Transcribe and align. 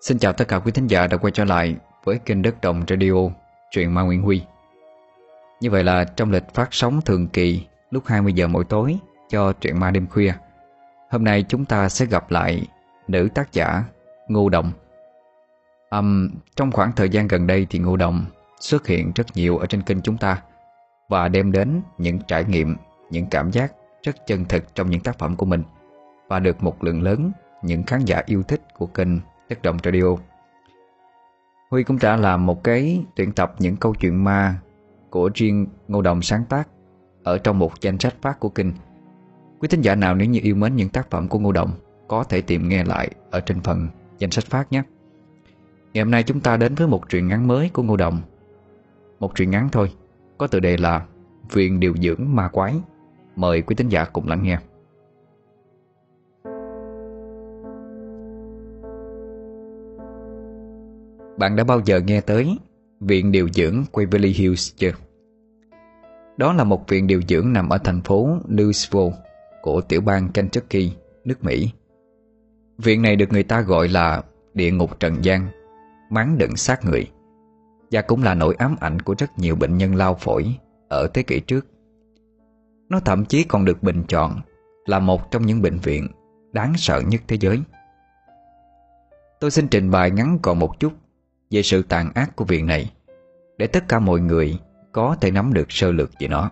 Xin 0.00 0.18
chào 0.18 0.32
tất 0.32 0.48
cả 0.48 0.58
quý 0.58 0.72
thính 0.72 0.86
giả 0.86 1.06
đã 1.06 1.16
quay 1.16 1.30
trở 1.30 1.44
lại 1.44 1.76
với 2.04 2.18
kênh 2.18 2.42
Đất 2.42 2.60
Đồng 2.60 2.84
Radio, 2.88 3.12
truyện 3.70 3.94
Ma 3.94 4.02
Nguyễn 4.02 4.22
Huy. 4.22 4.42
Như 5.60 5.70
vậy 5.70 5.84
là 5.84 6.04
trong 6.04 6.30
lịch 6.30 6.54
phát 6.54 6.68
sóng 6.70 7.00
thường 7.00 7.28
kỳ 7.28 7.66
lúc 7.90 8.06
20 8.06 8.32
giờ 8.32 8.46
mỗi 8.48 8.64
tối 8.64 8.98
cho 9.28 9.52
truyện 9.52 9.80
Ma 9.80 9.90
đêm 9.90 10.06
khuya. 10.06 10.32
Hôm 11.10 11.24
nay 11.24 11.44
chúng 11.48 11.64
ta 11.64 11.88
sẽ 11.88 12.06
gặp 12.06 12.30
lại 12.30 12.66
nữ 13.08 13.28
tác 13.34 13.52
giả 13.52 13.84
Ngô 14.28 14.48
Đồng. 14.48 14.72
Um, 15.90 16.30
trong 16.56 16.72
khoảng 16.72 16.92
thời 16.92 17.08
gian 17.08 17.28
gần 17.28 17.46
đây 17.46 17.66
thì 17.70 17.78
Ngô 17.78 17.96
Đồng 17.96 18.24
xuất 18.60 18.86
hiện 18.86 19.12
rất 19.14 19.26
nhiều 19.34 19.58
ở 19.58 19.66
trên 19.66 19.82
kênh 19.82 20.02
chúng 20.02 20.16
ta 20.16 20.42
và 21.08 21.28
đem 21.28 21.52
đến 21.52 21.82
những 21.98 22.18
trải 22.28 22.44
nghiệm, 22.44 22.76
những 23.10 23.26
cảm 23.26 23.52
giác 23.52 23.72
rất 24.02 24.26
chân 24.26 24.44
thực 24.44 24.74
trong 24.74 24.90
những 24.90 25.00
tác 25.00 25.18
phẩm 25.18 25.36
của 25.36 25.46
mình 25.46 25.62
và 26.28 26.38
được 26.38 26.62
một 26.62 26.84
lượng 26.84 27.02
lớn 27.02 27.32
những 27.62 27.82
khán 27.82 28.04
giả 28.04 28.22
yêu 28.26 28.42
thích 28.42 28.60
của 28.74 28.86
kênh 28.86 29.08
Đất 29.48 29.62
Động 29.62 29.76
Radio. 29.84 30.16
Huy 31.70 31.82
cũng 31.82 31.98
đã 32.02 32.16
làm 32.16 32.46
một 32.46 32.64
cái 32.64 33.04
tuyển 33.16 33.32
tập 33.32 33.54
những 33.58 33.76
câu 33.76 33.94
chuyện 33.94 34.24
ma 34.24 34.60
của 35.10 35.30
riêng 35.34 35.66
Ngô 35.88 36.02
Đồng 36.02 36.22
sáng 36.22 36.44
tác 36.44 36.68
ở 37.24 37.38
trong 37.38 37.58
một 37.58 37.80
danh 37.80 37.98
sách 37.98 38.14
phát 38.22 38.40
của 38.40 38.48
kinh 38.48 38.72
Quý 39.60 39.68
thính 39.68 39.80
giả 39.80 39.94
nào 39.94 40.14
nếu 40.14 40.28
như 40.28 40.40
yêu 40.42 40.54
mến 40.54 40.76
những 40.76 40.88
tác 40.88 41.10
phẩm 41.10 41.28
của 41.28 41.38
Ngô 41.38 41.52
Đồng 41.52 41.70
có 42.08 42.24
thể 42.24 42.40
tìm 42.40 42.68
nghe 42.68 42.84
lại 42.84 43.10
ở 43.30 43.40
trên 43.40 43.60
phần 43.60 43.88
danh 44.18 44.30
sách 44.30 44.44
phát 44.44 44.72
nhé. 44.72 44.82
Ngày 45.92 46.04
hôm 46.04 46.10
nay 46.10 46.22
chúng 46.22 46.40
ta 46.40 46.56
đến 46.56 46.74
với 46.74 46.86
một 46.86 47.08
truyện 47.08 47.28
ngắn 47.28 47.48
mới 47.48 47.70
của 47.72 47.82
Ngô 47.82 47.96
Đồng. 47.96 48.20
Một 49.20 49.34
truyện 49.34 49.50
ngắn 49.50 49.68
thôi, 49.72 49.92
có 50.38 50.46
tựa 50.46 50.60
đề 50.60 50.76
là 50.76 51.06
Viện 51.52 51.80
điều 51.80 51.94
dưỡng 51.96 52.34
ma 52.34 52.48
quái. 52.48 52.74
Mời 53.36 53.62
quý 53.62 53.76
thính 53.76 53.88
giả 53.88 54.04
cùng 54.04 54.28
lắng 54.28 54.42
nghe. 54.42 54.58
Bạn 61.38 61.56
đã 61.56 61.64
bao 61.64 61.80
giờ 61.84 62.00
nghe 62.00 62.20
tới 62.20 62.58
Viện 63.00 63.32
Điều 63.32 63.48
dưỡng 63.48 63.84
Waverly 63.92 64.32
Hills 64.34 64.72
chưa? 64.76 64.92
Đó 66.36 66.52
là 66.52 66.64
một 66.64 66.88
viện 66.88 67.06
điều 67.06 67.22
dưỡng 67.28 67.52
nằm 67.52 67.68
ở 67.68 67.78
thành 67.78 68.02
phố 68.02 68.38
Louisville 68.48 69.12
của 69.62 69.80
tiểu 69.80 70.00
bang 70.00 70.28
Kentucky, 70.28 70.92
nước 71.24 71.44
Mỹ. 71.44 71.70
Viện 72.78 73.02
này 73.02 73.16
được 73.16 73.32
người 73.32 73.42
ta 73.42 73.60
gọi 73.60 73.88
là 73.88 74.22
địa 74.54 74.70
ngục 74.70 75.00
trần 75.00 75.24
gian, 75.24 75.48
máng 76.10 76.38
đựng 76.38 76.56
xác 76.56 76.84
người 76.84 77.10
và 77.90 78.02
cũng 78.02 78.22
là 78.22 78.34
nỗi 78.34 78.54
ám 78.58 78.76
ảnh 78.80 79.02
của 79.02 79.14
rất 79.18 79.38
nhiều 79.38 79.56
bệnh 79.56 79.76
nhân 79.78 79.94
lao 79.94 80.14
phổi 80.14 80.54
ở 80.88 81.08
thế 81.14 81.22
kỷ 81.22 81.40
trước. 81.40 81.66
Nó 82.88 83.00
thậm 83.00 83.24
chí 83.24 83.44
còn 83.44 83.64
được 83.64 83.82
bình 83.82 84.04
chọn 84.08 84.40
là 84.86 84.98
một 84.98 85.30
trong 85.30 85.46
những 85.46 85.62
bệnh 85.62 85.78
viện 85.78 86.08
đáng 86.52 86.72
sợ 86.76 87.02
nhất 87.06 87.20
thế 87.28 87.36
giới. 87.40 87.60
Tôi 89.40 89.50
xin 89.50 89.68
trình 89.68 89.90
bày 89.90 90.10
ngắn 90.10 90.38
gọn 90.42 90.58
một 90.58 90.80
chút 90.80 90.92
về 91.50 91.62
sự 91.62 91.82
tàn 91.82 92.10
ác 92.14 92.36
của 92.36 92.44
viện 92.44 92.66
này 92.66 92.92
để 93.58 93.66
tất 93.66 93.88
cả 93.88 93.98
mọi 93.98 94.20
người 94.20 94.58
có 94.92 95.16
thể 95.20 95.30
nắm 95.30 95.52
được 95.52 95.72
sơ 95.72 95.92
lược 95.92 96.10
về 96.20 96.28
nó. 96.28 96.50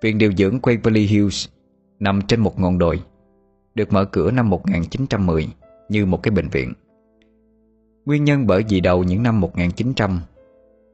Viện 0.00 0.18
điều 0.18 0.32
dưỡng 0.32 0.58
Waverly 0.58 1.08
Hills 1.08 1.48
nằm 1.98 2.20
trên 2.22 2.40
một 2.40 2.60
ngọn 2.60 2.78
đồi, 2.78 3.02
được 3.74 3.92
mở 3.92 4.04
cửa 4.04 4.30
năm 4.30 4.50
1910 4.50 5.48
như 5.88 6.06
một 6.06 6.22
cái 6.22 6.30
bệnh 6.30 6.48
viện. 6.48 6.72
Nguyên 8.04 8.24
nhân 8.24 8.46
bởi 8.46 8.64
vì 8.68 8.80
đầu 8.80 9.04
những 9.04 9.22
năm 9.22 9.40
1900, 9.40 10.20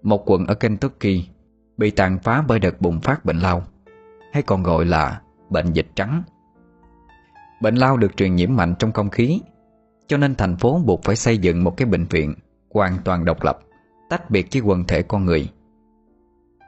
một 0.02 0.30
quận 0.30 0.46
ở 0.46 0.54
Kentucky 0.54 1.28
bị 1.76 1.90
tàn 1.90 2.18
phá 2.18 2.44
bởi 2.48 2.58
đợt 2.58 2.80
bùng 2.80 3.00
phát 3.00 3.24
bệnh 3.24 3.38
lao, 3.38 3.62
hay 4.32 4.42
còn 4.42 4.62
gọi 4.62 4.84
là 4.84 5.20
bệnh 5.50 5.72
dịch 5.72 5.88
trắng. 5.94 6.22
Bệnh 7.62 7.74
lao 7.74 7.96
được 7.96 8.16
truyền 8.16 8.36
nhiễm 8.36 8.56
mạnh 8.56 8.74
trong 8.78 8.92
không 8.92 9.10
khí 9.10 9.40
cho 10.06 10.16
nên 10.16 10.34
thành 10.34 10.56
phố 10.56 10.80
buộc 10.84 11.02
phải 11.04 11.16
xây 11.16 11.38
dựng 11.38 11.64
một 11.64 11.76
cái 11.76 11.86
bệnh 11.86 12.04
viện 12.04 12.34
hoàn 12.70 12.98
toàn 13.04 13.24
độc 13.24 13.42
lập, 13.42 13.58
tách 14.10 14.30
biệt 14.30 14.46
với 14.52 14.62
quần 14.62 14.84
thể 14.84 15.02
con 15.02 15.24
người. 15.24 15.48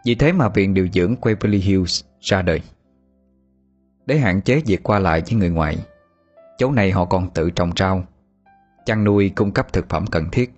Vì 0.04 0.14
thế 0.14 0.32
mà 0.32 0.48
viện 0.48 0.74
điều 0.74 0.88
dưỡng 0.92 1.14
Waverly 1.20 1.60
Hills 1.60 2.04
ra 2.20 2.42
đời. 2.42 2.60
Để 4.06 4.18
hạn 4.18 4.42
chế 4.42 4.62
việc 4.66 4.82
qua 4.82 4.98
lại 4.98 5.22
với 5.26 5.34
người 5.34 5.50
ngoài, 5.50 5.78
chỗ 6.58 6.70
này 6.70 6.90
họ 6.90 7.04
còn 7.04 7.30
tự 7.30 7.50
trồng 7.50 7.70
rau, 7.76 8.04
chăn 8.86 9.04
nuôi 9.04 9.32
cung 9.36 9.52
cấp 9.52 9.72
thực 9.72 9.88
phẩm 9.88 10.06
cần 10.06 10.28
thiết. 10.32 10.52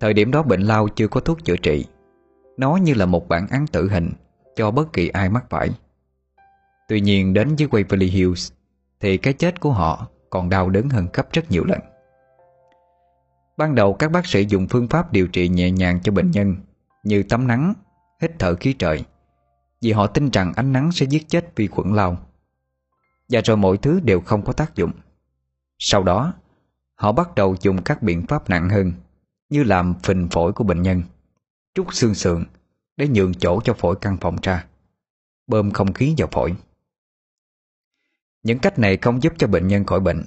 Thời 0.00 0.14
điểm 0.14 0.30
đó 0.30 0.42
bệnh 0.42 0.60
lao 0.60 0.88
chưa 0.88 1.08
có 1.08 1.20
thuốc 1.20 1.44
chữa 1.44 1.56
trị, 1.56 1.86
nó 2.56 2.76
như 2.76 2.94
là 2.94 3.06
một 3.06 3.28
bản 3.28 3.46
án 3.50 3.66
tử 3.66 3.88
hình 3.88 4.10
cho 4.56 4.70
bất 4.70 4.92
kỳ 4.92 5.08
ai 5.08 5.28
mắc 5.28 5.44
phải. 5.50 5.70
Tuy 6.88 7.00
nhiên 7.00 7.34
đến 7.34 7.48
với 7.56 7.68
Waverly 7.68 8.10
Hills 8.10 8.52
thì 9.00 9.16
cái 9.16 9.32
chết 9.32 9.60
của 9.60 9.70
họ 9.70 10.08
còn 10.34 10.48
đau 10.48 10.70
đớn 10.70 10.88
hơn 10.88 11.08
gấp 11.12 11.32
rất 11.32 11.50
nhiều 11.50 11.64
lần. 11.64 11.80
Ban 13.56 13.74
đầu 13.74 13.94
các 13.94 14.10
bác 14.10 14.26
sĩ 14.26 14.46
dùng 14.48 14.66
phương 14.70 14.88
pháp 14.88 15.12
điều 15.12 15.26
trị 15.28 15.48
nhẹ 15.48 15.70
nhàng 15.70 16.00
cho 16.02 16.12
bệnh 16.12 16.30
nhân 16.30 16.56
như 17.04 17.22
tắm 17.22 17.46
nắng, 17.46 17.74
hít 18.20 18.32
thở 18.38 18.54
khí 18.54 18.72
trời 18.72 19.04
vì 19.80 19.92
họ 19.92 20.06
tin 20.06 20.30
rằng 20.30 20.52
ánh 20.56 20.72
nắng 20.72 20.92
sẽ 20.92 21.06
giết 21.06 21.28
chết 21.28 21.56
vi 21.56 21.66
khuẩn 21.66 21.94
lao. 21.94 22.16
Và 23.28 23.40
rồi 23.44 23.56
mọi 23.56 23.76
thứ 23.76 24.00
đều 24.00 24.20
không 24.20 24.44
có 24.44 24.52
tác 24.52 24.74
dụng. 24.74 24.90
Sau 25.78 26.02
đó, 26.02 26.32
họ 26.94 27.12
bắt 27.12 27.34
đầu 27.34 27.56
dùng 27.60 27.82
các 27.82 28.02
biện 28.02 28.26
pháp 28.26 28.50
nặng 28.50 28.68
hơn 28.68 28.92
như 29.48 29.64
làm 29.64 29.94
phình 30.02 30.28
phổi 30.30 30.52
của 30.52 30.64
bệnh 30.64 30.82
nhân, 30.82 31.02
trút 31.74 31.86
xương 31.92 32.14
sườn 32.14 32.44
để 32.96 33.08
nhường 33.08 33.34
chỗ 33.34 33.60
cho 33.64 33.74
phổi 33.74 33.96
căn 34.00 34.16
phòng 34.20 34.36
ra, 34.42 34.64
bơm 35.46 35.70
không 35.70 35.92
khí 35.92 36.14
vào 36.18 36.28
phổi. 36.32 36.54
Những 38.44 38.58
cách 38.58 38.78
này 38.78 38.96
không 38.96 39.22
giúp 39.22 39.32
cho 39.38 39.46
bệnh 39.46 39.68
nhân 39.68 39.84
khỏi 39.84 40.00
bệnh. 40.00 40.24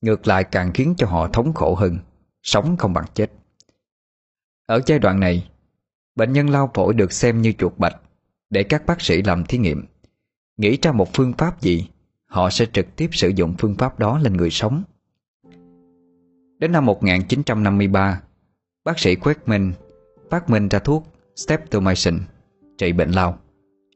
Ngược 0.00 0.26
lại 0.26 0.44
càng 0.44 0.72
khiến 0.74 0.94
cho 0.98 1.06
họ 1.06 1.28
thống 1.28 1.54
khổ 1.54 1.74
hơn, 1.74 1.98
Sống 2.42 2.76
không 2.76 2.92
bằng 2.92 3.04
chết. 3.14 3.30
Ở 4.66 4.80
giai 4.86 4.98
đoạn 4.98 5.20
này, 5.20 5.50
Bệnh 6.16 6.32
nhân 6.32 6.50
lao 6.50 6.70
phổi 6.74 6.94
được 6.94 7.12
xem 7.12 7.42
như 7.42 7.52
chuột 7.52 7.78
bạch 7.78 7.96
Để 8.50 8.62
các 8.62 8.86
bác 8.86 9.00
sĩ 9.00 9.22
làm 9.22 9.44
thí 9.44 9.58
nghiệm. 9.58 9.84
Nghĩ 10.56 10.78
ra 10.82 10.92
một 10.92 11.08
phương 11.12 11.32
pháp 11.32 11.60
gì, 11.60 11.88
Họ 12.26 12.50
sẽ 12.50 12.66
trực 12.66 12.96
tiếp 12.96 13.08
sử 13.12 13.28
dụng 13.28 13.54
phương 13.58 13.74
pháp 13.74 13.98
đó 13.98 14.18
lên 14.18 14.32
người 14.32 14.50
sống. 14.50 14.82
Đến 16.58 16.72
năm 16.72 16.86
1953 16.86 18.20
Bác 18.84 18.98
sĩ 18.98 19.14
Quekman 19.14 19.72
phát 20.30 20.50
minh 20.50 20.68
ra 20.68 20.78
thuốc 20.78 21.06
Streptomycin 21.36 22.18
trị 22.78 22.92
bệnh 22.92 23.10
lao, 23.10 23.38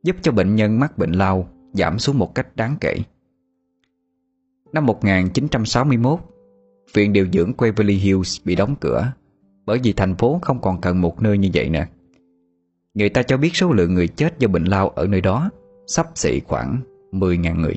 giúp 0.03 0.17
cho 0.23 0.33
bệnh 0.33 0.57
nhân 0.57 0.81
mắc 0.81 0.99
bệnh 0.99 1.13
lao 1.13 1.49
giảm 1.73 1.99
xuống 1.99 2.19
một 2.19 2.35
cách 2.35 2.57
đáng 2.57 2.77
kể. 2.81 2.97
Năm 4.73 4.87
1961 4.87 6.19
Viện 6.95 7.13
điều 7.13 7.27
dưỡng 7.33 7.53
Waverly 7.59 7.99
Hills 7.99 8.41
bị 8.45 8.55
đóng 8.55 8.75
cửa 8.81 9.13
Bởi 9.67 9.79
vì 9.83 9.93
thành 9.93 10.15
phố 10.15 10.39
không 10.43 10.61
còn 10.61 10.81
cần 10.81 11.01
một 11.01 11.23
nơi 11.23 11.39
như 11.39 11.51
vậy 11.55 11.71
nữa 11.71 11.85
Người 12.95 13.09
ta 13.09 13.23
cho 13.23 13.37
biết 13.37 13.51
số 13.57 13.73
lượng 13.73 13.95
người 13.95 14.09
chết 14.09 14.39
do 14.39 14.49
bệnh 14.49 14.65
lao 14.65 14.89
ở 14.89 15.07
nơi 15.07 15.21
đó 15.21 15.51
Sắp 15.87 16.07
xỉ 16.15 16.41
khoảng 16.41 16.81
10.000 17.13 17.61
người. 17.61 17.75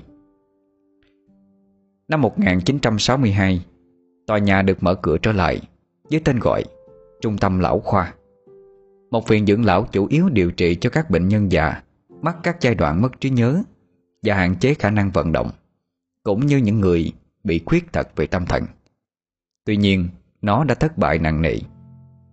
Năm 2.08 2.22
1962 2.22 3.66
Tòa 4.28 4.38
nhà 4.38 4.62
được 4.62 4.84
mở 4.84 4.96
cửa 4.96 5.18
trở 5.18 5.32
lại 5.32 5.62
Với 6.10 6.20
tên 6.20 6.40
gọi 6.40 6.64
Trung 7.22 7.38
tâm 7.38 7.60
Lão 7.60 7.80
Khoa. 7.80 8.14
Một 9.12 9.28
viện 9.28 9.46
dưỡng 9.46 9.66
lão 9.66 9.88
chủ 9.92 10.08
yếu 10.10 10.30
điều 10.30 10.52
trị 10.52 10.76
cho 10.76 10.90
các 10.90 11.10
bệnh 11.10 11.28
nhân 11.28 11.52
già 11.52 11.82
Mắc 12.22 12.38
các 12.44 12.62
giai 12.62 12.76
đoạn 12.76 13.02
mất 13.02 13.22
trí 13.22 13.30
nhớ 13.30 13.64
Và 14.24 14.36
hạn 14.36 14.56
chế 14.56 14.74
khả 14.74 14.90
năng 14.90 15.12
vận 15.12 15.32
động 15.32 15.50
cũng 16.25 16.46
như 16.46 16.58
những 16.58 16.80
người 16.80 17.12
bị 17.44 17.62
khuyết 17.66 17.91
tật 17.91 18.08
về 18.16 18.28
tâm 18.28 18.46
thần. 18.46 18.63
Tuy 19.66 19.78
nhiên, 19.78 20.09
nó 20.41 20.63
đã 20.63 20.75
thất 20.75 20.97
bại 20.97 21.19
nặng 21.19 21.41
nề 21.41 21.56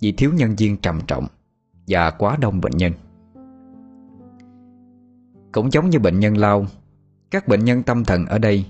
vì 0.01 0.13
thiếu 0.13 0.31
nhân 0.35 0.55
viên 0.57 0.77
trầm 0.77 1.01
trọng 1.07 1.27
và 1.89 2.11
quá 2.11 2.37
đông 2.41 2.61
bệnh 2.61 2.77
nhân. 2.77 2.93
Cũng 5.53 5.73
giống 5.73 5.91
như 5.91 5.99
bệnh 5.99 6.21
nhân 6.21 6.37
lao, 6.37 6.67
các 7.31 7.49
bệnh 7.49 7.65
nhân 7.65 7.83
tâm 7.83 8.05
thần 8.05 8.27
ở 8.27 8.39
đây 8.39 8.67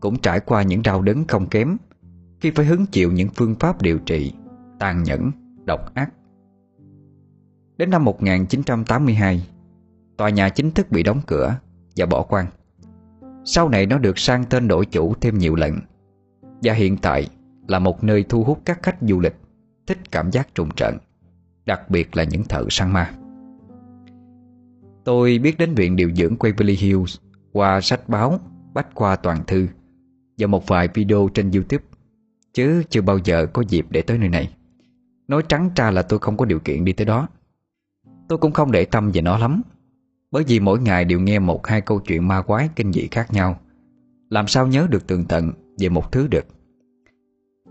cũng 0.00 0.18
trải 0.18 0.40
qua 0.40 0.62
những 0.62 0.82
đau 0.82 1.02
đớn 1.02 1.24
không 1.28 1.46
kém 1.48 1.76
khi 2.40 2.50
phải 2.50 2.66
hứng 2.66 2.86
chịu 2.86 3.12
những 3.12 3.28
phương 3.28 3.54
pháp 3.54 3.82
điều 3.82 3.98
trị 3.98 4.32
tàn 4.78 5.02
nhẫn, 5.02 5.30
độc 5.64 5.94
ác. 5.94 6.12
Đến 7.76 7.90
năm 7.90 8.04
1982, 8.04 9.46
tòa 10.16 10.30
nhà 10.30 10.48
chính 10.48 10.70
thức 10.70 10.90
bị 10.90 11.02
đóng 11.02 11.20
cửa 11.26 11.56
và 11.96 12.06
bỏ 12.06 12.22
quan. 12.22 12.46
Sau 13.44 13.68
này 13.68 13.86
nó 13.86 13.98
được 13.98 14.18
sang 14.18 14.44
tên 14.44 14.68
đổi 14.68 14.86
chủ 14.86 15.14
thêm 15.20 15.38
nhiều 15.38 15.54
lần. 15.54 15.78
Và 16.62 16.72
hiện 16.72 16.96
tại 16.96 17.28
là 17.68 17.78
một 17.78 18.04
nơi 18.04 18.24
thu 18.28 18.44
hút 18.44 18.62
các 18.64 18.82
khách 18.82 18.96
du 19.00 19.20
lịch 19.20 19.34
Thích 19.86 19.98
cảm 20.10 20.30
giác 20.30 20.54
trùng 20.54 20.70
trận 20.76 20.98
Đặc 21.66 21.90
biệt 21.90 22.16
là 22.16 22.24
những 22.24 22.44
thợ 22.44 22.64
săn 22.70 22.92
ma. 22.92 23.12
Tôi 25.04 25.38
biết 25.38 25.58
đến 25.58 25.74
viện 25.74 25.96
điều 25.96 26.10
dưỡng 26.10 26.36
Waverly 26.36 26.76
Hills 26.78 27.16
Qua 27.52 27.80
sách 27.80 28.08
báo, 28.08 28.40
bách 28.74 28.88
khoa 28.94 29.16
toàn 29.16 29.44
thư 29.46 29.66
Và 30.38 30.46
một 30.46 30.66
vài 30.66 30.88
video 30.94 31.28
trên 31.34 31.50
Youtube 31.50 31.84
Chứ 32.52 32.82
chưa 32.90 33.02
bao 33.02 33.18
giờ 33.24 33.46
có 33.46 33.62
dịp 33.68 33.86
để 33.90 34.02
tới 34.02 34.18
nơi 34.18 34.28
này. 34.28 34.54
Nói 35.28 35.42
trắng 35.48 35.70
ra 35.76 35.90
là 35.90 36.02
tôi 36.02 36.18
không 36.18 36.36
có 36.36 36.44
điều 36.44 36.58
kiện 36.58 36.84
đi 36.84 36.92
tới 36.92 37.04
đó. 37.04 37.28
Tôi 38.28 38.38
cũng 38.38 38.52
không 38.52 38.72
để 38.72 38.84
tâm 38.84 39.10
về 39.10 39.22
nó 39.22 39.38
lắm 39.38 39.62
bởi 40.30 40.44
vì 40.44 40.60
mỗi 40.60 40.80
ngày 40.80 41.04
đều 41.04 41.20
nghe 41.20 41.38
một 41.38 41.66
hai 41.66 41.80
câu 41.80 41.98
chuyện 42.00 42.28
ma 42.28 42.42
quái 42.42 42.68
kinh 42.76 42.92
dị 42.92 43.08
khác 43.10 43.32
nhau. 43.32 43.60
Làm 44.30 44.46
sao 44.46 44.66
nhớ 44.66 44.86
được 44.90 45.06
tường 45.06 45.24
tận 45.28 45.52
về 45.78 45.88
một 45.88 46.12
thứ 46.12 46.28
được? 46.28 46.44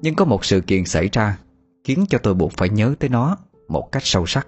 Nhưng 0.02 0.16
có 0.16 0.26
một 0.26 0.46
sự 0.46 0.62
kiện 0.62 0.86
xảy 0.86 1.10
ra 1.12 1.38
Khiến 1.84 2.06
cho 2.10 2.18
tôi 2.18 2.34
buộc 2.34 2.52
phải 2.52 2.70
nhớ 2.70 2.96
tới 3.00 3.10
nó 3.10 3.38
Một 3.68 3.92
cách 3.92 4.04
sâu 4.06 4.26
sắc. 4.26 4.48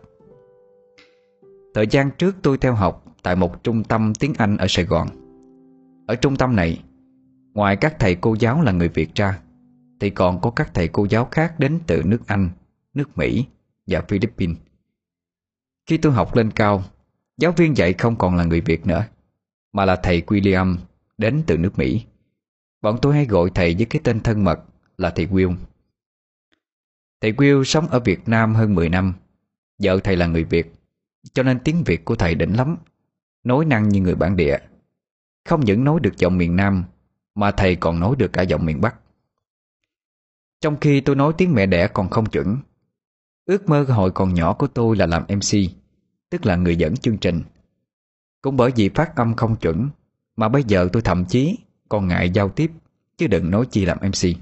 Thời 1.74 1.88
gian 1.88 2.12
trước 2.18 2.36
tôi 2.42 2.58
theo 2.58 2.74
học 2.74 3.06
Tại 3.24 3.36
một 3.36 3.64
trung 3.64 3.84
tâm 3.84 4.14
tiếng 4.20 4.34
Anh 4.38 4.58
ở 4.58 4.66
Sài 4.70 4.86
Gòn. 4.86 5.08
Ở 6.08 6.16
trung 6.16 6.36
tâm 6.36 6.56
này 6.56 6.84
Ngoài 7.54 7.76
các 7.76 8.00
thầy 8.00 8.16
cô 8.16 8.36
giáo 8.40 8.62
là 8.62 8.72
người 8.72 8.90
Việt 8.90 9.16
ra 9.16 9.40
Thì 10.00 10.10
còn 10.10 10.42
có 10.42 10.52
các 10.52 10.74
thầy 10.74 10.88
cô 10.88 11.08
giáo 11.10 11.28
khác 11.32 11.60
đến 11.60 11.80
từ 11.88 12.04
nước 12.06 12.28
Anh, 12.28 12.50
nước 12.94 13.18
Mỹ 13.18 13.46
và 13.88 14.02
Philippines. 14.02 14.58
Khi 15.86 15.98
tôi 15.98 16.12
học 16.14 16.36
lên 16.36 16.52
cao 16.52 16.84
Giáo 17.42 17.52
viên 17.52 17.78
dạy 17.78 17.94
không 17.94 18.16
còn 18.16 18.36
là 18.36 18.44
người 18.44 18.62
Việt 18.62 18.88
nữa, 18.88 19.06
Mà 19.74 19.86
là 19.86 19.96
thầy 19.96 20.22
William 20.22 20.78
đến 21.18 21.44
từ 21.48 21.58
nước 21.58 21.78
Mỹ. 21.80 22.06
Bọn 22.82 22.98
tôi 23.02 23.14
hay 23.14 23.26
gọi 23.26 23.50
thầy 23.56 23.76
với 23.76 23.86
cái 23.86 24.02
tên 24.04 24.20
thân 24.20 24.44
mật 24.44 24.60
là 24.98 25.10
thầy 25.10 25.28
Will. 25.28 25.56
Thầy 27.22 27.32
Will 27.32 27.64
sống 27.64 27.88
ở 27.88 28.00
Việt 28.00 28.28
Nam 28.28 28.56
hơn 28.56 28.76
10 28.76 28.90
năm. 28.90 29.14
Vợ 29.84 30.00
thầy 30.04 30.16
là 30.16 30.28
người 30.28 30.44
Việt, 30.44 30.74
Cho 31.34 31.44
nên 31.44 31.60
tiếng 31.60 31.84
Việt 31.84 32.06
của 32.06 32.16
thầy 32.16 32.36
đỉnh 32.36 32.58
lắm. 32.58 32.78
Nói 33.44 33.66
năng 33.66 33.90
như 33.90 34.02
người 34.02 34.16
bản 34.16 34.36
địa. 34.36 34.58
Không 35.46 35.66
những 35.66 35.84
nói 35.84 36.00
được 36.00 36.18
giọng 36.18 36.38
miền 36.38 36.56
Nam, 36.56 36.84
Mà 37.36 37.52
thầy 37.52 37.76
còn 37.76 38.00
nói 38.00 38.16
được 38.18 38.34
cả 38.34 38.42
giọng 38.42 38.66
miền 38.66 38.82
Bắc. 38.82 38.96
Trong 40.62 40.80
khi 40.82 41.02
tôi 41.02 41.16
nói 41.16 41.34
tiếng 41.38 41.54
mẹ 41.54 41.66
đẻ 41.66 41.88
còn 41.88 42.10
không 42.10 42.26
chuẩn, 42.26 42.58
Ước 43.46 43.70
mơ 43.70 43.84
hồi 43.84 44.12
còn 44.12 44.34
nhỏ 44.34 44.54
của 44.54 44.68
tôi 44.68 44.96
là 44.96 45.06
làm 45.06 45.24
MC 45.24 45.81
Tức 46.32 46.46
là 46.46 46.56
người 46.56 46.76
dẫn 46.76 46.98
chương 46.98 47.18
trình. 47.18 47.42
Cũng 48.42 48.58
bởi 48.58 48.72
vì 48.76 48.90
phát 48.90 49.16
âm 49.16 49.36
không 49.36 49.56
chuẩn, 49.56 49.90
Mà 50.36 50.50
bây 50.50 50.64
giờ 50.64 50.90
tôi 50.94 51.02
thậm 51.02 51.26
chí 51.26 51.58
còn 51.90 52.08
ngại 52.08 52.30
giao 52.30 52.50
tiếp, 52.50 52.72
Chứ 53.18 53.28
đừng 53.28 53.52
nói 53.52 53.66
chi 53.72 53.86
làm 53.86 53.98
MC 54.02 54.38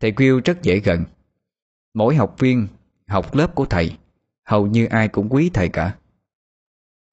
Thầy 0.00 0.12
Will 0.12 0.40
rất 0.44 0.62
dễ 0.62 0.78
gần. 0.78 1.04
Mỗi 1.94 2.16
học 2.16 2.36
viên, 2.38 2.66
Học 3.06 3.34
lớp 3.34 3.54
của 3.54 3.64
thầy, 3.64 3.96
Hầu 4.44 4.66
như 4.66 4.86
ai 4.86 5.08
cũng 5.08 5.28
quý 5.28 5.50
thầy 5.54 5.68
cả. 5.68 5.96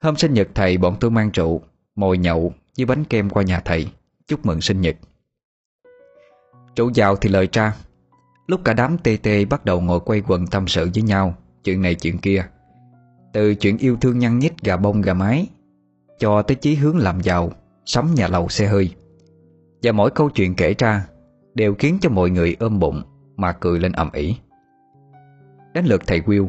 Hôm 0.04 0.16
sinh 0.16 0.34
nhật 0.34 0.48
thầy, 0.56 0.78
bọn 0.78 0.98
tôi 1.00 1.12
mang 1.12 1.32
rượu, 1.34 1.62
Mồi 1.96 2.18
nhậu 2.18 2.54
với 2.78 2.86
bánh 2.86 3.06
kem 3.06 3.30
qua 3.30 3.44
nhà 3.44 3.60
thầy. 3.60 3.92
Chúc 4.28 4.46
mừng 4.46 4.62
sinh 4.62 4.82
nhật. 4.82 4.96
Rượu 6.76 6.92
vào 6.96 7.16
thì 7.16 7.30
lời 7.30 7.48
tra 7.48 7.76
Lúc 8.48 8.62
cả 8.66 8.74
đám 8.74 8.98
tê 8.98 9.18
tê 9.24 9.46
bắt 9.46 9.66
đầu 9.66 9.82
ngồi 9.82 10.00
quay 10.00 10.22
quần 10.28 10.48
tâm 10.48 10.68
sự 10.68 10.90
với 10.94 11.04
nhau, 11.04 11.36
Chuyện 11.64 11.82
này 11.82 11.96
chuyện 11.96 12.18
kia. 12.18 12.50
Từ 13.34 13.56
chuyện 13.56 13.78
yêu 13.78 13.98
thương 14.02 14.20
nhăn 14.20 14.40
nhít 14.40 14.62
gà 14.64 14.78
bông 14.78 15.02
gà 15.02 15.14
mái, 15.14 15.48
Cho 16.20 16.42
tới 16.42 16.56
chí 16.56 16.76
hướng 16.76 16.98
làm 16.98 17.22
giàu, 17.22 17.52
Sắm 17.86 18.14
nhà 18.16 18.28
lầu 18.28 18.50
xe 18.50 18.68
hơi. 18.68 18.96
Và 19.84 19.92
mỗi 19.92 20.12
câu 20.12 20.30
chuyện 20.30 20.56
kể 20.56 20.76
ra 20.78 21.08
Đều 21.54 21.76
khiến 21.80 21.98
cho 22.02 22.10
mọi 22.10 22.30
người 22.30 22.56
ôm 22.60 22.80
bụng 22.80 23.02
Mà 23.36 23.52
cười 23.52 23.80
lên 23.80 23.92
ầm 23.92 24.10
ĩ. 24.14 24.36
Đến 25.74 25.86
lượt 25.86 26.02
thầy 26.08 26.22
Will, 26.22 26.48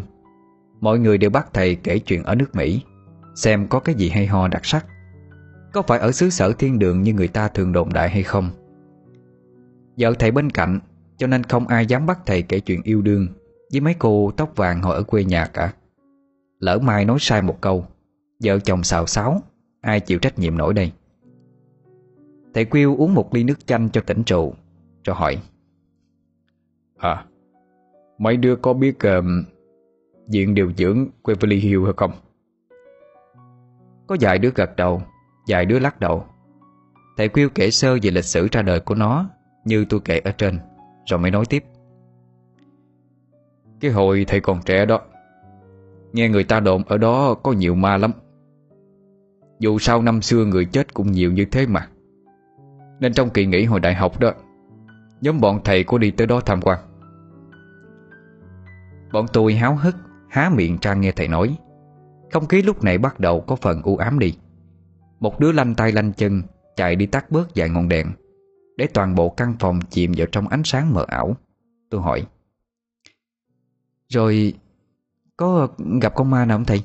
Mọi 0.81 0.99
người 0.99 1.19
đều 1.19 1.31
bắt 1.31 1.49
thầy 1.53 1.75
kể 1.75 1.99
chuyện 1.99 2.23
ở 2.23 2.35
nước 2.35 2.55
Mỹ, 2.55 2.83
Xem 3.35 3.67
có 3.69 3.81
cái 3.81 3.95
gì 3.95 4.09
hay 4.09 4.27
ho 4.27 4.49
đặc 4.49 4.65
sắc. 4.65 4.87
Có 5.73 5.83
phải 5.83 5.99
ở 5.99 6.13
xứ 6.13 6.31
sở 6.31 6.53
thiên 6.53 6.79
đường 6.79 7.03
Như 7.03 7.13
người 7.13 7.29
ta 7.29 7.49
thường 7.49 7.73
đồn 7.73 7.93
đại 7.93 8.11
hay 8.11 8.23
không? 8.23 8.51
Vợ 9.99 10.15
thầy 10.19 10.31
bên 10.31 10.51
cạnh, 10.51 10.81
Cho 11.17 11.27
nên 11.27 11.45
không 11.45 11.67
ai 11.67 11.87
dám 11.87 12.07
bắt 12.07 12.19
thầy 12.27 12.43
kể 12.43 12.61
chuyện 12.61 12.83
yêu 12.83 13.03
đương 13.03 13.27
Với 13.73 13.81
mấy 13.81 13.95
cô 13.95 14.33
tóc 14.37 14.57
vàng 14.57 14.83
hồi 14.83 14.97
ở 14.97 15.03
quê 15.03 15.25
nhà 15.25 15.47
cả. 15.47 15.73
Lỡ 16.61 16.79
mai 16.79 17.05
nói 17.05 17.17
sai 17.21 17.43
một 17.43 17.61
câu. 17.61 17.85
Vợ 18.45 18.59
chồng 18.59 18.83
xào 18.83 19.07
xáo 19.07 19.43
Ai 19.81 20.01
chịu 20.01 20.19
trách 20.19 20.39
nhiệm 20.39 20.59
nổi 20.59 20.75
đây? 20.75 20.93
Thầy 22.55 22.65
Quyêu 22.65 22.97
uống 22.97 23.15
một 23.15 23.35
ly 23.35 23.45
nước 23.45 23.67
chanh 23.67 23.91
cho 23.91 24.01
tỉnh 24.01 24.23
trụ 24.25 24.55
Rồi 25.05 25.17
hỏi. 25.17 25.39
À 26.99 27.25
Mấy 28.19 28.37
đứa 28.37 28.57
có 28.57 28.73
biết 28.73 28.97
uh, 28.97 29.25
Diện 30.29 30.55
điều 30.55 30.73
dưỡng 30.77 31.07
Waverly 31.23 31.61
Hill 31.61 31.85
hay 31.85 31.93
không? 31.97 32.13
Có 34.07 34.17
vài 34.21 34.39
đứa 34.39 34.51
gật 34.55 34.77
đầu 34.77 35.03
Vài 35.47 35.67
đứa 35.67 35.79
lắc 35.79 36.01
đầu. 36.01 36.25
Thầy 37.17 37.29
Quyêu 37.29 37.49
kể 37.55 37.71
sơ 37.71 37.99
về 38.03 38.11
lịch 38.11 38.25
sử 38.25 38.49
ra 38.53 38.63
đời 38.63 38.81
của 38.81 38.95
nó 38.95 39.31
Như 39.65 39.85
tôi 39.89 40.01
kể 40.05 40.19
ở 40.19 40.33
trên 40.33 40.59
Rồi 41.07 41.21
mới 41.21 41.31
nói 41.31 41.45
tiếp. 41.49 41.65
Cái 43.81 43.91
hồi 43.91 44.25
thầy 44.29 44.41
còn 44.41 44.61
trẻ 44.65 44.87
đó 44.87 45.01
Nghe 46.13 46.29
người 46.29 46.45
ta 46.45 46.61
đồn 46.61 46.83
ở 46.87 46.99
đó 46.99 47.35
có 47.35 47.53
nhiều 47.53 47.75
ma 47.75 47.97
lắm. 47.97 48.13
Dù 49.59 49.79
sao 49.79 50.03
năm 50.03 50.23
xưa 50.23 50.45
người 50.45 50.65
chết 50.65 50.95
cũng 50.95 51.13
nhiều 51.13 51.33
như 51.33 51.45
thế 51.45 51.67
mà. 51.67 51.89
Nên 53.01 53.13
trong 53.13 53.31
kỳ 53.31 53.47
nghỉ 53.47 53.65
hồi 53.65 53.81
đại 53.81 53.95
học 53.95 54.21
đó, 54.21 54.33
Nhóm 55.21 55.41
bọn 55.41 55.61
thầy 55.65 55.85
có 55.85 55.99
đi 55.99 56.11
tới 56.11 56.27
đó 56.27 56.41
tham 56.41 56.61
quan. 56.63 56.79
Bọn 59.13 59.27
tôi 59.33 59.55
háo 59.55 59.77
hức, 59.77 59.97
Há 60.29 60.51
miệng 60.55 60.79
ra 60.83 60.95
nghe 60.95 61.13
thầy 61.13 61.29
nói. 61.29 61.59
Không 62.33 62.47
khí 62.47 62.63
lúc 62.63 62.85
này 62.85 62.99
bắt 62.99 63.21
đầu 63.21 63.41
có 63.41 63.57
phần 63.57 63.83
u 63.83 63.97
ám 63.97 64.19
đi. 64.19 64.35
Một 65.21 65.41
đứa 65.41 65.53
lanh 65.53 65.75
tay 65.75 65.93
lanh 65.93 66.13
chân 66.13 66.43
Chạy 66.77 66.97
đi 66.97 67.07
tắt 67.07 67.31
bớt 67.31 67.49
vài 67.55 67.69
ngọn 67.69 67.89
đèn, 67.89 68.07
Để 68.77 68.87
toàn 68.95 69.15
bộ 69.15 69.29
căn 69.29 69.55
phòng 69.59 69.81
chìm 69.91 70.13
vào 70.17 70.27
trong 70.33 70.49
ánh 70.49 70.63
sáng 70.65 70.95
mờ 70.95 71.05
ảo. 71.09 71.37
Tôi 71.91 72.01
hỏi, 72.01 72.27
Rồi 74.09 74.55
có 75.41 75.69
gặp 76.03 76.15
con 76.15 76.31
ma 76.31 76.45
nào 76.45 76.59
không 76.59 76.65
thầy? 76.65 76.83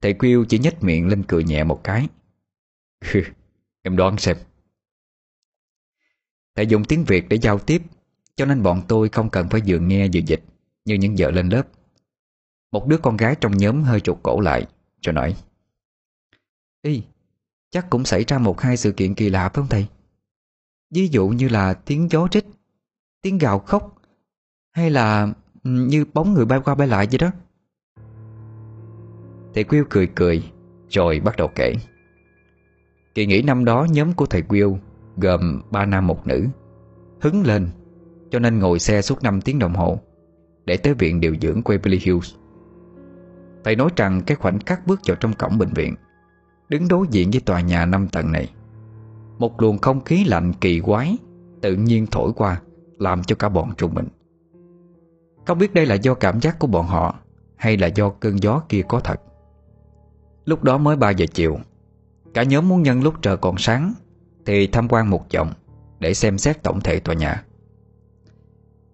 Thầy 0.00 0.14
Quyêu 0.14 0.44
chỉ 0.48 0.58
nhếch 0.58 0.82
miệng 0.82 1.08
lên 1.08 1.24
cười 1.28 1.44
nhẹ 1.44 1.64
một 1.64 1.80
cái 1.84 2.08
Em 3.82 3.96
đoán 3.96 4.18
xem 4.18 4.36
Thầy 6.54 6.66
dùng 6.66 6.84
tiếng 6.84 7.04
Việt 7.04 7.28
để 7.28 7.38
giao 7.42 7.58
tiếp 7.58 7.82
Cho 8.36 8.44
nên 8.44 8.62
bọn 8.62 8.82
tôi 8.88 9.08
không 9.08 9.30
cần 9.30 9.48
phải 9.48 9.62
vừa 9.66 9.78
nghe 9.78 10.08
vừa 10.14 10.20
dịch 10.26 10.42
Như 10.84 10.94
những 10.94 11.14
vợ 11.18 11.30
lên 11.30 11.48
lớp 11.48 11.62
Một 12.72 12.86
đứa 12.86 12.98
con 12.98 13.16
gái 13.16 13.36
trong 13.40 13.56
nhóm 13.56 13.82
hơi 13.82 14.00
trục 14.00 14.22
cổ 14.22 14.40
lại 14.40 14.66
Rồi 15.02 15.12
nói 15.12 15.36
Ý, 16.82 17.02
chắc 17.70 17.90
cũng 17.90 18.04
xảy 18.04 18.24
ra 18.24 18.38
một 18.38 18.60
hai 18.60 18.76
sự 18.76 18.92
kiện 18.92 19.14
kỳ 19.14 19.30
lạ 19.30 19.48
phải 19.48 19.54
không 19.54 19.68
thầy? 19.68 19.86
Ví 20.90 21.08
dụ 21.08 21.28
như 21.28 21.48
là 21.48 21.74
tiếng 21.74 22.08
gió 22.10 22.28
rít 22.32 22.44
Tiếng 23.22 23.38
gào 23.38 23.58
khóc 23.58 24.02
Hay 24.72 24.90
là 24.90 25.34
Ừ, 25.64 25.70
như 25.70 26.04
bóng 26.14 26.34
người 26.34 26.44
bay 26.44 26.60
qua 26.64 26.74
bay 26.74 26.88
lại 26.88 27.08
vậy 27.10 27.18
đó. 27.18 27.30
Thầy 29.54 29.64
Quyêu 29.64 29.84
cười 29.90 30.06
cười, 30.06 30.42
Rồi 30.88 31.20
bắt 31.20 31.36
đầu 31.36 31.48
kể. 31.54 31.74
Kỳ 33.14 33.26
nghỉ 33.26 33.42
năm 33.42 33.64
đó, 33.64 33.86
nhóm 33.90 34.12
của 34.12 34.26
thầy 34.26 34.42
Quyêu 34.42 34.78
Gồm 35.16 35.62
ba 35.70 35.86
nam 35.86 36.06
một 36.06 36.26
nữ, 36.26 36.46
Hứng 37.20 37.46
lên, 37.46 37.68
Cho 38.30 38.38
nên 38.38 38.58
ngồi 38.58 38.78
xe 38.78 39.02
suốt 39.02 39.22
5 39.22 39.40
tiếng 39.40 39.58
đồng 39.58 39.74
hồ, 39.74 40.00
Để 40.64 40.76
tới 40.76 40.94
viện 40.94 41.20
điều 41.20 41.36
dưỡng 41.40 41.60
Waverly 41.60 41.98
Hills. 42.00 42.34
Thầy 43.64 43.76
nói 43.76 43.90
rằng 43.96 44.22
cái 44.26 44.36
khoảnh 44.36 44.58
khắc 44.58 44.86
bước 44.86 45.00
vào 45.06 45.16
trong 45.20 45.32
cổng 45.32 45.58
bệnh 45.58 45.72
viện, 45.74 45.94
Đứng 46.68 46.88
đối 46.88 47.06
diện 47.10 47.30
với 47.30 47.40
tòa 47.40 47.60
nhà 47.60 47.86
5 47.86 48.08
tầng 48.08 48.32
này, 48.32 48.50
Một 49.38 49.62
luồng 49.62 49.78
không 49.78 50.04
khí 50.04 50.24
lạnh 50.24 50.52
kỳ 50.60 50.80
quái 50.80 51.16
Tự 51.60 51.74
nhiên 51.76 52.06
thổi 52.06 52.32
qua, 52.36 52.60
Làm 52.98 53.22
cho 53.22 53.36
cả 53.36 53.48
bọn 53.48 53.72
trùng 53.78 53.94
mình. 53.94 54.08
Không 55.50 55.58
biết 55.58 55.74
đây 55.74 55.86
là 55.86 55.94
do 55.94 56.14
cảm 56.14 56.40
giác 56.40 56.58
của 56.58 56.66
bọn 56.66 56.86
họ 56.86 57.14
Hay 57.56 57.76
là 57.76 57.86
do 57.86 58.10
cơn 58.10 58.42
gió 58.42 58.62
kia 58.68 58.82
có 58.88 59.00
thật. 59.00 59.20
Lúc 60.44 60.62
đó 60.62 60.78
mới 60.78 60.96
3 60.96 61.10
giờ 61.10 61.26
chiều 61.32 61.58
Cả 62.34 62.42
nhóm 62.42 62.68
muốn 62.68 62.82
nhân 62.82 63.02
lúc 63.02 63.14
trời 63.22 63.36
còn 63.36 63.58
sáng 63.58 63.94
Thì 64.46 64.66
tham 64.66 64.88
quan 64.88 65.10
một 65.10 65.32
vòng 65.34 65.52
Để 66.00 66.14
xem 66.14 66.38
xét 66.38 66.62
tổng 66.62 66.80
thể 66.80 67.00
tòa 67.00 67.14
nhà. 67.14 67.44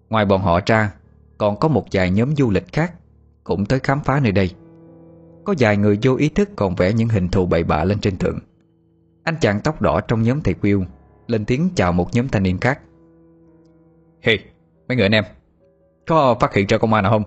Ngoài 0.09 0.25
bọn 0.25 0.41
họ 0.41 0.59
ra 0.65 0.93
Còn 1.37 1.59
có 1.59 1.67
một 1.67 1.85
vài 1.91 2.11
nhóm 2.11 2.35
du 2.35 2.49
lịch 2.49 2.73
khác 2.73 2.93
Cũng 3.43 3.65
tới 3.65 3.79
khám 3.79 3.99
phá 4.03 4.19
nơi 4.19 4.31
đây. 4.31 4.51
Có 5.43 5.55
vài 5.59 5.77
người 5.77 5.99
vô 6.03 6.15
ý 6.15 6.29
thức 6.29 6.49
còn 6.55 6.75
vẽ 6.75 6.93
những 6.93 7.09
hình 7.09 7.29
thù 7.29 7.45
bậy 7.45 7.63
bạ 7.63 7.83
lên 7.83 7.99
trên 7.99 8.17
tường. 8.17 8.39
Anh 9.23 9.35
chàng 9.41 9.61
tóc 9.63 9.81
đỏ 9.81 10.01
trong 10.01 10.23
nhóm 10.23 10.41
thầy 10.41 10.55
Will 10.61 10.85
Lên 11.27 11.45
tiếng 11.45 11.69
chào 11.75 11.93
một 11.93 12.13
nhóm 12.13 12.27
thanh 12.27 12.43
niên 12.43 12.57
khác. 12.57 12.79
Hey, 14.21 14.39
mấy 14.87 14.95
người 14.95 15.05
anh 15.05 15.15
em 15.15 15.23
có 16.07 16.35
phát 16.39 16.53
hiện 16.53 16.67
ra 16.67 16.77
con 16.77 16.91
ma 16.91 17.01
nào 17.01 17.11
không? 17.11 17.23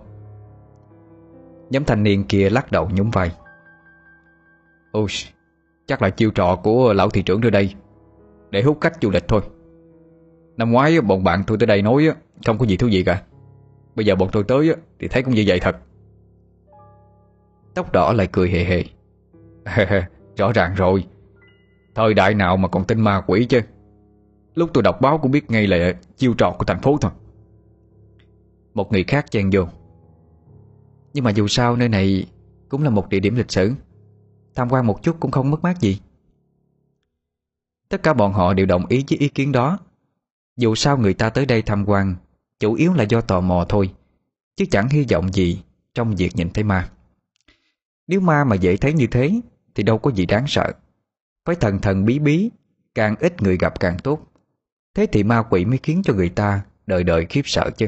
Nhóm 1.71 1.85
thanh 1.85 2.03
niên 2.03 2.25
kia 2.25 2.51
lắc 2.51 2.73
đầu 2.73 2.91
nhún 2.93 3.11
vai. 3.11 3.31
Ôi, 4.93 5.07
chắc 5.87 6.03
là 6.03 6.11
chiêu 6.11 6.31
trò 6.31 6.57
của 6.57 6.93
lão 6.93 7.11
thị 7.11 7.23
trưởng 7.23 7.41
đưa 7.41 7.51
đây. 7.51 7.75
Để 8.51 8.63
hút 8.63 8.79
khách 8.81 9.03
du 9.03 9.11
lịch 9.11 9.29
thôi. 9.29 9.41
Năm 10.57 10.73
ngoái 10.73 11.01
bọn 11.01 11.25
bạn 11.25 11.45
tôi 11.47 11.59
tới 11.59 11.67
đây 11.67 11.83
nói 11.83 12.11
Không 12.47 12.59
có 12.59 12.67
gì 12.67 12.77
thú 12.77 12.89
vị 12.93 13.03
cả. 13.05 13.23
Bây 13.95 14.07
giờ 14.07 14.15
bọn 14.15 14.29
tôi 14.33 14.45
tới 14.45 14.75
thì 14.99 15.09
thấy 15.09 15.23
cũng 15.23 15.35
như 15.35 15.45
vậy 15.47 15.61
thật. 15.61 15.77
Tóc 17.75 17.93
đỏ 17.93 18.13
lại 18.13 18.29
cười 18.33 18.51
hề 18.51 18.65
hề. 18.65 18.85
Rõ 20.37 20.53
ràng 20.53 20.75
rồi. 20.75 21.05
Thời 21.95 22.15
đại 22.15 22.35
nào 22.35 22.57
mà 22.57 22.69
còn 22.69 22.85
tin 22.85 23.01
ma 23.01 23.23
quỷ 23.27 23.45
chứ? 23.45 23.61
Lúc 24.55 24.71
tôi 24.75 24.83
đọc 24.83 25.01
báo 25.01 25.19
cũng 25.19 25.31
biết 25.31 25.51
ngay 25.51 25.67
là 25.67 25.93
chiêu 26.17 26.35
trò 26.39 26.55
của 26.59 26.65
thành 26.65 26.81
phố 26.81 26.99
thôi. 27.01 27.11
Một 28.75 28.93
người 28.93 29.05
khác 29.05 29.31
chen 29.31 29.51
vô. 29.53 29.69
Nhưng 31.15 31.25
mà 31.25 31.31
dù 31.31 31.49
sao, 31.49 31.77
nơi 31.77 31.89
này 31.89 32.27
Cũng 32.69 32.83
là 32.83 32.91
một 32.91 33.09
địa 33.09 33.21
điểm 33.21 33.35
lịch 33.35 33.51
sử. 33.51 33.75
Tham 34.55 34.69
quan 34.71 34.87
một 34.87 35.03
chút 35.03 35.17
cũng 35.21 35.31
không 35.31 35.51
mất 35.51 35.63
mát 35.63 35.81
gì. 35.81 36.01
Tất 37.89 38.03
cả 38.03 38.15
bọn 38.15 38.33
họ 38.33 38.55
đều 38.55 38.67
đồng 38.67 38.87
ý 38.87 39.05
với 39.11 39.19
ý 39.19 39.29
kiến 39.29 39.53
đó. 39.53 39.79
Dù 40.57 40.75
sao 40.75 40.99
người 40.99 41.15
ta 41.15 41.31
tới 41.31 41.47
đây 41.47 41.63
tham 41.63 41.85
quan 41.87 42.17
Chủ 42.61 42.75
yếu 42.75 42.93
là 42.95 43.05
do 43.05 43.21
tò 43.21 43.41
mò 43.41 43.67
thôi, 43.69 43.95
Chứ 44.57 44.65
chẳng 44.71 44.89
hy 44.89 45.07
vọng 45.11 45.33
gì 45.33 45.63
Trong 45.95 46.17
việc 46.17 46.37
nhìn 46.37 46.51
thấy 46.51 46.65
ma. 46.65 46.91
Nếu 48.07 48.21
ma 48.21 48.45
mà 48.45 48.57
dễ 48.57 48.77
thấy 48.77 48.93
như 48.93 49.07
thế 49.07 49.41
Thì 49.75 49.83
đâu 49.83 49.99
có 49.99 50.11
gì 50.11 50.27
đáng 50.27 50.45
sợ. 50.47 50.73
Phải 51.45 51.55
thần 51.57 51.79
thần 51.79 52.05
bí 52.05 52.19
bí, 52.19 52.51
Càng 52.95 53.17
ít 53.21 53.43
người 53.43 53.57
gặp 53.59 53.81
càng 53.81 53.99
tốt. 53.99 54.21
Thế 54.95 55.07
thì 55.13 55.23
ma 55.23 55.43
quỷ 55.43 55.65
mới 55.65 55.79
khiến 55.83 56.03
cho 56.05 56.15
người 56.15 56.29
ta 56.29 56.63
Đời 56.87 57.05
đời 57.05 57.27
khiếp 57.27 57.43
sợ 57.45 57.71
chứ. 57.77 57.87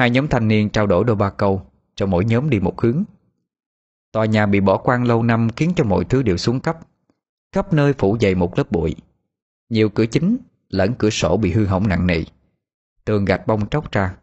Hai 0.00 0.10
nhóm 0.10 0.28
thanh 0.28 0.48
niên 0.48 0.70
trao 0.70 0.86
đổi 0.86 1.04
đôi 1.04 1.16
ba 1.16 1.30
câu, 1.30 1.62
Cho 1.94 2.06
mỗi 2.06 2.24
nhóm 2.24 2.50
đi 2.50 2.60
một 2.60 2.80
hướng. 2.80 3.04
Tòa 4.12 4.24
nhà 4.24 4.46
bị 4.46 4.60
bỏ 4.60 4.76
quan 4.76 5.04
lâu 5.04 5.22
năm 5.22 5.48
Khiến 5.56 5.72
cho 5.76 5.84
mọi 5.84 6.04
thứ 6.04 6.22
đều 6.22 6.36
xuống 6.36 6.60
cấp. 6.60 6.78
Khắp 7.52 7.72
nơi 7.72 7.92
phủ 7.92 8.16
dày 8.20 8.34
một 8.34 8.58
lớp 8.58 8.70
bụi. 8.70 8.96
Nhiều 9.68 9.88
cửa 9.88 10.06
chính 10.06 10.36
lẫn 10.68 10.94
cửa 10.98 11.10
sổ 11.10 11.36
bị 11.36 11.52
hư 11.52 11.66
hỏng 11.66 11.88
nặng 11.88 12.06
nề. 12.06 12.24
Tường 13.04 13.24
gạch 13.24 13.46
bong 13.46 13.68
tróc 13.68 13.92
ra, 13.92 14.16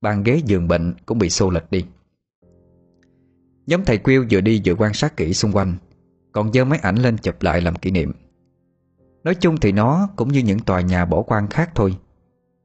Bàn 0.00 0.22
ghế 0.22 0.42
giường 0.44 0.68
bệnh 0.68 0.94
cũng 1.06 1.18
bị 1.18 1.30
xô 1.30 1.50
lệch 1.50 1.70
đi. 1.70 1.84
Nhóm 3.66 3.84
thầy 3.84 3.98
Quyêu 3.98 4.26
vừa 4.30 4.40
đi 4.40 4.62
vừa 4.64 4.74
quan 4.74 4.94
sát 4.94 5.16
kỹ 5.16 5.34
xung 5.34 5.52
quanh, 5.52 5.74
Còn 6.32 6.52
dơ 6.52 6.64
máy 6.64 6.78
ảnh 6.82 6.96
lên 6.96 7.16
chụp 7.16 7.42
lại 7.42 7.60
làm 7.60 7.76
kỷ 7.76 7.90
niệm. 7.90 8.12
Nói 9.24 9.34
chung 9.34 9.56
thì 9.56 9.72
nó 9.72 10.08
cũng 10.16 10.28
như 10.28 10.40
những 10.40 10.60
tòa 10.60 10.80
nhà 10.80 11.04
bỏ 11.04 11.22
quan 11.22 11.48
khác 11.48 11.70
thôi. 11.74 11.96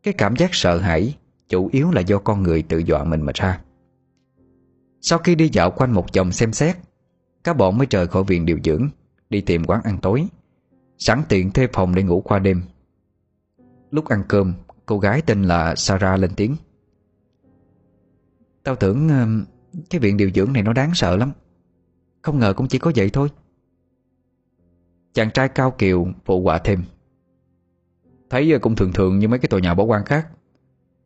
Cái 0.04 0.14
cảm 0.14 0.36
giác 0.36 0.50
sợ 0.54 0.78
hãi 0.78 1.16
Chủ 1.54 1.70
yếu 1.72 1.92
là 1.92 2.02
do 2.02 2.20
con 2.20 2.44
người 2.44 2.62
tự 2.62 2.78
dọa 2.78 3.04
mình 3.04 3.22
mà 3.22 3.32
ra. 3.36 3.62
Sau 5.02 5.20
khi 5.20 5.36
đi 5.36 5.50
dạo 5.54 5.72
quanh 5.72 5.92
một 5.92 6.06
vòng 6.16 6.32
xem 6.32 6.54
xét 6.54 6.78
Các 7.44 7.58
bọn 7.58 7.78
mới 7.78 7.88
rời 7.90 8.08
khỏi 8.08 8.24
viện 8.24 8.46
điều 8.46 8.60
dưỡng, 8.64 8.90
Đi 9.30 9.42
tìm 9.42 9.64
quán 9.66 9.82
ăn 9.84 9.98
tối, 10.02 10.28
Sẵn 10.98 11.22
tiện 11.30 11.52
thuê 11.52 11.68
phòng 11.74 11.96
để 11.96 12.04
ngủ 12.04 12.22
qua 12.22 12.40
đêm. 12.40 12.62
Lúc 13.92 14.08
ăn 14.08 14.24
cơm, 14.28 14.54
Cô 14.86 15.00
gái 15.00 15.22
tên 15.22 15.44
là 15.44 15.76
Sarah 15.76 16.20
lên 16.20 16.32
tiếng. 16.36 16.56
Tao 18.64 18.76
tưởng 18.76 19.10
Cái 19.90 20.00
viện 20.00 20.18
điều 20.18 20.32
dưỡng 20.36 20.54
này 20.54 20.64
nó 20.64 20.74
đáng 20.74 20.92
sợ 20.94 21.18
lắm. 21.18 21.32
Không 22.22 22.40
ngờ 22.40 22.54
cũng 22.54 22.68
chỉ 22.68 22.80
có 22.80 22.92
vậy 22.96 23.10
thôi. 23.10 23.30
Chàng 25.14 25.32
trai 25.32 25.50
cao 25.50 25.72
kiều 25.72 26.08
phụ 26.26 26.44
họa 26.44 26.58
thêm. 26.58 26.84
Thấy 28.30 28.60
cũng 28.62 28.76
thường 28.76 28.94
thường 28.94 29.20
như 29.20 29.28
mấy 29.28 29.40
cái 29.40 29.50
tòa 29.50 29.60
nhà 29.60 29.74
bỏ 29.74 29.84
quan 29.84 30.06
khác 30.06 30.28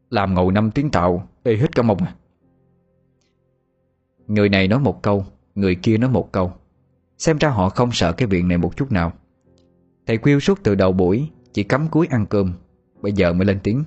làm 0.10 0.34
ngồi 0.34 0.52
năm 0.54 0.72
tiếng 0.72 0.92
tạo 0.92 1.28
Ê 1.44 1.56
hết 1.56 1.76
cả 1.76 1.84
mông 1.84 1.98
à. 1.98 2.16
Người 4.28 4.50
này 4.50 4.68
nói 4.68 4.80
một 4.80 5.04
câu, 5.04 5.26
Người 5.56 5.76
kia 5.76 5.98
nói 5.98 6.10
một 6.10 6.32
câu. 6.32 6.52
Xem 7.18 7.38
ra 7.38 7.50
họ 7.50 7.70
không 7.70 7.92
sợ 7.92 8.12
cái 8.12 8.28
viện 8.28 8.48
này 8.48 8.58
một 8.58 8.78
chút 8.78 8.92
nào. 8.92 9.14
Thầy 10.06 10.18
Quyêu 10.18 10.40
suốt 10.40 10.60
từ 10.64 10.76
đầu 10.76 10.92
buổi, 10.92 11.30
Chỉ 11.54 11.64
cắm 11.64 11.88
cúi 11.88 12.08
ăn 12.08 12.26
cơm, 12.26 12.54
Bây 13.02 13.14
giờ 13.14 13.34
mới 13.34 13.46
lên 13.46 13.60
tiếng. 13.64 13.84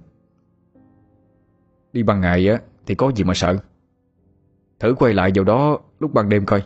Đi 1.93 2.03
ban 2.03 2.21
ngày 2.21 2.49
á, 2.49 2.61
Thì 2.87 2.95
có 2.95 3.12
gì 3.17 3.25
mà 3.25 3.35
sợ? 3.35 3.57
Thử 4.81 4.95
quay 4.95 5.15
lại 5.15 5.33
vào 5.35 5.45
đó 5.45 5.79
lúc 6.00 6.15
ban 6.15 6.29
đêm 6.29 6.47
coi. 6.47 6.62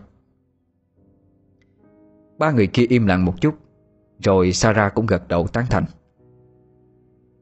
Ba 2.39 2.51
người 2.51 2.67
kia 2.67 2.87
im 2.89 3.07
lặng 3.07 3.25
một 3.25 3.41
chút, 3.41 3.55
Rồi 4.25 4.53
Sarah 4.53 4.95
cũng 4.95 5.07
gật 5.07 5.29
đầu 5.29 5.47
tán 5.47 5.65
thành. 5.71 5.85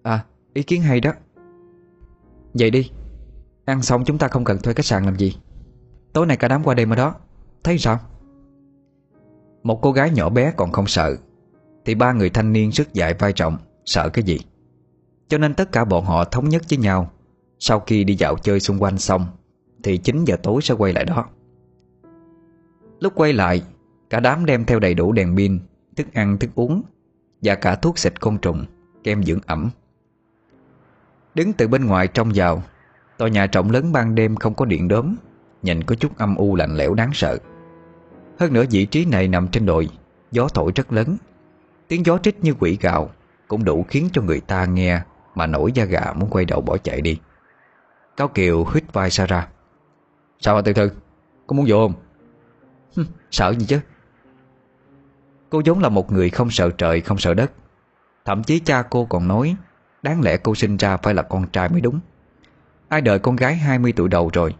À 0.02 0.24
ý 0.54 0.62
kiến 0.62 0.82
hay 0.82 1.00
đó. 1.00 1.12
Vậy 2.54 2.70
đi. 2.70 2.90
Ăn 3.64 3.82
xong 3.82 4.04
chúng 4.04 4.18
ta 4.18 4.28
không 4.28 4.44
cần 4.44 4.58
thuê 4.58 4.74
khách 4.74 4.84
sạn 4.84 5.04
làm 5.04 5.16
gì. 5.16 5.36
Tối 6.12 6.26
nay 6.26 6.36
cả 6.36 6.48
đám 6.48 6.64
qua 6.64 6.74
đêm 6.74 6.90
ở 6.92 6.96
đó. 6.96 7.14
Thấy 7.64 7.78
sao? 7.78 7.98
Một 9.62 9.78
cô 9.82 9.92
gái 9.92 10.10
nhỏ 10.10 10.28
bé 10.28 10.52
còn 10.56 10.72
không 10.72 10.86
sợ. 10.86 11.16
Thì 11.84 11.94
ba 11.94 12.12
người 12.12 12.30
thanh 12.30 12.52
niên 12.52 12.70
rất 12.70 12.94
dại 12.94 13.14
vai 13.14 13.32
trọng 13.32 13.56
Sợ 13.84 14.08
cái 14.08 14.24
gì? 14.24 14.38
Cho 15.28 15.38
nên 15.38 15.54
tất 15.54 15.72
cả 15.72 15.84
bọn 15.84 16.04
họ 16.04 16.24
thống 16.24 16.48
nhất 16.48 16.62
với 16.70 16.78
nhau. 16.78 17.10
Sau 17.58 17.80
khi 17.80 18.04
đi 18.04 18.14
dạo 18.14 18.36
chơi 18.36 18.60
xung 18.60 18.82
quanh 18.82 18.98
xong 18.98 19.26
Thì 19.82 19.98
9 19.98 20.24
giờ 20.24 20.36
tối 20.42 20.62
sẽ 20.62 20.74
quay 20.74 20.92
lại 20.92 21.04
đó. 21.04 21.28
Lúc 23.00 23.12
quay 23.16 23.32
lại 23.32 23.62
Cả 24.10 24.20
đám 24.20 24.46
đem 24.46 24.64
theo 24.64 24.78
đầy 24.80 24.94
đủ 24.94 25.12
đèn 25.12 25.36
pin 25.36 25.58
Thức 25.96 26.06
ăn, 26.14 26.38
thức 26.38 26.50
uống 26.54 26.82
Và 27.42 27.54
cả 27.54 27.76
thuốc 27.76 27.98
xịt 27.98 28.20
côn 28.20 28.38
trùng 28.38 28.64
Kem 29.04 29.22
dưỡng 29.22 29.40
ẩm. 29.46 29.70
Đứng 31.34 31.52
từ 31.52 31.68
bên 31.68 31.86
ngoài 31.86 32.08
trong 32.08 32.32
vào, 32.34 32.62
Tòa 33.18 33.28
nhà 33.28 33.46
trọng 33.46 33.70
lớn 33.70 33.92
ban 33.92 34.14
đêm 34.14 34.36
không 34.36 34.54
có 34.54 34.64
điện 34.64 34.88
đốm, 34.88 35.16
Nhìn 35.62 35.84
có 35.84 35.94
chút 35.94 36.18
âm 36.18 36.36
u 36.36 36.56
lạnh 36.56 36.76
lẽo 36.76 36.94
đáng 36.94 37.10
sợ. 37.12 37.38
Hơn 38.38 38.52
nữa 38.52 38.64
vị 38.70 38.86
trí 38.86 39.04
này 39.04 39.28
nằm 39.28 39.48
trên 39.48 39.66
đồi, 39.66 39.88
Gió 40.30 40.48
thổi 40.54 40.72
rất 40.74 40.92
lớn. 40.92 41.16
Tiếng 41.88 42.06
gió 42.06 42.18
trích 42.18 42.44
như 42.44 42.54
quỷ 42.60 42.78
gạo 42.80 43.10
Cũng 43.48 43.64
đủ 43.64 43.84
khiến 43.88 44.08
cho 44.12 44.22
người 44.22 44.40
ta 44.40 44.64
nghe 44.64 45.00
Mà 45.34 45.46
nổi 45.46 45.72
da 45.72 45.84
gà 45.84 46.12
muốn 46.16 46.30
quay 46.30 46.44
đầu 46.44 46.60
bỏ 46.60 46.76
chạy 46.76 47.00
đi. 47.00 47.18
Cao 48.16 48.28
Kiều 48.28 48.66
hít 48.74 48.92
vai 48.92 49.10
ra 49.10 49.48
Sao 50.40 50.54
mà 50.54 50.62
từ 50.62 50.72
Thư 50.72 50.90
Có 51.46 51.56
muốn 51.56 51.66
vô 51.68 51.88
không? 51.88 51.94
Sợ 53.30 53.54
gì 53.58 53.66
chứ? 53.66 53.80
Cô 55.50 55.62
giống 55.64 55.80
là 55.80 55.88
một 55.88 56.12
người 56.12 56.30
không 56.30 56.50
sợ 56.50 56.70
trời, 56.70 57.00
không 57.00 57.18
sợ 57.18 57.34
đất. 57.34 57.52
Thậm 58.24 58.42
chí 58.42 58.58
cha 58.58 58.82
cô 58.82 59.04
còn 59.04 59.28
nói 59.28 59.56
Đáng 60.02 60.22
lẽ 60.22 60.36
cô 60.36 60.54
sinh 60.54 60.76
ra 60.76 60.96
phải 60.96 61.14
là 61.14 61.22
con 61.22 61.46
trai 61.48 61.68
mới 61.68 61.80
đúng. 61.80 62.00
Ai 62.88 63.00
đợi 63.00 63.18
con 63.18 63.36
gái 63.36 63.54
20 63.54 63.92
tuổi 63.92 64.08
đầu 64.08 64.30
rồi, 64.32 64.54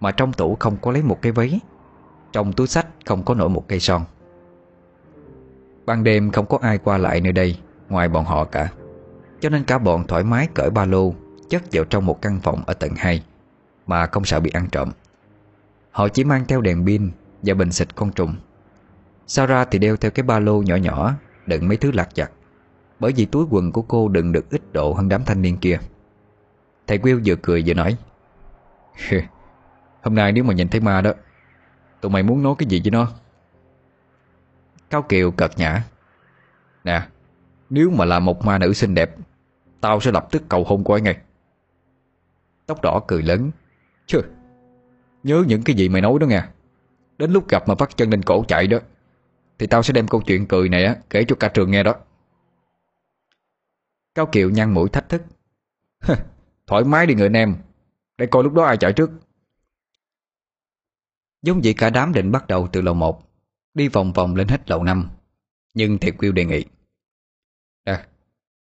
Mà 0.00 0.10
trong 0.10 0.32
tủ 0.32 0.56
không 0.60 0.76
có 0.76 0.92
lấy 0.92 1.02
một 1.02 1.22
cái 1.22 1.32
váy. 1.32 1.60
Trong 2.32 2.52
túi 2.52 2.66
sách 2.66 2.86
không 3.06 3.24
có 3.24 3.34
nổi 3.34 3.48
một 3.48 3.68
cây 3.68 3.80
son. 3.80 4.04
Ban 5.86 6.04
đêm 6.04 6.30
không 6.30 6.46
có 6.46 6.58
ai 6.62 6.78
qua 6.78 6.98
lại 6.98 7.20
nơi 7.20 7.32
đây, 7.32 7.58
Ngoài 7.88 8.08
bọn 8.08 8.24
họ 8.24 8.44
cả. 8.44 8.72
Cho 9.40 9.48
nên 9.48 9.64
cả 9.64 9.78
bọn 9.78 10.06
thoải 10.06 10.24
mái 10.24 10.48
cởi 10.54 10.70
ba 10.70 10.84
lô, 10.84 11.14
Chất 11.48 11.62
vào 11.72 11.84
trong 11.84 12.06
một 12.06 12.22
căn 12.22 12.40
phòng 12.42 12.62
ở 12.66 12.74
tầng 12.74 12.94
2 12.96 13.24
Mà 13.86 14.06
không 14.06 14.24
sợ 14.24 14.40
bị 14.40 14.50
ăn 14.50 14.68
trộm. 14.72 14.90
Họ 15.90 16.08
chỉ 16.08 16.24
mang 16.24 16.44
theo 16.48 16.60
đèn 16.60 16.86
pin 16.86 17.10
Và 17.42 17.54
bình 17.54 17.72
xịt 17.72 17.94
con 17.94 18.12
trùng. 18.12 18.34
Sau 19.26 19.46
ra 19.46 19.64
thì 19.64 19.78
đeo 19.78 19.96
theo 19.96 20.10
cái 20.10 20.22
ba 20.22 20.38
lô 20.38 20.62
nhỏ 20.62 20.76
nhỏ, 20.76 21.14
Đựng 21.46 21.68
mấy 21.68 21.76
thứ 21.76 21.90
lạc 21.92 22.08
vặt. 22.16 22.30
Bởi 23.02 23.12
vì 23.12 23.24
túi 23.24 23.46
quần 23.50 23.72
của 23.72 23.82
cô 23.82 24.08
đựng 24.08 24.32
được 24.32 24.50
ít 24.50 24.62
độ 24.72 24.92
hơn 24.92 25.08
đám 25.08 25.24
thanh 25.24 25.42
niên 25.42 25.58
kia. 25.58 25.78
Thầy 26.86 26.98
Will 26.98 27.20
vừa 27.24 27.34
cười 27.42 27.62
vừa 27.66 27.74
nói 27.74 27.96
Hôm 30.02 30.14
nay 30.14 30.32
nếu 30.32 30.44
mà 30.44 30.54
nhìn 30.54 30.68
thấy 30.68 30.80
ma 30.80 31.00
đó, 31.00 31.12
Tụi 32.00 32.10
mày 32.10 32.22
muốn 32.22 32.42
nói 32.42 32.54
cái 32.58 32.68
gì 32.68 32.80
với 32.84 32.90
nó? 32.90 33.12
Cao 34.90 35.02
Kiều 35.02 35.30
cợt 35.30 35.50
nhã 35.56 35.84
Nè, 36.84 37.02
Nếu 37.70 37.90
mà 37.90 38.04
là 38.04 38.18
một 38.18 38.44
ma 38.44 38.58
nữ 38.58 38.72
xinh 38.72 38.94
đẹp, 38.94 39.16
Tao 39.80 40.00
sẽ 40.00 40.12
lập 40.12 40.26
tức 40.30 40.42
cầu 40.48 40.64
hôn 40.64 40.84
cô 40.84 40.94
ấy 40.94 41.00
ngay. 41.00 41.16
Tóc 42.66 42.82
đỏ 42.82 43.00
cười 43.06 43.22
lớn 43.22 43.50
Chứ 44.06 44.22
Nhớ 45.22 45.44
những 45.46 45.62
cái 45.62 45.76
gì 45.76 45.88
mày 45.88 46.02
nói 46.02 46.18
đó 46.20 46.26
nghe. 46.26 46.42
Đến 47.18 47.32
lúc 47.32 47.48
gặp 47.48 47.68
mà 47.68 47.74
bắt 47.74 47.96
chân 47.96 48.10
lên 48.10 48.22
cổ 48.22 48.44
chạy 48.48 48.66
đó, 48.66 48.78
Thì 49.58 49.66
tao 49.66 49.82
sẽ 49.82 49.92
đem 49.92 50.08
câu 50.08 50.22
chuyện 50.26 50.46
cười 50.46 50.68
này 50.68 50.84
á 50.84 50.96
Kể 51.10 51.24
cho 51.24 51.36
cả 51.36 51.48
trường 51.48 51.70
nghe 51.70 51.82
đó. 51.82 51.94
Cao 54.14 54.26
kiệu 54.32 54.50
nhăn 54.50 54.74
mũi 54.74 54.88
thách 54.88 55.08
thức. 55.08 55.22
Thoải 56.66 56.84
mái 56.84 57.06
đi 57.06 57.14
người 57.14 57.26
anh 57.26 57.36
em. 57.36 57.56
Để 58.18 58.26
coi 58.26 58.42
lúc 58.42 58.52
đó 58.52 58.64
ai 58.64 58.76
chạy 58.76 58.92
trước. 58.92 59.10
Giống 61.42 61.60
vậy 61.64 61.74
cả 61.74 61.90
đám 61.90 62.12
định 62.12 62.32
bắt 62.32 62.46
đầu 62.46 62.68
từ 62.72 62.80
lầu 62.80 62.94
1 62.94 63.22
Đi 63.74 63.88
vòng 63.88 64.12
vòng 64.12 64.34
lên 64.34 64.48
hết 64.48 64.70
lầu 64.70 64.82
5 64.82 65.10
Nhưng 65.74 65.98
Thiệt 65.98 66.14
Quyêu 66.18 66.32
đề 66.32 66.44
nghị. 66.44 66.64
À 67.84 68.06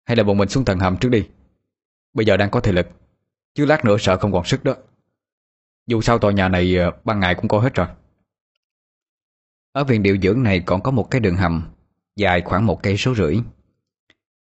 Hay 0.05 0.17
là 0.17 0.25
bọn 0.25 0.39
mình 0.39 0.49
xuống 0.49 0.65
tầng 0.65 0.79
hầm 0.79 0.97
trước 0.97 1.09
đi. 1.09 1.29
Bây 2.15 2.27
giờ 2.27 2.37
đang 2.37 2.51
có 2.51 2.61
thể 2.61 2.73
lực. 2.73 2.87
Chứ 3.55 3.65
lát 3.65 3.85
nữa 3.85 3.97
sợ 3.99 4.17
không 4.17 4.33
còn 4.33 4.45
sức 4.45 4.65
đó. 4.65 4.75
Dù 5.87 6.01
sao 6.01 6.19
tòa 6.19 6.33
nhà 6.33 6.49
này 6.49 6.77
ờ, 6.77 6.93
ban 7.05 7.21
ngày 7.21 7.35
cũng 7.35 7.49
có 7.49 7.61
hết 7.61 7.75
rồi. 7.75 7.87
Ở 9.73 9.85
viện 9.85 10.03
điều 10.03 10.19
dưỡng 10.23 10.43
này 10.43 10.63
còn 10.67 10.83
có 10.83 10.91
một 10.91 11.11
cái 11.11 11.21
đường 11.21 11.37
hầm, 11.37 11.73
Dài 12.17 12.43
khoảng 12.45 12.67
một 12.67 12.83
cây 12.83 12.97
số 12.97 13.15
rưỡi. 13.15 13.37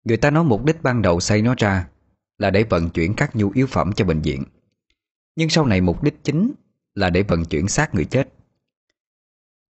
Người 0.08 0.18
ta 0.18 0.30
nói 0.30 0.44
mục 0.44 0.66
đích 0.66 0.84
ban 0.84 1.02
đầu 1.02 1.20
xây 1.20 1.42
nó 1.42 1.56
ra 1.58 1.88
Là 2.38 2.50
để 2.50 2.64
vận 2.64 2.90
chuyển 2.90 3.14
các 3.14 3.36
nhu 3.36 3.52
yếu 3.54 3.68
phẩm 3.68 3.94
cho 3.94 4.06
bệnh 4.06 4.22
viện. 4.22 4.44
Nhưng 5.36 5.50
sau 5.50 5.66
này 5.66 5.82
mục 5.82 6.04
đích 6.04 6.24
chính 6.24 6.52
Là 6.96 7.10
để 7.10 7.24
vận 7.24 7.46
chuyển 7.46 7.68
xác 7.68 7.96
người 7.96 8.06
chết. 8.06 8.34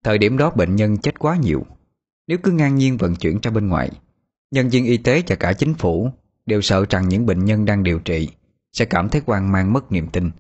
Thời 0.04 0.18
điểm 0.18 0.38
đó 0.38 0.52
bệnh 0.52 0.76
nhân 0.76 0.98
chết 0.98 1.20
quá 1.20 1.36
nhiều. 1.36 1.66
Nếu 2.28 2.38
cứ 2.44 2.52
ngang 2.52 2.76
nhiên 2.76 2.98
vận 2.98 3.16
chuyển 3.16 3.40
ra 3.42 3.52
bên 3.52 3.68
ngoài, 3.68 3.92
Nhân 4.52 4.70
viên 4.70 4.86
y 4.86 4.98
tế 4.98 5.24
và 5.28 5.36
cả 5.36 5.54
chính 5.54 5.74
phủ 5.74 6.12
Đều 6.46 6.62
sợ 6.62 6.86
rằng 6.90 7.10
những 7.10 7.26
bệnh 7.26 7.46
nhân 7.46 7.66
đang 7.66 7.84
điều 7.84 8.00
trị 8.00 8.30
Sẽ 8.74 8.86
cảm 8.86 9.10
thấy 9.10 9.22
hoang 9.26 9.52
mang 9.52 9.74
mất 9.74 9.92
niềm 9.92 10.08
tin. 10.08 10.32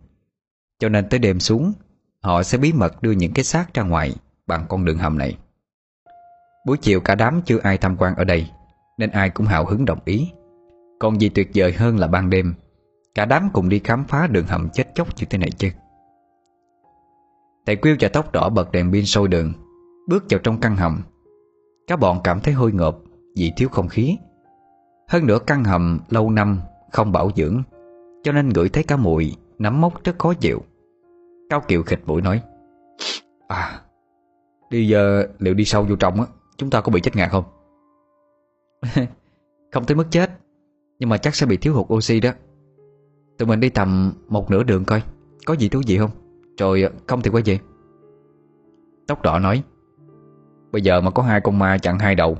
Cho 0.79 0.89
nên 0.89 1.09
tới 1.09 1.19
đêm 1.19 1.39
xuống, 1.39 1.73
Họ 2.21 2.43
sẽ 2.43 2.57
bí 2.57 2.73
mật 2.73 3.01
đưa 3.01 3.11
những 3.11 3.33
cái 3.33 3.43
xác 3.45 3.73
ra 3.73 3.83
ngoài 3.83 4.15
Bằng 4.47 4.65
con 4.69 4.85
đường 4.85 4.97
hầm 4.97 5.17
này. 5.17 5.37
Buổi 6.65 6.77
chiều 6.77 6.99
cả 6.99 7.15
đám 7.15 7.41
chưa 7.45 7.59
ai 7.63 7.77
tham 7.77 7.97
quan 7.97 8.15
ở 8.15 8.23
đây. 8.23 8.47
Nên 8.97 9.09
ai 9.09 9.29
cũng 9.29 9.45
hào 9.45 9.65
hứng 9.65 9.85
đồng 9.85 9.99
ý. 10.05 10.31
Còn 10.99 11.21
gì 11.21 11.29
tuyệt 11.29 11.49
vời 11.55 11.73
hơn 11.73 11.97
là 11.97 12.07
ban 12.07 12.29
đêm, 12.29 12.53
Cả 13.15 13.25
đám 13.25 13.49
cùng 13.53 13.69
đi 13.69 13.79
khám 13.79 14.03
phá 14.03 14.27
đường 14.27 14.45
hầm 14.47 14.69
chết 14.73 14.95
chóc 14.95 15.07
như 15.17 15.25
thế 15.29 15.37
này 15.37 15.51
chứ. 15.51 15.69
Thầy 17.65 17.75
Quyêu 17.75 17.95
và 17.99 18.09
tóc 18.13 18.31
đỏ 18.31 18.49
bật 18.49 18.71
đèn 18.71 18.91
pin 18.91 19.05
sôi 19.05 19.27
đường, 19.27 19.53
Bước 20.07 20.25
vào 20.29 20.39
trong 20.43 20.59
căn 20.59 20.75
hầm. 20.75 21.01
Các 21.87 21.99
bọn 21.99 22.19
cảm 22.23 22.39
thấy 22.39 22.53
hôi 22.53 22.71
ngộp 22.71 22.99
Vì 23.35 23.51
thiếu 23.57 23.69
không 23.69 23.87
khí. 23.87 24.17
Hơn 25.07 25.27
nữa 25.27 25.39
căn 25.47 25.63
hầm 25.63 25.99
lâu 26.09 26.29
năm 26.29 26.59
Không 26.91 27.11
bảo 27.11 27.31
dưỡng, 27.35 27.63
Cho 28.23 28.31
nên 28.31 28.49
ngửi 28.49 28.69
thấy 28.69 28.83
cả 28.83 28.97
mùi 28.97 29.35
Nắm 29.59 29.81
mốc 29.81 30.03
rất 30.03 30.19
khó 30.19 30.33
chịu. 30.33 30.61
Cao 31.49 31.61
Kiều 31.67 31.83
khịt 31.83 31.99
mũi 32.05 32.21
nói 32.21 32.41
À 33.47 33.81
Đi 34.69 34.87
giờ 34.87 35.27
liệu 35.39 35.53
đi 35.53 35.65
sâu 35.65 35.83
vô 35.83 35.95
trong 35.95 36.21
á, 36.21 36.27
Chúng 36.57 36.69
ta 36.69 36.81
có 36.81 36.91
bị 36.91 37.01
chết 37.01 37.15
ngạt 37.15 37.31
không? 37.31 37.43
Không 39.71 39.85
tới 39.85 39.95
mức 39.95 40.07
chết, 40.11 40.31
Nhưng 40.99 41.09
mà 41.09 41.17
chắc 41.17 41.35
sẽ 41.35 41.45
bị 41.45 41.57
thiếu 41.57 41.73
hụt 41.73 41.93
oxy 41.93 42.19
đó. 42.19 42.31
Tụi 43.37 43.47
mình 43.47 43.59
đi 43.59 43.69
tầm 43.69 44.13
một 44.27 44.51
nửa 44.51 44.63
đường 44.63 44.85
coi, 44.85 45.03
Có 45.45 45.53
gì 45.53 45.69
thú 45.69 45.81
vị 45.87 45.97
không? 45.97 46.11
Rồi 46.57 46.81
ờ, 46.81 46.91
không 47.07 47.21
thì 47.21 47.29
quay 47.29 47.43
về. 47.45 47.59
Tóc 49.07 49.21
đỏ 49.21 49.39
nói, 49.39 49.63
Bây 50.71 50.81
giờ 50.81 51.01
mà 51.01 51.11
có 51.11 51.23
hai 51.23 51.41
con 51.41 51.59
ma 51.59 51.77
chặn 51.77 51.99
hai 51.99 52.15
đầu 52.15 52.37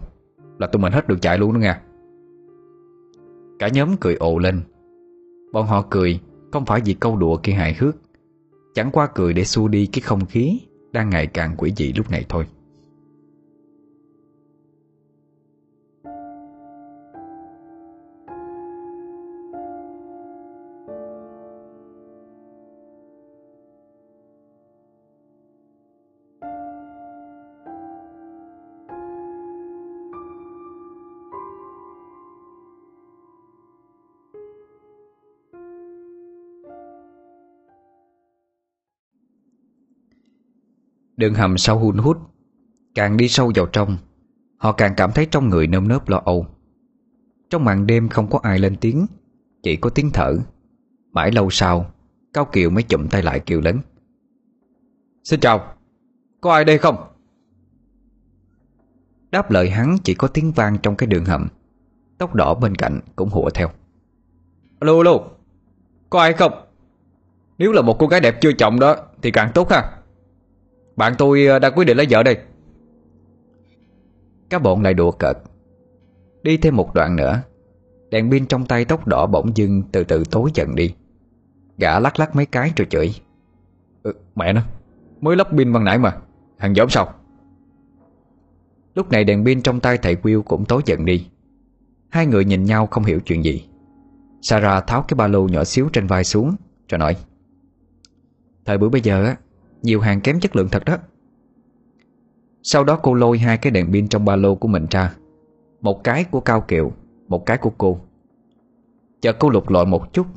Là 0.60 0.68
tụi 0.68 0.82
mình 0.82 0.94
hết 0.94 1.08
được 1.08 1.22
chạy 1.22 1.38
luôn 1.38 1.54
đó 1.54 1.58
nha 1.58 1.82
Cả 3.60 3.68
nhóm 3.68 3.98
cười 3.98 4.16
ồ 4.16 4.38
lên. 4.38 4.62
Bọn 5.54 5.68
họ 5.68 5.86
cười, 5.90 6.20
Không 6.52 6.66
phải 6.66 6.82
vì 6.86 6.94
câu 6.94 7.16
đùa 7.16 7.38
kia 7.38 7.54
hài 7.54 7.74
hước, 7.74 7.96
Chẳng 8.74 8.92
qua 8.92 9.08
cười 9.16 9.34
để 9.34 9.44
xua 9.44 9.68
đi 9.68 9.86
cái 9.86 10.02
không 10.02 10.26
khí 10.26 10.60
Đang 10.92 11.10
ngày 11.10 11.28
càng 11.28 11.56
quỷ 11.58 11.74
dị 11.78 11.94
lúc 11.94 12.12
này 12.12 12.26
thôi. 12.30 12.46
Đường 41.18 41.34
hầm 41.34 41.58
sâu 41.58 41.80
hun 41.80 41.98
hút, 41.98 42.18
Càng 42.96 43.18
đi 43.18 43.28
sâu 43.28 43.52
vào 43.56 43.66
trong, 43.66 43.98
Họ 44.58 44.72
càng 44.72 44.94
cảm 44.98 45.12
thấy 45.12 45.26
trong 45.26 45.50
người 45.50 45.68
nơm 45.68 45.88
nớp 45.88 46.10
lo 46.10 46.22
âu. 46.26 46.48
Trong 47.50 47.66
màn 47.66 47.88
đêm 47.88 48.10
không 48.10 48.30
có 48.30 48.40
ai 48.44 48.60
lên 48.60 48.76
tiếng, 48.82 49.06
Chỉ 49.64 49.76
có 49.76 49.90
tiếng 49.90 50.10
thở. 50.14 50.38
Mãi 51.12 51.32
lâu 51.32 51.50
sau, 51.50 51.92
Cao 52.34 52.46
Kiều 52.46 52.70
mới 52.70 52.84
chụm 52.84 53.08
tay 53.08 53.24
lại 53.24 53.40
kêu 53.40 53.62
lớn. 53.62 53.80
Xin 55.24 55.40
chào, 55.40 55.74
Có 56.42 56.54
ai 56.54 56.66
đây 56.66 56.78
không? 56.78 56.96
Đáp 59.32 59.52
lời 59.52 59.70
hắn 59.70 59.98
chỉ 60.04 60.14
có 60.14 60.28
tiếng 60.28 60.52
vang 60.52 60.78
trong 60.84 60.96
cái 60.96 61.08
đường 61.08 61.26
hầm. 61.26 61.48
Tóc 62.18 62.36
đỏ 62.36 62.54
bên 62.54 62.76
cạnh 62.76 63.00
cũng 63.16 63.30
hùa 63.30 63.50
theo. 63.50 63.70
Alo 64.80 64.98
alo, 64.98 65.20
Có 66.10 66.22
ai 66.22 66.34
không? 66.34 66.54
Nếu 67.58 67.72
là 67.72 67.82
một 67.82 67.96
cô 68.00 68.08
gái 68.08 68.20
đẹp 68.20 68.42
chưa 68.42 68.52
chồng 68.52 68.80
đó 68.80 68.96
Thì 69.22 69.32
càng 69.32 69.52
tốt 69.54 69.72
ha 69.72 69.97
bạn 70.98 71.14
tôi 71.18 71.46
ờ, 71.46 71.60
đã 71.60 71.70
quyết 71.70 71.86
định 71.86 71.98
lấy 71.98 72.08
vợ 72.10 72.24
đây. 72.24 72.38
Các 74.50 74.62
bọn 74.62 74.82
lại 74.82 74.94
đùa 74.94 75.12
cợt. 75.12 75.38
Đi 76.44 76.58
thêm 76.58 76.76
một 76.76 76.94
đoạn 76.94 77.16
nữa 77.16 77.42
Đèn 78.10 78.32
pin 78.32 78.46
trong 78.46 78.66
tay 78.66 78.86
tóc 78.86 79.08
đỏ 79.08 79.26
bỗng 79.26 79.58
dưng 79.58 79.84
từ 79.92 80.04
từ 80.04 80.24
tối 80.32 80.50
dần 80.54 80.76
đi. 80.76 80.94
Gã 81.78 82.00
lắc 82.00 82.20
lắc 82.20 82.36
mấy 82.36 82.46
cái 82.46 82.72
rồi 82.76 82.88
chửi. 82.90 83.16
Ừ, 84.04 84.14
Mẹ 84.36 84.54
nó 84.54 84.62
Mới 85.22 85.36
lắp 85.36 85.48
pin 85.58 85.74
bằng 85.74 85.84
nãy 85.84 85.98
mà 85.98 86.18
Thằng 86.58 86.76
giỡn 86.76 86.90
sao? 86.90 87.14
Lúc 88.96 89.12
này 89.12 89.24
đèn 89.24 89.46
pin 89.46 89.62
trong 89.62 89.80
tay 89.80 89.98
thầy 89.98 90.16
Will 90.16 90.42
cũng 90.42 90.66
tối 90.66 90.82
dần 90.86 91.06
đi. 91.06 91.28
Hai 92.10 92.26
người 92.26 92.46
nhìn 92.46 92.64
nhau 92.64 92.88
không 92.88 93.04
hiểu 93.04 93.20
chuyện 93.20 93.44
gì. 93.44 93.68
Sarah 94.42 94.88
tháo 94.88 95.02
cái 95.02 95.16
ba 95.16 95.28
lô 95.28 95.48
nhỏ 95.48 95.64
xíu 95.64 95.90
trên 95.94 96.08
vai 96.08 96.24
xuống 96.24 96.56
Rồi 96.90 97.00
nói 97.00 97.16
Thời 98.66 98.78
buổi 98.78 98.90
bây 98.90 99.02
giờ 99.02 99.26
á 99.26 99.36
nhiều 99.82 100.00
hàng 100.02 100.22
kém 100.22 100.40
chất 100.40 100.56
lượng 100.56 100.68
thật 100.72 100.86
đó. 100.86 100.98
Sau 102.64 102.84
đó 102.84 103.00
cô 103.04 103.14
lôi 103.14 103.38
hai 103.38 103.58
cái 103.58 103.72
đèn 103.72 103.92
pin 103.92 104.08
trong 104.08 104.26
ba 104.26 104.36
lô 104.36 104.56
của 104.56 104.68
mình 104.68 104.86
ra. 104.90 105.16
Một 105.82 106.04
cái 106.04 106.24
của 106.24 106.40
Cao 106.40 106.62
Kiều, 106.62 106.92
Một 107.28 107.46
cái 107.46 107.58
của 107.58 107.72
cô. 107.78 108.00
Chợt 109.22 109.36
cô 109.40 109.50
lục 109.50 109.70
lọi 109.70 109.86
một 109.86 110.14
chút, 110.14 110.28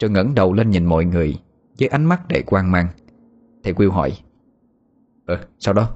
Rồi 0.00 0.10
ngẩng 0.10 0.34
đầu 0.34 0.52
lên 0.52 0.70
nhìn 0.70 0.84
mọi 0.84 1.04
người 1.04 1.38
Với 1.78 1.88
ánh 1.88 2.04
mắt 2.04 2.28
đầy 2.28 2.42
quan 2.46 2.72
mang. 2.72 2.88
Thầy 3.62 3.74
Quyêu 3.74 3.90
hỏi 3.90 4.12
Ờ 5.26 5.38
sau 5.58 5.74
đó? 5.74 5.90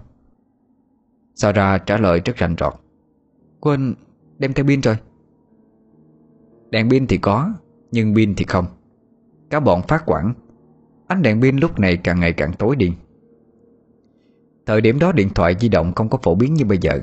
Sarah 1.35 1.87
trả 1.87 1.97
lời 1.97 2.21
rất 2.25 2.37
rành 2.37 2.55
rọt, 2.59 2.75
Quên 3.61 3.95
đem 4.39 4.53
theo 4.53 4.67
pin 4.67 4.81
rồi. 4.81 4.97
Đèn 6.71 6.91
pin 6.91 7.07
thì 7.07 7.19
có, 7.19 7.53
Nhưng 7.91 8.15
pin 8.15 8.35
thì 8.35 8.45
không. 8.45 8.67
Cả 9.51 9.61
bọn 9.61 9.83
phát 9.89 10.03
quản 10.07 10.35
Ánh 11.07 11.23
đèn 11.23 11.43
pin 11.43 11.57
lúc 11.57 11.79
này 11.79 11.97
càng 11.97 12.21
ngày 12.21 12.33
càng 12.33 12.53
tối 12.53 12.77
đi. 12.77 12.93
Thời 14.67 14.81
điểm 14.81 14.99
đó 14.99 15.13
điện 15.13 15.29
thoại 15.35 15.57
di 15.61 15.69
động 15.69 15.93
không 15.95 16.09
có 16.09 16.19
phổ 16.23 16.35
biến 16.35 16.55
như 16.55 16.65
bây 16.65 16.79
giờ. 16.79 17.01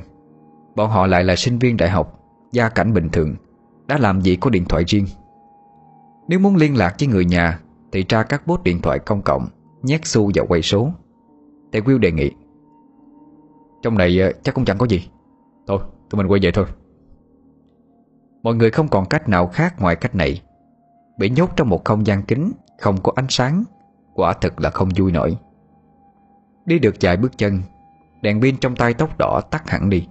Bọn 0.76 0.90
họ 0.90 1.08
lại 1.08 1.24
là 1.24 1.36
sinh 1.36 1.60
viên 1.60 1.78
đại 1.78 1.90
học, 1.90 2.18
Gia 2.52 2.70
cảnh 2.70 2.94
bình 2.94 3.10
thường, 3.10 3.36
Đã 3.88 3.98
làm 3.98 4.22
gì 4.22 4.36
có 4.36 4.50
điện 4.50 4.66
thoại 4.66 4.84
riêng. 4.88 5.06
Nếu 6.28 6.40
muốn 6.40 6.56
liên 6.56 6.78
lạc 6.78 6.96
với 7.00 7.08
người 7.08 7.26
nhà, 7.26 7.60
Thì 7.92 8.04
tra 8.04 8.24
các 8.24 8.48
bốt 8.48 8.64
điện 8.64 8.82
thoại 8.82 9.00
công 9.00 9.22
cộng, 9.22 9.48
Nhét 9.84 10.06
xu 10.06 10.32
vào 10.36 10.46
quay 10.50 10.62
số. 10.62 10.92
Thầy 11.72 11.82
Will 11.82 11.98
đề 11.98 12.12
nghị, 12.12 12.32
Trong 13.82 13.98
này 13.98 14.20
ờ, 14.20 14.32
chắc 14.44 14.56
cũng 14.56 14.66
chẳng 14.66 14.78
có 14.78 14.88
gì. 14.88 15.10
Thôi, 15.68 15.80
tụi 16.10 16.18
mình 16.18 16.28
quay 16.32 16.40
về 16.44 16.52
thôi. 16.52 16.66
Mọi 18.44 18.56
người 18.56 18.72
không 18.72 18.88
còn 18.88 19.06
cách 19.06 19.30
nào 19.30 19.48
khác 19.48 19.82
ngoài 19.82 19.96
cách 19.96 20.16
này. 20.16 20.42
Bị 21.18 21.30
nhốt 21.30 21.50
trong 21.56 21.70
một 21.70 21.86
không 21.86 22.06
gian 22.06 22.24
kính 22.24 22.52
Không 22.80 23.02
có 23.04 23.12
ánh 23.16 23.28
sáng 23.30 23.64
Quả 24.14 24.34
thực 24.34 24.62
là 24.62 24.70
không 24.70 24.90
vui 24.98 25.12
nổi. 25.12 25.38
Đi 26.66 26.80
được 26.80 26.96
vài 27.02 27.18
bước 27.18 27.38
chân 27.38 27.62
Đèn 28.22 28.42
pin 28.42 28.58
trong 28.58 28.76
tay 28.76 28.94
tóc 28.94 29.18
đỏ 29.20 29.42
tắt 29.52 29.70
hẳn 29.70 29.90
đi. 29.90 30.08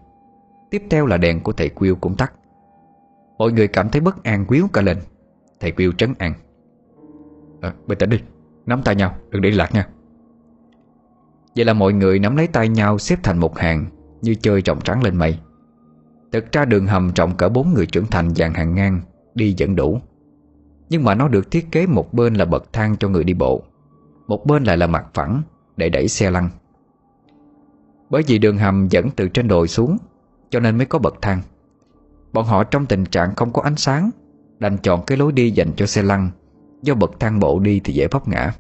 Tiếp 0.71 0.83
theo 0.91 1.07
là 1.07 1.17
đèn 1.17 1.41
của 1.41 1.53
thầy 1.53 1.69
Quyêu 1.69 1.97
cũng 1.97 2.17
tắt. 2.17 2.33
Mọi 3.39 3.53
người 3.53 3.69
cảm 3.69 3.89
thấy 3.89 4.01
bất 4.01 4.25
an 4.25 4.47
quýu 4.47 4.69
cả 4.73 4.83
lên. 4.83 4.99
Thầy 5.61 5.73
Quyêu 5.73 5.93
trấn 5.93 6.15
an. 6.19 6.35
À, 7.61 7.73
Bình 7.87 7.99
tĩnh 7.99 8.11
đi 8.11 8.21
Nắm 8.67 8.83
tay 8.85 8.97
nhau 8.97 9.15
đừng 9.31 9.43
để 9.43 9.51
lạc 9.51 9.75
nha. 9.75 9.89
Vậy 11.57 11.65
là 11.65 11.73
mọi 11.73 11.93
người 11.93 12.19
nắm 12.19 12.37
lấy 12.37 12.47
tay 12.47 12.69
nhau 12.69 12.99
Xếp 12.99 13.19
thành 13.23 13.39
một 13.39 13.59
hàng 13.59 13.87
Như 14.23 14.35
chơi 14.35 14.63
trọng 14.63 14.81
trắng 14.81 15.03
lên 15.03 15.17
mây. 15.17 15.39
Thực 16.33 16.53
ra 16.53 16.65
đường 16.65 16.87
hầm 16.87 17.13
rộng 17.17 17.37
cỡ 17.37 17.49
bốn 17.49 17.75
người 17.75 17.87
trưởng 17.87 18.07
thành 18.07 18.35
dàn 18.35 18.55
hàng 18.55 18.75
ngang 18.75 19.01
Đi 19.35 19.55
vẫn 19.59 19.77
đủ. 19.77 20.01
Nhưng 20.89 21.05
mà 21.05 21.15
nó 21.15 21.29
được 21.29 21.51
thiết 21.51 21.73
kế 21.73 21.87
một 21.87 22.15
bên 22.15 22.35
là 22.35 22.45
bậc 22.45 22.73
thang 22.73 22.97
cho 22.97 23.09
người 23.09 23.25
đi 23.25 23.35
bộ. 23.35 23.63
Một 24.31 24.47
bên 24.47 24.65
lại 24.65 24.77
là 24.77 24.87
mặt 24.87 25.07
phẳng 25.15 25.43
để 25.77 25.89
đẩy 25.89 26.09
xe 26.09 26.31
lăn. 26.31 26.51
Bởi 28.11 28.23
vì 28.27 28.39
đường 28.39 28.59
hầm 28.59 28.89
dẫn 28.91 29.11
từ 29.17 29.29
trên 29.29 29.49
đồi 29.49 29.69
xuống, 29.69 29.99
Cho 30.51 30.61
nên 30.61 30.77
mới 30.77 30.87
có 30.87 30.99
bậc 30.99 31.15
thang. 31.23 31.43
Bọn 32.33 32.45
họ 32.45 32.65
trong 32.65 32.87
tình 32.87 33.05
trạng 33.05 33.35
không 33.35 33.53
có 33.53 33.63
ánh 33.63 33.77
sáng, 33.77 34.11
Đành 34.59 34.79
chọn 34.79 35.05
cái 35.07 35.19
lối 35.19 35.33
đi 35.33 35.51
dành 35.51 35.73
cho 35.77 35.87
xe 35.87 36.03
lăn. 36.03 36.31
Do 36.83 36.95
bậc 36.95 37.21
thang 37.21 37.41
bộ 37.41 37.59
đi 37.59 37.81
thì 37.85 37.93
dễ 37.93 38.09
vấp 38.11 38.29
ngã. 38.29 38.55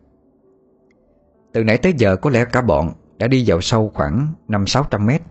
Từ 1.53 1.65
nãy 1.65 1.79
tới 1.79 1.95
giờ 1.97 2.17
có 2.17 2.31
lẽ 2.31 2.45
cả 2.45 2.63
bọn 2.63 2.93
Đã 3.19 3.27
đi 3.27 3.45
vào 3.47 3.61
sâu 3.61 3.91
khoảng 3.95 4.27
5-600 4.49 5.07
mét. 5.07 5.23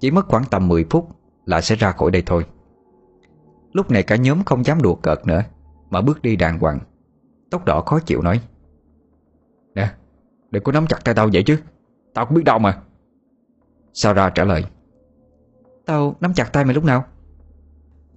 Chỉ 0.00 0.10
mất 0.10 0.28
khoảng 0.28 0.44
tầm 0.50 0.68
10 0.68 0.86
phút 0.90 1.08
Là 1.46 1.60
sẽ 1.60 1.76
ra 1.76 1.92
khỏi 1.92 2.10
đây 2.10 2.22
thôi. 2.26 2.46
Lúc 3.72 3.90
này 3.90 4.02
cả 4.02 4.16
nhóm 4.16 4.44
không 4.44 4.64
dám 4.64 4.82
đùa 4.82 4.94
cợt 4.94 5.26
nữa, 5.26 5.42
Mà 5.90 6.00
bước 6.00 6.22
đi 6.22 6.36
đàng 6.36 6.58
hoàng. 6.58 6.78
Tốc 7.50 7.64
độ 7.64 7.82
khó 7.82 8.00
chịu 8.00 8.22
nói. 8.22 8.40
Đừng 10.50 10.62
có 10.62 10.72
nắm 10.72 10.86
chặt 10.86 10.98
tay 11.04 11.14
tao 11.14 11.28
vậy 11.32 11.42
chứ. 11.42 11.58
Tao 12.14 12.26
cũng 12.26 12.34
biết 12.34 12.44
đau 12.44 12.58
mà. 12.58 12.82
Sarah 13.92 14.34
trả 14.34 14.44
lời. 14.44 14.64
Tao 15.86 16.16
nắm 16.20 16.34
chặt 16.34 16.52
tay 16.52 16.64
mày 16.64 16.74
lúc 16.74 16.84
nào? 16.84 17.04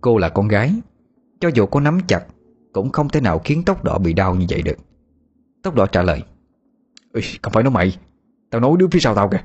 Cô 0.02 0.18
là 0.18 0.30
con 0.30 0.48
gái. 0.48 0.82
Cho 1.40 1.50
dù 1.54 1.66
có 1.66 1.80
nắm 1.80 2.00
chặt 2.08 2.26
Cũng 2.74 2.92
không 2.92 3.10
thể 3.10 3.22
nào 3.22 3.42
khiến 3.44 3.64
tóc 3.66 3.84
đỏ 3.84 3.98
bị 3.98 4.14
đau 4.14 4.36
như 4.36 4.46
vậy 4.50 4.62
được. 4.62 4.78
Tóc 5.62 5.76
đỏ 5.76 5.86
trả 5.86 6.04
lời. 6.04 6.24
Ê, 7.14 7.22
Không 7.42 7.54
phải 7.54 7.64
nói 7.64 7.72
mày. 7.72 7.98
Tao 8.50 8.62
nói 8.62 8.76
đứa 8.80 8.88
phía 8.92 9.00
sau 9.00 9.16
tao 9.16 9.30
kìa. 9.30 9.44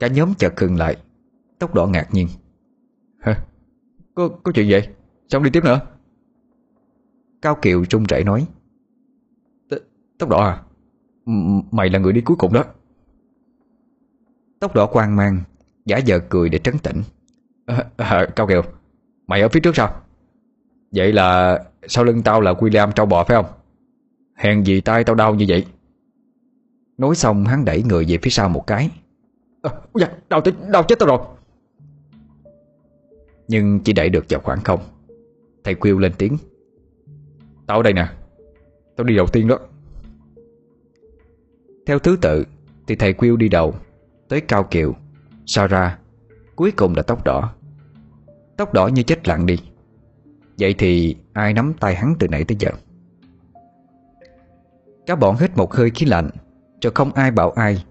Cả 0.00 0.08
nhóm 0.08 0.34
chợt 0.34 0.52
khừng 0.56 0.76
lại. 0.76 0.96
Tóc 1.58 1.74
đỏ 1.74 1.86
ngạc 1.86 2.08
nhiên. 2.12 2.28
Hả? 3.18 3.44
Có, 4.14 4.28
có 4.28 4.52
chuyện 4.54 4.66
vậy? 4.70 4.88
Sao 5.28 5.42
đi 5.42 5.50
tiếp 5.50 5.64
nữa? 5.64 5.80
Cao 7.42 7.58
Kiều 7.62 7.84
trung 7.84 8.04
rẩy 8.04 8.24
nói. 8.24 8.46
Tóc 10.18 10.28
đỏ 10.28 10.44
à? 10.44 10.62
Mày 11.70 11.90
là 11.90 11.98
người 11.98 12.12
đi 12.12 12.20
cuối 12.20 12.36
cùng 12.36 12.52
đó. 12.52 12.64
Tóc 14.60 14.74
đỏ 14.74 14.86
quang 14.86 15.16
mang 15.16 15.42
Giả 15.84 16.00
vờ 16.06 16.18
cười 16.18 16.48
để 16.48 16.58
trấn 16.58 16.78
tĩnh. 16.78 17.02
À, 17.66 17.84
à, 17.96 18.26
Cao 18.36 18.46
Kiều 18.46 18.62
Mày 19.26 19.40
ở 19.40 19.48
phía 19.48 19.60
trước 19.60 19.76
sao? 19.76 19.94
Vậy 20.92 21.12
là 21.12 21.58
sau 21.88 22.04
lưng 22.04 22.22
tao 22.22 22.40
là 22.40 22.52
William 22.52 22.92
trâu 22.92 23.06
bò 23.06 23.24
phải 23.24 23.42
không? 23.42 23.52
Hèn 24.34 24.62
gì 24.62 24.80
tay 24.80 25.04
tao 25.04 25.14
đau 25.14 25.34
như 25.34 25.44
vậy? 25.48 25.66
Nói 26.98 27.14
xong 27.14 27.44
hắn 27.44 27.64
đẩy 27.64 27.82
người 27.82 28.04
về 28.08 28.18
phía 28.22 28.30
sau 28.30 28.48
một 28.48 28.66
cái. 28.66 28.90
À, 29.62 29.70
dạ, 29.94 30.08
đau, 30.28 30.40
đau 30.72 30.82
chết 30.82 30.98
tao 30.98 31.06
rồi. 31.08 31.18
Nhưng 33.48 33.80
chỉ 33.80 33.92
đẩy 33.92 34.08
được 34.08 34.24
vào 34.28 34.40
khoảng 34.40 34.60
không. 34.60 34.80
Thầy 35.64 35.74
Quyêu 35.74 35.98
lên 35.98 36.12
tiếng. 36.18 36.38
Tao 37.66 37.76
ở 37.76 37.82
đây 37.82 37.92
nè 37.92 38.08
Tao 38.96 39.04
đi 39.04 39.16
đầu 39.16 39.26
tiên 39.26 39.48
đó. 39.48 39.58
Theo 41.90 41.98
thứ 41.98 42.16
tự 42.20 42.46
Thì 42.86 42.96
thầy 42.96 43.12
Quyêu 43.12 43.36
đi 43.36 43.48
đầu 43.48 43.74
Tới 44.28 44.40
Cao 44.40 44.64
Kiều. 44.64 44.94
Sau 45.46 45.66
ra 45.66 45.98
Cuối 46.56 46.72
cùng 46.76 46.94
là 46.94 47.02
tóc 47.02 47.24
đỏ. 47.24 47.52
Tóc 48.56 48.72
đỏ 48.72 48.86
như 48.86 49.02
chết 49.02 49.28
lặng 49.28 49.46
đi. 49.46 49.58
Vậy 50.58 50.74
thì 50.78 51.16
ai 51.32 51.52
nắm 51.52 51.74
tay 51.80 51.94
hắn 51.94 52.14
từ 52.18 52.28
nãy 52.28 52.44
tới 52.44 52.56
giờ? 52.60 52.70
Các 55.06 55.18
bọn 55.18 55.36
hít 55.40 55.56
một 55.56 55.74
hơi 55.74 55.90
khí 55.90 56.06
lạnh 56.06 56.30
cho 56.80 56.90
không 56.94 57.12
ai 57.12 57.30
bảo 57.30 57.50
ai. 57.50 57.84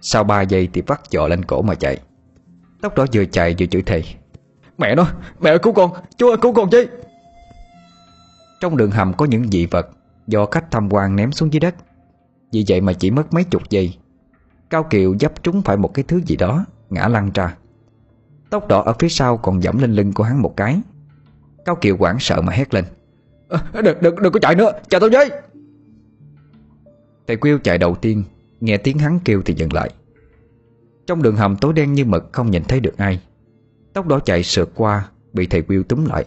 Sau 0.00 0.24
3 0.24 0.42
giây 0.42 0.68
thì 0.72 0.82
vắt 0.86 1.00
dọ 1.10 1.28
lên 1.28 1.44
cổ 1.44 1.62
mà 1.62 1.74
chạy. 1.74 1.98
Tóc 2.82 2.94
đỏ 2.94 3.06
vừa 3.12 3.24
chạy 3.24 3.54
vừa 3.58 3.66
chửi 3.66 3.82
thầy 3.82 4.04
Mẹ 4.78 4.94
nó, 4.94 5.06
mẹ 5.40 5.50
ơi 5.50 5.58
cứu 5.58 5.72
con, 5.72 5.90
chú 6.16 6.28
ơi 6.28 6.36
cứu 6.42 6.52
con 6.52 6.70
chứ. 6.70 6.86
Trong 8.60 8.76
đường 8.76 8.90
hầm 8.90 9.12
có 9.12 9.26
những 9.26 9.50
dị 9.50 9.66
vật 9.66 9.88
Do 10.26 10.46
khách 10.46 10.70
tham 10.70 10.92
quan 10.92 11.16
ném 11.16 11.32
xuống 11.32 11.52
dưới 11.52 11.60
đất. 11.60 11.74
Vì 12.52 12.64
vậy 12.68 12.80
mà 12.80 12.92
chỉ 12.92 13.10
mất 13.10 13.32
mấy 13.32 13.44
chục 13.44 13.70
giây. 13.70 13.96
Cao 14.70 14.82
Kiều 14.82 15.18
dấp 15.20 15.42
trúng 15.42 15.62
phải 15.62 15.76
một 15.76 15.94
cái 15.94 16.04
thứ 16.08 16.20
gì 16.26 16.36
đó 16.36 16.64
Ngã 16.90 17.08
lăn 17.08 17.30
ra. 17.34 17.56
Tóc 18.50 18.68
đỏ 18.68 18.82
ở 18.82 18.92
phía 18.98 19.08
sau 19.08 19.36
còn 19.36 19.62
dẫm 19.62 19.78
lên 19.78 19.92
lưng 19.92 20.12
của 20.12 20.24
hắn 20.24 20.42
một 20.42 20.56
cái. 20.56 20.80
Cao 21.64 21.76
Kiều 21.76 21.96
quảng 21.96 22.16
sợ 22.20 22.40
mà 22.40 22.52
hét 22.52 22.74
lên. 22.74 22.84
À, 23.48 23.82
đừng, 23.82 23.98
đừng, 24.00 24.22
đừng 24.22 24.32
có 24.32 24.40
chạy 24.40 24.54
nữa, 24.54 24.72
chạy 24.88 25.00
tôi 25.00 25.10
với. 25.10 25.30
Thầy 27.26 27.36
Quyêu 27.36 27.58
chạy 27.58 27.78
đầu 27.78 27.94
tiên 27.94 28.24
Nghe 28.60 28.76
tiếng 28.76 28.98
hắn 28.98 29.18
kêu 29.24 29.42
thì 29.44 29.54
dừng 29.54 29.72
lại. 29.72 29.90
Trong 31.06 31.22
đường 31.22 31.36
hầm 31.36 31.56
tối 31.56 31.72
đen 31.72 31.92
như 31.92 32.04
mực 32.04 32.32
Không 32.32 32.50
nhìn 32.50 32.64
thấy 32.64 32.80
được 32.80 32.98
ai. 32.98 33.20
Tóc 33.92 34.06
đỏ 34.06 34.18
chạy 34.18 34.42
sượt 34.42 34.68
qua 34.74 35.08
Bị 35.32 35.46
thầy 35.46 35.62
Quyêu 35.62 35.82
túm 35.82 36.04
lại. 36.04 36.24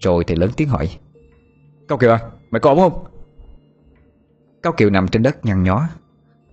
Rồi 0.00 0.24
thầy 0.24 0.36
lớn 0.36 0.50
tiếng 0.56 0.68
hỏi. 0.68 0.90
Cao 1.88 1.98
Kiều 1.98 2.10
à, 2.10 2.20
mày 2.50 2.60
có 2.60 2.70
ổn 2.70 2.78
không? 2.78 3.04
Cao 4.64 4.72
Kiều 4.72 4.90
nằm 4.90 5.08
trên 5.08 5.22
đất 5.22 5.44
nhăn 5.44 5.62
nhó. 5.62 5.88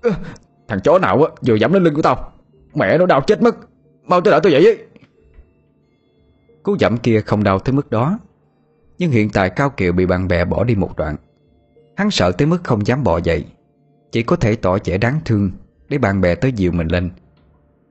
À, 0.02 0.12
Thằng 0.68 0.80
chó 0.84 1.00
nào 1.00 1.24
á, 1.24 1.32
vừa 1.48 1.56
dẫm 1.56 1.74
lên 1.74 1.84
lưng 1.84 1.96
của 1.96 2.02
tao 2.02 2.32
Mẹ 2.76 2.98
nó 2.98 3.06
đau 3.06 3.22
chết 3.22 3.42
mất. 3.42 3.56
Mau 4.04 4.22
tới 4.22 4.32
đỡ 4.32 4.40
tôi 4.44 4.52
dậy 4.52 4.86
Cú 6.64 6.76
dẫm 6.80 6.98
kia 6.98 7.22
không 7.22 7.44
đau 7.44 7.60
tới 7.60 7.74
mức 7.74 7.90
đó 7.90 8.20
Nhưng 8.98 9.12
hiện 9.12 9.30
tại 9.30 9.50
Cao 9.50 9.70
Kiều 9.70 9.94
bị 9.94 10.06
bạn 10.06 10.28
bè 10.28 10.46
bỏ 10.46 10.64
đi 10.64 10.76
một 10.76 10.98
đoạn. 10.98 11.16
Hắn 11.96 12.12
sợ 12.12 12.32
tới 12.32 12.48
mức 12.48 12.64
không 12.64 12.86
dám 12.86 13.04
bỏ 13.04 13.18
dậy 13.18 13.46
Chỉ 14.12 14.24
có 14.24 14.36
thể 14.36 14.56
tỏ 14.56 14.78
vẻ 14.86 14.98
đáng 14.98 15.20
thương 15.26 15.52
Để 15.90 15.98
bạn 15.98 16.22
bè 16.22 16.36
tới 16.36 16.52
dìu 16.52 16.72
mình 16.72 16.88
lên. 16.88 17.10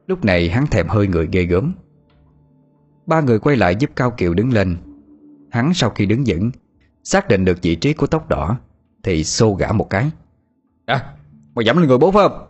Lúc 0.07 0.25
này 0.25 0.49
hắn 0.49 0.67
thèm 0.67 0.89
hơi 0.89 1.07
người 1.07 1.29
ghê 1.33 1.45
gớm. 1.45 1.75
Ba 3.07 3.21
người 3.21 3.39
quay 3.39 3.57
lại 3.57 3.77
giúp 3.77 3.91
Cao 3.97 4.11
Kiều 4.11 4.35
đứng 4.35 4.53
lên. 4.53 4.77
Hắn 5.51 5.75
sau 5.75 5.91
khi 5.91 6.07
đứng 6.07 6.25
vững 6.27 6.51
Xác 7.05 7.29
định 7.29 7.45
được 7.45 7.63
vị 7.63 7.77
trí 7.77 7.93
của 7.93 8.07
tóc 8.07 8.29
đỏ 8.29 8.59
Thì 9.03 9.25
xô 9.25 9.55
gã 9.55 9.73
một 9.73 9.91
cái. 9.91 10.11
À 10.87 11.15
mày 11.55 11.65
dẫm 11.65 11.77
lên 11.77 11.89
người 11.89 11.99
bố 11.99 12.11
phải 12.11 12.29
không? 12.29 12.47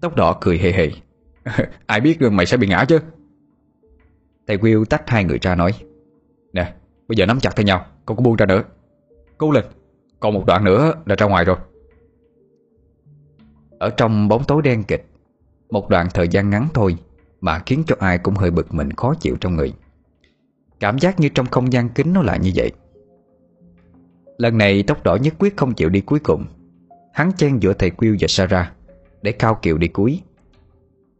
Tóc 0.00 0.16
đỏ 0.16 0.38
cười 0.40 0.58
hề 0.58 0.72
hề. 0.72 0.90
Ai 1.86 2.00
biết 2.00 2.20
được 2.20 2.30
mày 2.30 2.46
sẽ 2.46 2.56
bị 2.56 2.68
ngã 2.68 2.84
chứ? 2.88 2.98
Thầy 4.46 4.58
Will 4.58 4.84
tách 4.84 5.10
hai 5.10 5.24
người 5.24 5.38
ra 5.38 5.54
nói. 5.54 5.72
Nè 6.52 6.74
bây 7.08 7.16
giờ 7.16 7.26
nắm 7.26 7.40
chặt 7.40 7.56
tay 7.56 7.64
nhau 7.64 7.86
Không 8.06 8.16
có 8.16 8.22
buông 8.22 8.36
ra 8.36 8.46
nữa. 8.46 8.62
Cố 9.38 9.50
lên 9.50 9.64
Còn 10.20 10.34
một 10.34 10.46
đoạn 10.46 10.64
nữa 10.64 10.92
là 11.06 11.14
ra 11.18 11.26
ngoài 11.26 11.44
rồi. 11.44 11.56
Ở 13.78 13.90
trong 13.90 14.28
bóng 14.28 14.44
tối 14.44 14.62
đen 14.62 14.84
kịch 14.84 15.06
Một 15.70 15.88
đoạn 15.88 16.08
thời 16.14 16.28
gian 16.28 16.50
ngắn 16.50 16.68
thôi 16.74 16.96
Mà 17.40 17.62
khiến 17.66 17.82
cho 17.86 17.96
ai 17.98 18.18
cũng 18.18 18.34
hơi 18.34 18.50
bực 18.50 18.74
mình 18.74 18.92
khó 18.92 19.14
chịu 19.20 19.36
trong 19.40 19.56
người. 19.56 19.72
Cảm 20.80 20.98
giác 20.98 21.20
như 21.20 21.28
trong 21.28 21.46
không 21.46 21.72
gian 21.72 21.88
kính 21.88 22.12
nó 22.12 22.22
lại 22.22 22.38
như 22.38 22.52
vậy 22.54 22.72
Lần 24.36 24.58
này 24.58 24.82
tóc 24.82 25.02
đỏ 25.04 25.16
nhất 25.16 25.34
quyết 25.38 25.56
không 25.56 25.74
chịu 25.74 25.88
đi 25.88 26.00
cuối 26.00 26.18
cùng. 26.18 26.44
Hắn 27.12 27.32
chen 27.36 27.58
giữa 27.58 27.72
thầy 27.72 27.90
Quyêu 27.90 28.16
và 28.20 28.28
Sarah 28.28 28.72
Để 29.22 29.32
Cao 29.32 29.58
Kiều 29.62 29.78
đi 29.78 29.88
cuối. 29.88 30.20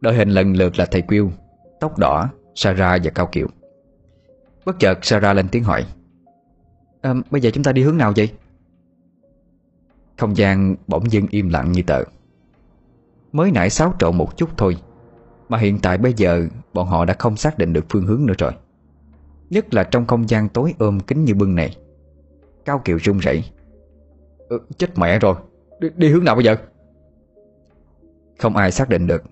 Đội 0.01 0.15
hình 0.15 0.29
lần 0.29 0.53
lượt 0.53 0.79
là 0.79 0.85
thầy 0.85 1.01
Quyêu 1.01 1.31
Tóc 1.79 1.97
đỏ, 1.97 2.29
Sarah 2.55 3.01
và 3.03 3.11
Cao 3.15 3.29
Kiều. 3.31 3.47
Bất 4.65 4.79
chợt 4.79 5.05
Sarah 5.05 5.35
lên 5.35 5.47
tiếng 5.47 5.63
hỏi 5.63 5.85
à, 7.01 7.13
Bây 7.31 7.41
giờ 7.41 7.49
chúng 7.53 7.63
ta 7.63 7.71
đi 7.71 7.81
hướng 7.81 7.97
nào 7.97 8.13
vậy? 8.15 8.31
Không 10.17 10.37
gian 10.37 10.75
bỗng 10.87 11.11
dưng 11.11 11.27
im 11.29 11.49
lặng 11.49 11.71
như 11.71 11.81
tờ. 11.81 12.03
Mới 13.31 13.51
nãy 13.51 13.69
xáo 13.69 13.93
trộn 13.99 14.17
một 14.17 14.37
chút 14.37 14.49
thôi 14.57 14.77
Mà 15.49 15.57
hiện 15.57 15.79
tại 15.79 15.97
bây 15.97 16.13
giờ 16.13 16.47
Bọn 16.73 16.87
họ 16.87 17.05
đã 17.05 17.15
không 17.19 17.37
xác 17.37 17.57
định 17.57 17.73
được 17.73 17.85
phương 17.89 18.05
hướng 18.05 18.25
nữa 18.25 18.33
rồi. 18.37 18.51
Nhất 19.49 19.73
là 19.73 19.83
trong 19.83 20.07
không 20.07 20.29
gian 20.29 20.49
tối 20.49 20.73
ôm 20.79 20.99
kính 20.99 21.25
như 21.25 21.33
bưng 21.33 21.55
này. 21.55 21.77
Cao 22.65 22.81
Kiều 22.85 22.97
run 22.97 23.17
rẩy. 23.17 23.43
Ừ, 24.49 24.59
Chết 24.77 24.97
mẹ 24.97 25.19
rồi. 25.19 25.35
Đi, 25.79 25.89
đi 25.95 26.09
hướng 26.09 26.23
nào 26.23 26.35
bây 26.35 26.43
giờ? 26.43 26.55
Không 28.39 28.55
ai 28.55 28.71
xác 28.71 28.89
định 28.89 29.07
được. 29.07 29.23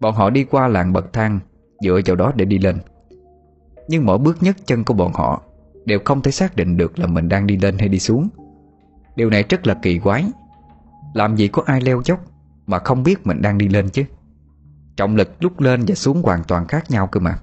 Bọn 0.00 0.14
họ 0.14 0.30
đi 0.30 0.44
qua 0.44 0.68
làng 0.68 0.92
bậc 0.92 1.12
thang 1.12 1.40
Dựa 1.80 2.00
vào 2.06 2.16
đó 2.16 2.32
để 2.36 2.44
đi 2.44 2.58
lên. 2.58 2.78
Nhưng 3.88 4.06
mỗi 4.06 4.18
bước 4.18 4.42
nhất 4.42 4.56
chân 4.66 4.84
của 4.84 4.94
bọn 4.94 5.12
họ 5.12 5.42
Đều 5.84 5.98
không 6.04 6.22
thể 6.22 6.30
xác 6.30 6.56
định 6.56 6.76
được 6.76 6.98
là 6.98 7.06
mình 7.06 7.28
đang 7.28 7.46
đi 7.46 7.56
lên 7.56 7.78
hay 7.78 7.88
đi 7.88 7.98
xuống. 7.98 8.28
Điều 9.16 9.30
này 9.30 9.44
rất 9.48 9.66
là 9.66 9.78
kỳ 9.82 9.98
quái. 9.98 10.24
Làm 11.14 11.36
gì 11.36 11.48
có 11.48 11.62
ai 11.66 11.80
leo 11.80 12.02
dốc 12.04 12.20
Mà 12.66 12.78
không 12.78 13.02
biết 13.02 13.26
mình 13.26 13.42
đang 13.42 13.58
đi 13.58 13.68
lên 13.68 13.88
chứ? 13.88 14.02
Trọng 14.96 15.16
lực 15.16 15.30
lúc 15.40 15.60
lên 15.60 15.84
và 15.86 15.94
xuống 15.94 16.22
hoàn 16.22 16.44
toàn 16.44 16.66
khác 16.66 16.90
nhau 16.90 17.06
cơ 17.06 17.20
mà. 17.20 17.38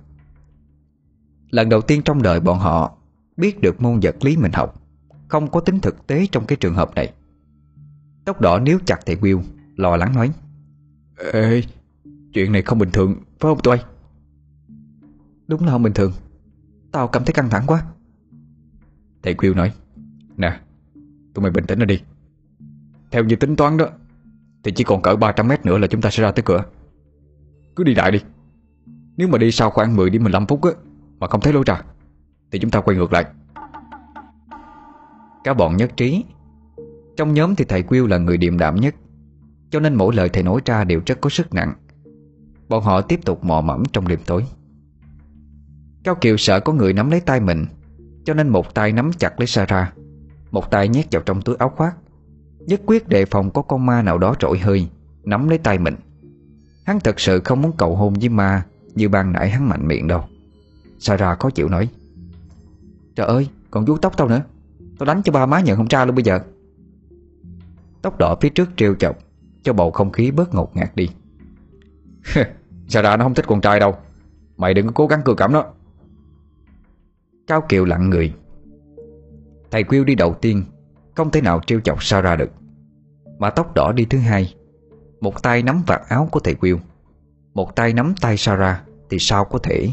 Lần 1.50 1.70
đầu 1.70 1.82
tiên 1.82 2.02
trong 2.06 2.22
đời 2.22 2.40
bọn 2.40 2.60
họ 2.60 2.98
Biết 3.38 3.62
được 3.62 3.82
môn 3.82 4.00
vật 4.02 4.16
lý 4.22 4.38
mình 4.38 4.52
học 4.52 4.83
không 5.28 5.52
có 5.52 5.60
tính 5.60 5.80
thực 5.80 6.08
tế 6.08 6.28
trong 6.32 6.46
cái 6.46 6.56
trường 6.56 6.74
hợp 6.74 6.96
này. 6.96 7.14
Tóc 8.26 8.42
đỏ 8.42 8.60
níu 8.60 8.80
chặt 8.86 9.00
thầy 9.06 9.16
Will 9.16 9.42
Lo 9.76 9.98
lắng 9.98 10.16
nói. 10.16 10.32
Ê 11.34 11.64
Chuyện 12.34 12.52
này 12.52 12.62
không 12.62 12.80
bình 12.80 12.92
thường 12.92 13.16
Phải 13.40 13.50
không 13.50 13.60
tụi 13.60 13.78
Đúng 15.48 15.66
là 15.66 15.72
không 15.72 15.84
bình 15.84 15.94
thường. 15.94 16.12
Tao 16.92 17.08
cảm 17.08 17.26
thấy 17.26 17.34
căng 17.34 17.50
thẳng 17.50 17.64
quá. 17.68 17.84
Thầy 19.24 19.36
Will 19.36 19.56
nói 19.56 19.74
Nè 20.38 20.60
Tụi 21.34 21.44
mày 21.44 21.52
bình 21.52 21.66
tĩnh 21.66 21.80
ra 21.80 21.86
đi. 21.86 22.02
Theo 23.12 23.24
như 23.24 23.36
tính 23.36 23.56
toán 23.56 23.78
đó 23.78 23.88
Thì 24.64 24.72
chỉ 24.72 24.84
còn 24.84 25.02
cỡ 25.02 25.16
300 25.16 25.48
mét 25.48 25.66
nữa 25.66 25.78
là 25.78 25.88
chúng 25.88 26.02
ta 26.02 26.10
sẽ 26.10 26.24
ra 26.24 26.32
tới 26.32 26.44
cửa. 26.44 26.66
Cứ 27.76 27.84
đi 27.84 27.94
đại 27.94 28.12
đi. 28.12 28.20
Nếu 29.18 29.28
mà 29.28 29.38
đi 29.38 29.52
sau 29.52 29.70
khoảng 29.70 29.96
10 29.96 30.10
đến 30.10 30.24
15 30.24 30.48
phút 30.48 30.64
á 30.64 30.72
Mà 31.20 31.28
không 31.28 31.42
thấy 31.42 31.54
lối 31.54 31.64
ra 31.66 31.82
Thì 32.52 32.60
chúng 32.60 32.72
ta 32.72 32.82
quay 32.82 32.98
ngược 32.98 33.14
lại 33.14 33.26
Cả 35.44 35.54
bọn 35.54 35.78
nhất 35.78 35.92
trí. 35.98 36.26
Trong 37.18 37.34
nhóm 37.34 37.56
thì 37.56 37.66
thầy 37.66 37.84
Quyêu 37.84 38.08
là 38.08 38.18
người 38.18 38.38
điềm 38.38 38.58
đạm 38.58 38.76
nhất, 38.76 38.96
Cho 39.70 39.80
nên 39.80 39.96
mỗi 39.96 40.16
lời 40.16 40.30
thầy 40.30 40.44
nói 40.44 40.62
ra 40.66 40.84
đều 40.84 41.02
rất 41.06 41.22
có 41.22 41.30
sức 41.30 41.54
nặng. 41.54 41.74
Bọn 42.70 42.84
họ 42.84 43.02
tiếp 43.02 43.26
tục 43.26 43.44
mò 43.44 43.62
mẫm 43.62 43.84
trong 43.94 44.08
đêm 44.08 44.20
tối. 44.26 44.46
Cao 46.04 46.16
Kiều 46.16 46.38
sợ 46.38 46.60
có 46.60 46.74
người 46.74 46.94
nắm 46.94 47.12
lấy 47.12 47.20
tay 47.20 47.40
mình, 47.40 47.66
Cho 48.26 48.34
nên 48.34 48.50
một 48.50 48.74
tay 48.74 48.92
nắm 48.92 49.12
chặt 49.18 49.40
lấy 49.40 49.48
Sarah, 49.48 49.94
Một 50.52 50.72
tay 50.72 50.88
nhét 50.88 51.06
vào 51.12 51.22
trong 51.26 51.42
túi 51.42 51.56
áo 51.56 51.70
khoác. 51.70 51.96
Nhất 52.60 52.82
quyết 52.86 53.08
đề 53.08 53.26
phòng 53.26 53.52
có 53.52 53.62
con 53.62 53.86
ma 53.86 54.02
nào 54.02 54.18
đó 54.18 54.36
trội 54.40 54.60
hơi, 54.60 54.88
Nắm 55.24 55.50
lấy 55.50 55.58
tay 55.58 55.80
mình. 55.80 55.96
Hắn 56.86 57.00
thật 57.00 57.20
sự 57.20 57.42
không 57.46 57.62
muốn 57.62 57.72
cầu 57.78 57.96
hôn 57.96 58.14
với 58.14 58.30
ma 58.30 58.66
Như 58.96 59.10
ban 59.10 59.32
nãy 59.32 59.50
hắn 59.50 59.70
mạnh 59.70 59.88
miệng 59.88 60.08
đâu. 60.08 60.24
Sarah 61.00 61.40
khó 61.40 61.50
chịu 61.50 61.70
nói, 61.70 61.90
Trời 63.16 63.28
ơi, 63.28 63.48
còn 63.72 63.86
vuốt 63.86 64.02
tóc 64.02 64.18
tao 64.18 64.28
nữa. 64.28 64.44
Tao 65.00 65.06
đánh 65.06 65.22
cho 65.24 65.32
ba 65.32 65.46
má 65.46 65.62
nhận 65.62 65.78
không 65.78 65.88
ra 65.88 66.06
luôn 66.06 66.16
bây 66.16 66.24
giờ. 66.24 66.40
Tóc 68.02 68.18
đỏ 68.18 68.36
phía 68.42 68.50
trước 68.50 68.70
trêu 68.76 68.96
chọc, 68.96 69.18
Cho 69.64 69.74
bầu 69.74 69.92
không 69.92 70.12
khí 70.12 70.32
bớt 70.32 70.54
ngột 70.54 70.76
ngạt 70.76 70.96
đi. 70.96 71.10
Sao 72.88 73.04
ra 73.04 73.18
nó 73.18 73.26
không 73.26 73.34
thích 73.34 73.46
con 73.48 73.62
trai 73.62 73.80
đâu? 73.80 73.96
Mày 74.58 74.74
đừng 74.74 74.88
có 74.88 74.92
cố 74.96 75.08
gắng 75.08 75.22
cưa 75.26 75.34
cảm 75.38 75.54
nó. 75.54 75.66
Cao 77.48 77.62
Kiều 77.70 77.86
lặng 77.86 78.10
người. 78.10 78.34
Thầy 79.72 79.84
Quyêu 79.84 80.04
đi 80.04 80.16
đầu 80.16 80.34
tiên, 80.34 80.64
Không 81.16 81.32
thể 81.32 81.42
nào 81.42 81.62
trêu 81.66 81.80
chọc 81.80 82.00
ra 82.00 82.36
được. 82.36 82.52
Mà 83.40 83.50
tóc 83.50 83.74
đỏ 83.76 83.92
đi 83.92 84.06
thứ 84.06 84.18
hai, 84.18 84.56
Một 85.22 85.44
tay 85.44 85.64
nắm 85.64 85.84
vạt 85.88 86.02
áo 86.08 86.28
của 86.32 86.40
thầy 86.40 86.54
Quyêu 86.56 86.80
Một 87.54 87.76
tay 87.76 87.94
nắm 87.94 88.14
tay 88.22 88.38
Sarah 88.38 88.84
Thì 89.10 89.18
sao 89.20 89.46
có 89.46 89.60
thể 89.60 89.90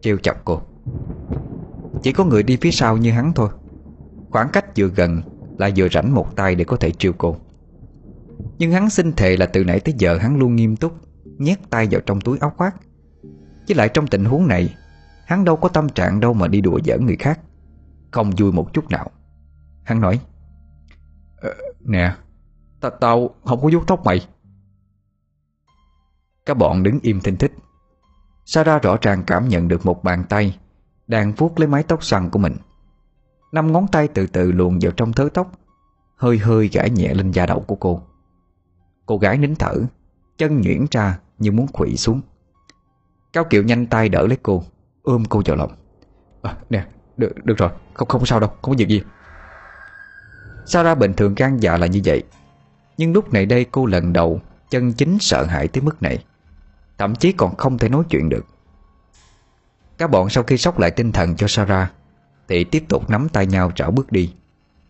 trêu 0.00 0.18
chọc 0.18 0.44
cô? 0.44 0.60
Chỉ 2.02 2.12
có 2.12 2.24
người 2.24 2.42
đi 2.42 2.56
phía 2.60 2.70
sau 2.70 2.96
như 2.96 3.10
hắn 3.12 3.32
thôi. 3.34 3.48
Khoảng 4.36 4.48
cách 4.48 4.64
vừa 4.76 4.88
gần 4.88 5.22
Là 5.58 5.70
vừa 5.76 5.88
rảnh 5.88 6.14
một 6.14 6.36
tay 6.36 6.54
để 6.54 6.64
có 6.64 6.76
thể 6.76 6.90
trêu 6.90 7.12
cô. 7.18 7.36
Nhưng 8.58 8.72
hắn 8.72 8.90
xin 8.90 9.12
thề 9.12 9.36
là 9.36 9.46
từ 9.46 9.64
nãy 9.64 9.80
tới 9.80 9.94
giờ 9.98 10.18
hắn 10.18 10.36
luôn 10.36 10.56
nghiêm 10.56 10.76
túc 10.76 10.92
Nhét 11.24 11.58
tay 11.70 11.88
vào 11.90 12.00
trong 12.00 12.20
túi 12.20 12.38
áo 12.38 12.52
khoác. 12.56 12.76
Chứ 13.66 13.74
lại 13.74 13.88
trong 13.88 14.06
tình 14.06 14.24
huống 14.24 14.48
này 14.48 14.74
Hắn 15.26 15.44
đâu 15.44 15.56
có 15.56 15.68
tâm 15.68 15.88
trạng 15.88 16.20
đâu 16.20 16.34
mà 16.34 16.48
đi 16.48 16.60
đùa 16.60 16.80
giỡn 16.84 17.06
người 17.06 17.16
khác. 17.16 17.40
Không 18.10 18.30
vui 18.30 18.52
một 18.52 18.72
chút 18.72 18.90
nào. 18.90 19.10
Hắn 19.84 20.00
nói 20.00 20.20
ờ, 21.36 21.54
Nè 21.80 22.14
ta, 22.80 22.90
Tao 22.90 23.30
không 23.44 23.60
có 23.62 23.68
vuốt 23.72 23.86
tóc 23.86 24.04
mày. 24.04 24.26
Các 26.46 26.54
bọn 26.54 26.82
đứng 26.82 26.98
im 27.02 27.20
thinh 27.20 27.36
thích 27.36 27.52
Sarah 28.44 28.82
rõ 28.82 28.96
ràng 29.00 29.22
cảm 29.26 29.48
nhận 29.48 29.68
được 29.68 29.86
một 29.86 30.04
bàn 30.04 30.24
tay 30.28 30.58
Đang 31.06 31.32
vuốt 31.32 31.60
lấy 31.60 31.68
mái 31.68 31.82
tóc 31.82 32.04
xoăn 32.04 32.30
của 32.30 32.38
mình. 32.38 32.56
Năm 33.52 33.72
ngón 33.72 33.86
tay 33.92 34.08
từ 34.08 34.26
từ 34.26 34.52
luồn 34.52 34.78
vào 34.78 34.92
trong 34.92 35.12
thớ 35.12 35.28
tóc 35.34 35.52
Hơi 36.16 36.38
hơi 36.38 36.68
gãi 36.72 36.90
nhẹ 36.90 37.14
lên 37.14 37.30
da 37.30 37.46
đầu 37.46 37.60
của 37.60 37.74
cô. 37.74 38.02
Cô 39.06 39.18
gái 39.18 39.38
nín 39.38 39.54
thở 39.54 39.74
Chân 40.38 40.60
nhuyễn 40.60 40.86
ra 40.90 41.18
như 41.38 41.52
muốn 41.52 41.66
quỵ 41.66 41.96
xuống. 41.96 42.20
Cao 43.32 43.44
Kiều 43.44 43.62
nhanh 43.62 43.86
tay 43.86 44.08
đỡ 44.08 44.26
lấy 44.26 44.38
cô 44.42 44.64
Ôm 45.02 45.24
cô 45.28 45.42
vào 45.46 45.56
lòng. 45.56 45.72
À, 46.42 46.56
Nè, 46.70 46.86
được, 47.16 47.44
được 47.44 47.58
rồi, 47.58 47.70
không 47.94 48.08
không 48.08 48.26
sao 48.26 48.40
đâu 48.40 48.50
Không 48.62 48.74
có 48.74 48.78
việc 48.78 48.88
gì. 48.88 49.02
Sao 50.66 50.84
ra 50.84 50.94
bình 50.94 51.14
thường 51.14 51.34
gan 51.34 51.56
dạ 51.56 51.76
là 51.76 51.86
như 51.86 52.00
vậy 52.04 52.22
Nhưng 52.96 53.12
lúc 53.12 53.32
này 53.32 53.46
đây 53.46 53.64
cô 53.64 53.86
lần 53.86 54.12
đầu 54.12 54.40
Chân 54.70 54.92
chính 54.92 55.18
sợ 55.20 55.44
hãi 55.44 55.68
tới 55.68 55.82
mức 55.82 56.02
này 56.02 56.24
Thậm 56.98 57.14
chí 57.14 57.32
còn 57.32 57.56
không 57.56 57.78
thể 57.78 57.88
nói 57.88 58.04
chuyện 58.10 58.28
được. 58.28 58.46
Các 59.98 60.10
bọn 60.10 60.28
sau 60.28 60.44
khi 60.44 60.58
sóc 60.58 60.78
lại 60.78 60.90
tinh 60.90 61.12
thần 61.12 61.36
cho 61.36 61.46
Sarah 61.48 61.92
thì 62.48 62.64
tiếp 62.64 62.84
tục 62.88 63.10
nắm 63.10 63.28
tay 63.28 63.46
nhau 63.46 63.72
rảo 63.76 63.90
bước 63.90 64.12
đi. 64.12 64.34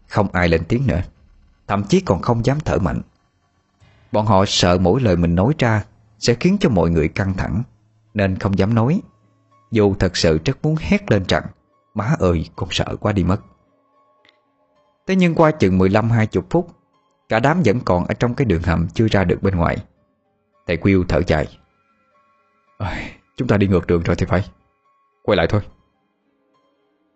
Không 0.09 0.29
ai 0.33 0.49
lên 0.49 0.63
tiếng 0.69 0.87
nữa. 0.87 1.03
Thậm 1.67 1.85
chí 1.85 2.01
còn 2.01 2.23
không 2.23 2.45
dám 2.45 2.59
thở 2.65 2.79
mạnh. 2.79 3.01
Bọn 4.13 4.27
họ 4.27 4.45
sợ 4.47 4.79
mỗi 4.79 5.01
lời 5.01 5.17
mình 5.17 5.35
nói 5.35 5.55
ra 5.59 5.85
Sẽ 6.19 6.35
khiến 6.35 6.57
cho 6.61 6.69
mọi 6.69 6.91
người 6.91 7.09
căng 7.09 7.35
thẳng 7.35 7.63
Nên 8.15 8.39
không 8.39 8.59
dám 8.59 8.75
nói. 8.75 9.01
Dù 9.71 9.95
thật 9.99 10.17
sự 10.17 10.39
rất 10.45 10.59
muốn 10.63 10.77
hét 10.81 11.11
lên 11.11 11.25
rằng 11.29 11.45
Má 11.95 12.17
ơi 12.19 12.49
con 12.57 12.69
sợ 12.73 12.97
quá 13.01 13.13
đi 13.13 13.25
mất. 13.25 13.41
Thế 15.07 15.17
nhưng 15.17 15.35
qua 15.35 15.51
chừng 15.51 15.79
15-20 15.79 16.43
phút 16.51 16.69
Cả 17.29 17.41
đám 17.41 17.63
vẫn 17.65 17.81
còn 17.81 18.07
ở 18.07 18.15
trong 18.15 18.35
cái 18.35 18.45
đường 18.45 18.63
hầm 18.63 18.89
Chưa 18.89 19.07
ra 19.11 19.25
được 19.25 19.43
bên 19.43 19.57
ngoài. 19.57 19.77
Thầy 20.67 20.77
Quyêu 20.77 21.05
thở 21.09 21.21
dài. 21.27 21.59
À, 22.79 23.09
Chúng 23.37 23.49
ta 23.49 23.57
đi 23.57 23.67
ngược 23.67 23.87
đường 23.87 24.03
rồi 24.03 24.17
thì 24.17 24.27
phải. 24.27 24.45
Quay 25.23 25.37
lại 25.37 25.47
thôi. 25.47 25.61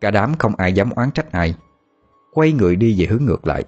Cả 0.00 0.10
đám 0.10 0.34
không 0.38 0.56
ai 0.56 0.72
dám 0.72 0.90
oán 0.90 1.10
trách 1.10 1.32
ai. 1.32 1.54
Quay 2.32 2.52
người 2.52 2.76
đi 2.76 3.00
về 3.00 3.06
hướng 3.06 3.24
ngược 3.24 3.46
lại. 3.46 3.64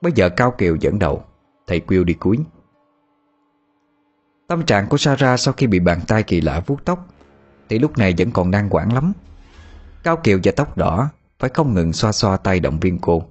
Bây 0.00 0.12
giờ 0.12 0.28
Cao 0.28 0.50
Kiều 0.50 0.76
dẫn 0.76 0.98
đầu 0.98 1.24
Thầy 1.66 1.80
Quyêu 1.80 2.04
đi 2.04 2.14
cuối. 2.14 2.38
Tâm 4.48 4.64
trạng 4.64 4.88
của 4.88 4.96
Sarah 4.96 5.40
sau 5.40 5.54
khi 5.56 5.66
bị 5.66 5.80
bàn 5.80 6.00
tay 6.08 6.22
kỳ 6.22 6.40
lạ 6.40 6.62
vuốt 6.66 6.84
tóc 6.84 7.06
Thì 7.68 7.78
lúc 7.78 7.98
này 7.98 8.14
vẫn 8.18 8.30
còn 8.30 8.50
đang 8.50 8.68
quản 8.70 8.94
lắm. 8.94 9.12
Cao 10.02 10.16
Kiều 10.16 10.38
và 10.44 10.52
tóc 10.56 10.76
đỏ 10.76 11.08
Phải 11.38 11.50
không 11.54 11.74
ngừng 11.74 11.92
xoa 11.92 12.12
xoa 12.12 12.36
tay 12.36 12.60
động 12.60 12.80
viên 12.80 12.98
cô. 12.98 13.22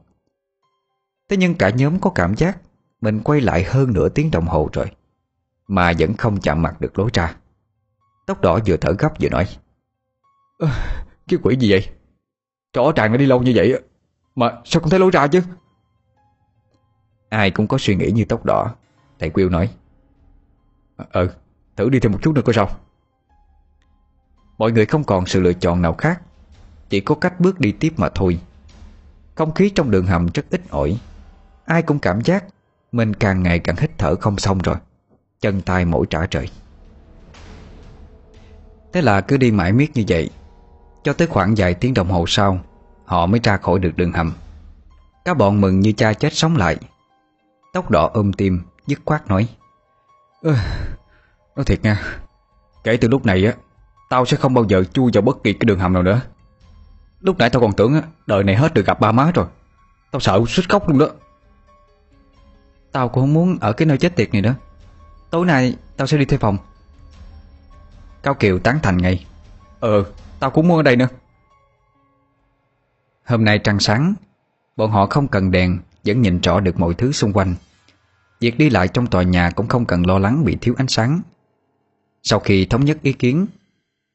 Thế 1.29 1.37
nhưng 1.37 1.55
cả 1.55 1.69
nhóm 1.69 1.99
có 1.99 2.09
cảm 2.09 2.35
giác 2.35 2.57
Mình 3.01 3.19
quay 3.23 3.41
lại 3.41 3.63
hơn 3.63 3.93
nửa 3.93 4.09
tiếng 4.09 4.31
đồng 4.31 4.47
hồ 4.47 4.69
rồi 4.73 4.91
Mà 5.67 5.93
vẫn 5.99 6.13
không 6.13 6.39
chạm 6.39 6.61
mặt 6.61 6.81
được 6.81 6.99
lối 6.99 7.09
ra. 7.13 7.35
Tóc 8.27 8.41
đỏ 8.41 8.59
vừa 8.65 8.77
thở 8.77 8.91
gấp 8.99 9.13
vừa 9.21 9.29
nói 9.29 9.47
à, 10.59 11.03
Cái 11.27 11.39
quỷ 11.43 11.55
gì 11.55 11.71
vậy? 11.71 11.89
Rõ 12.73 12.91
ràng 12.95 13.11
đã 13.11 13.17
đi 13.17 13.25
lâu 13.25 13.41
như 13.41 13.51
vậy 13.55 13.81
Mà 14.35 14.51
sao 14.65 14.81
không 14.81 14.89
thấy 14.89 14.99
lối 14.99 15.11
ra 15.11 15.27
chứ? 15.27 15.41
Ai 17.29 17.51
cũng 17.51 17.67
có 17.67 17.77
suy 17.77 17.95
nghĩ 17.95 18.11
như 18.11 18.25
tóc 18.25 18.45
đỏ 18.45 18.75
Thầy 19.19 19.29
Quyêu 19.29 19.49
nói. 19.49 19.69
Ừ 21.11 21.29
Thử 21.75 21.89
đi 21.89 21.99
thêm 21.99 22.11
một 22.11 22.19
chút 22.21 22.35
nữa 22.35 22.41
coi 22.45 22.53
sao. 22.53 22.69
Mọi 24.57 24.71
người 24.71 24.85
không 24.85 25.03
còn 25.03 25.25
sự 25.25 25.41
lựa 25.41 25.53
chọn 25.53 25.81
nào 25.81 25.93
khác 25.93 26.21
Chỉ 26.89 26.99
có 26.99 27.15
cách 27.15 27.39
bước 27.39 27.59
đi 27.59 27.71
tiếp 27.71 27.93
mà 27.97 28.09
thôi. 28.09 28.39
Không 29.35 29.53
khí 29.53 29.69
trong 29.69 29.91
đường 29.91 30.05
hầm 30.05 30.27
rất 30.33 30.45
ít 30.49 30.61
ỏi. 30.69 30.99
Ai 31.65 31.81
cũng 31.81 31.99
cảm 31.99 32.21
giác 32.21 32.45
Mình 32.91 33.13
càng 33.13 33.43
ngày 33.43 33.59
càng 33.59 33.75
hít 33.75 33.91
thở 33.97 34.15
không 34.15 34.37
xong 34.37 34.57
rồi. 34.57 34.75
Chân 35.41 35.61
tay 35.61 35.85
mỗi 35.85 36.05
trả 36.09 36.25
trời. 36.25 36.49
Thế 38.93 39.01
là 39.01 39.21
cứ 39.21 39.37
đi 39.37 39.51
mãi 39.51 39.73
miết 39.73 39.91
như 39.93 40.03
vậy 40.07 40.29
cho 41.03 41.13
tới 41.13 41.27
khoảng 41.27 41.53
vài 41.57 41.73
tiếng 41.73 41.93
đồng 41.93 42.11
hồ 42.11 42.25
sau 42.27 42.59
Họ 43.05 43.25
mới 43.25 43.39
ra 43.43 43.57
khỏi 43.57 43.79
được 43.79 43.91
đường 43.95 44.11
hầm. 44.11 44.33
Các 45.25 45.37
bọn 45.37 45.61
mừng 45.61 45.79
như 45.79 45.91
cha 45.91 46.13
chết 46.13 46.33
sống 46.33 46.57
lại. 46.57 46.77
Tóc 47.73 47.91
đỏ 47.91 48.09
ôm 48.13 48.33
tim 48.33 48.61
Dứt 48.87 48.99
khoát 49.05 49.27
nói 49.27 49.47
Ơ, 50.41 50.55
Nói 51.55 51.65
thiệt 51.65 51.83
nha 51.83 52.01
Kể 52.83 52.97
từ 52.97 53.07
lúc 53.07 53.25
này 53.25 53.45
á 53.45 53.53
Tao 54.09 54.25
sẽ 54.25 54.37
không 54.37 54.53
bao 54.53 54.65
giờ 54.69 54.83
chui 54.83 55.11
vào 55.13 55.21
bất 55.21 55.43
kỳ 55.43 55.53
cái 55.53 55.65
đường 55.65 55.79
hầm 55.79 55.93
nào 55.93 56.03
nữa. 56.03 56.21
Lúc 57.19 57.37
nãy 57.37 57.49
tao 57.49 57.61
còn 57.61 57.73
tưởng 57.73 57.93
á 57.93 58.01
Đời 58.27 58.43
này 58.43 58.55
hết 58.55 58.73
được 58.73 58.85
gặp 58.85 58.99
ba 58.99 59.11
má 59.11 59.31
rồi. 59.35 59.45
Tao 60.11 60.19
sợ 60.19 60.41
suýt 60.47 60.69
khóc 60.69 60.89
luôn 60.89 60.97
đó. 60.97 61.07
Tao 62.91 63.09
cũng 63.09 63.23
không 63.23 63.33
muốn 63.33 63.57
ở 63.61 63.73
cái 63.73 63.85
nơi 63.85 63.97
chết 63.97 64.15
tiệt 64.15 64.33
này 64.33 64.41
nữa. 64.41 64.55
Tối 65.29 65.45
nay 65.45 65.75
tao 65.97 66.07
sẽ 66.07 66.17
đi 66.17 66.25
thuê 66.25 66.37
phòng. 66.37 66.57
Cao 68.23 68.33
Kiều 68.33 68.59
tán 68.59 68.79
thành 68.83 68.97
ngay 68.97 69.25
Ờ 69.79 70.03
tao 70.41 70.51
cũng 70.51 70.67
muốn 70.67 70.77
ở 70.77 70.83
đây 70.83 70.95
nữa. 70.95 71.07
Hôm 73.25 73.45
nay 73.45 73.59
trăng 73.59 73.79
sáng, 73.79 74.13
Bọn 74.75 74.91
họ 74.91 75.05
không 75.05 75.27
cần 75.27 75.51
đèn, 75.51 75.79
Vẫn 76.05 76.21
nhìn 76.21 76.41
rõ 76.41 76.59
được 76.59 76.79
mọi 76.79 76.93
thứ 76.93 77.11
xung 77.11 77.33
quanh. 77.33 77.55
Việc 78.39 78.57
đi 78.57 78.69
lại 78.69 78.87
trong 78.87 79.07
tòa 79.07 79.23
nhà 79.23 79.49
cũng 79.55 79.67
không 79.67 79.85
cần 79.85 80.07
lo 80.07 80.19
lắng 80.19 80.45
bị 80.45 80.57
thiếu 80.61 80.73
ánh 80.77 80.87
sáng. 80.87 81.21
Sau 82.23 82.39
khi 82.39 82.65
thống 82.65 82.85
nhất 82.85 82.97
ý 83.01 83.13
kiến, 83.13 83.47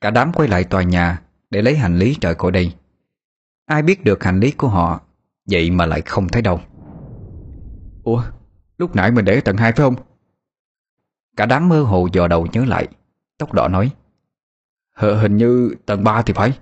Cả 0.00 0.10
đám 0.10 0.32
quay 0.32 0.48
lại 0.48 0.64
tòa 0.64 0.82
nhà 0.82 1.22
Để 1.50 1.62
lấy 1.62 1.76
hành 1.76 1.98
lý 1.98 2.16
rời 2.20 2.34
khỏi 2.34 2.52
đây. 2.52 2.74
Ai 3.66 3.82
biết 3.82 4.04
được 4.04 4.24
hành 4.24 4.40
lý 4.40 4.50
của 4.50 4.68
họ, 4.68 5.00
Vậy 5.50 5.70
mà 5.70 5.86
lại 5.86 6.00
không 6.00 6.28
thấy 6.28 6.42
đâu. 6.42 6.60
Ủa, 8.04 8.22
Lúc 8.78 8.96
nãy 8.96 9.10
mình 9.10 9.24
để 9.24 9.34
ở 9.34 9.40
tầng 9.40 9.56
2 9.56 9.72
phải 9.72 9.84
không? 9.84 9.94
Cả 11.36 11.46
đám 11.46 11.68
mơ 11.68 11.82
hồ 11.82 12.08
dò 12.12 12.28
đầu 12.28 12.46
nhớ 12.52 12.64
lại, 12.64 12.88
Tóc 13.38 13.52
đỏ 13.52 13.68
nói. 13.68 13.90
H 14.96 15.04
Hình 15.20 15.36
như 15.36 15.74
tầng 15.86 16.04
3 16.04 16.22
thì 16.22 16.32
phải. 16.32 16.58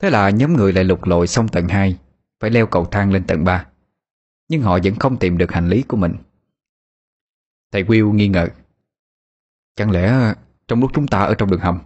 Thế 0.00 0.10
là 0.10 0.30
nhóm 0.30 0.52
người 0.52 0.72
lại 0.72 0.84
lục 0.84 1.04
lội 1.04 1.26
xong 1.26 1.48
tầng 1.48 1.68
2 1.68 1.98
Phải 2.40 2.50
leo 2.50 2.66
cầu 2.66 2.84
thang 2.84 3.12
lên 3.12 3.26
tầng 3.26 3.44
3 3.44 3.66
Nhưng 4.48 4.62
họ 4.62 4.78
vẫn 4.84 4.94
không 4.94 5.16
tìm 5.16 5.38
được 5.38 5.52
hành 5.52 5.68
lý 5.68 5.82
của 5.82 5.96
mình. 5.96 6.14
Thầy 7.72 7.84
Will 7.84 8.12
nghi 8.12 8.28
ngờ. 8.28 8.48
Chẳng 9.76 9.90
lẽ 9.90 10.34
trong 10.68 10.80
lúc 10.80 10.90
chúng 10.94 11.06
ta 11.06 11.22
ở 11.22 11.34
trong 11.34 11.50
đường 11.50 11.60
hầm 11.60 11.78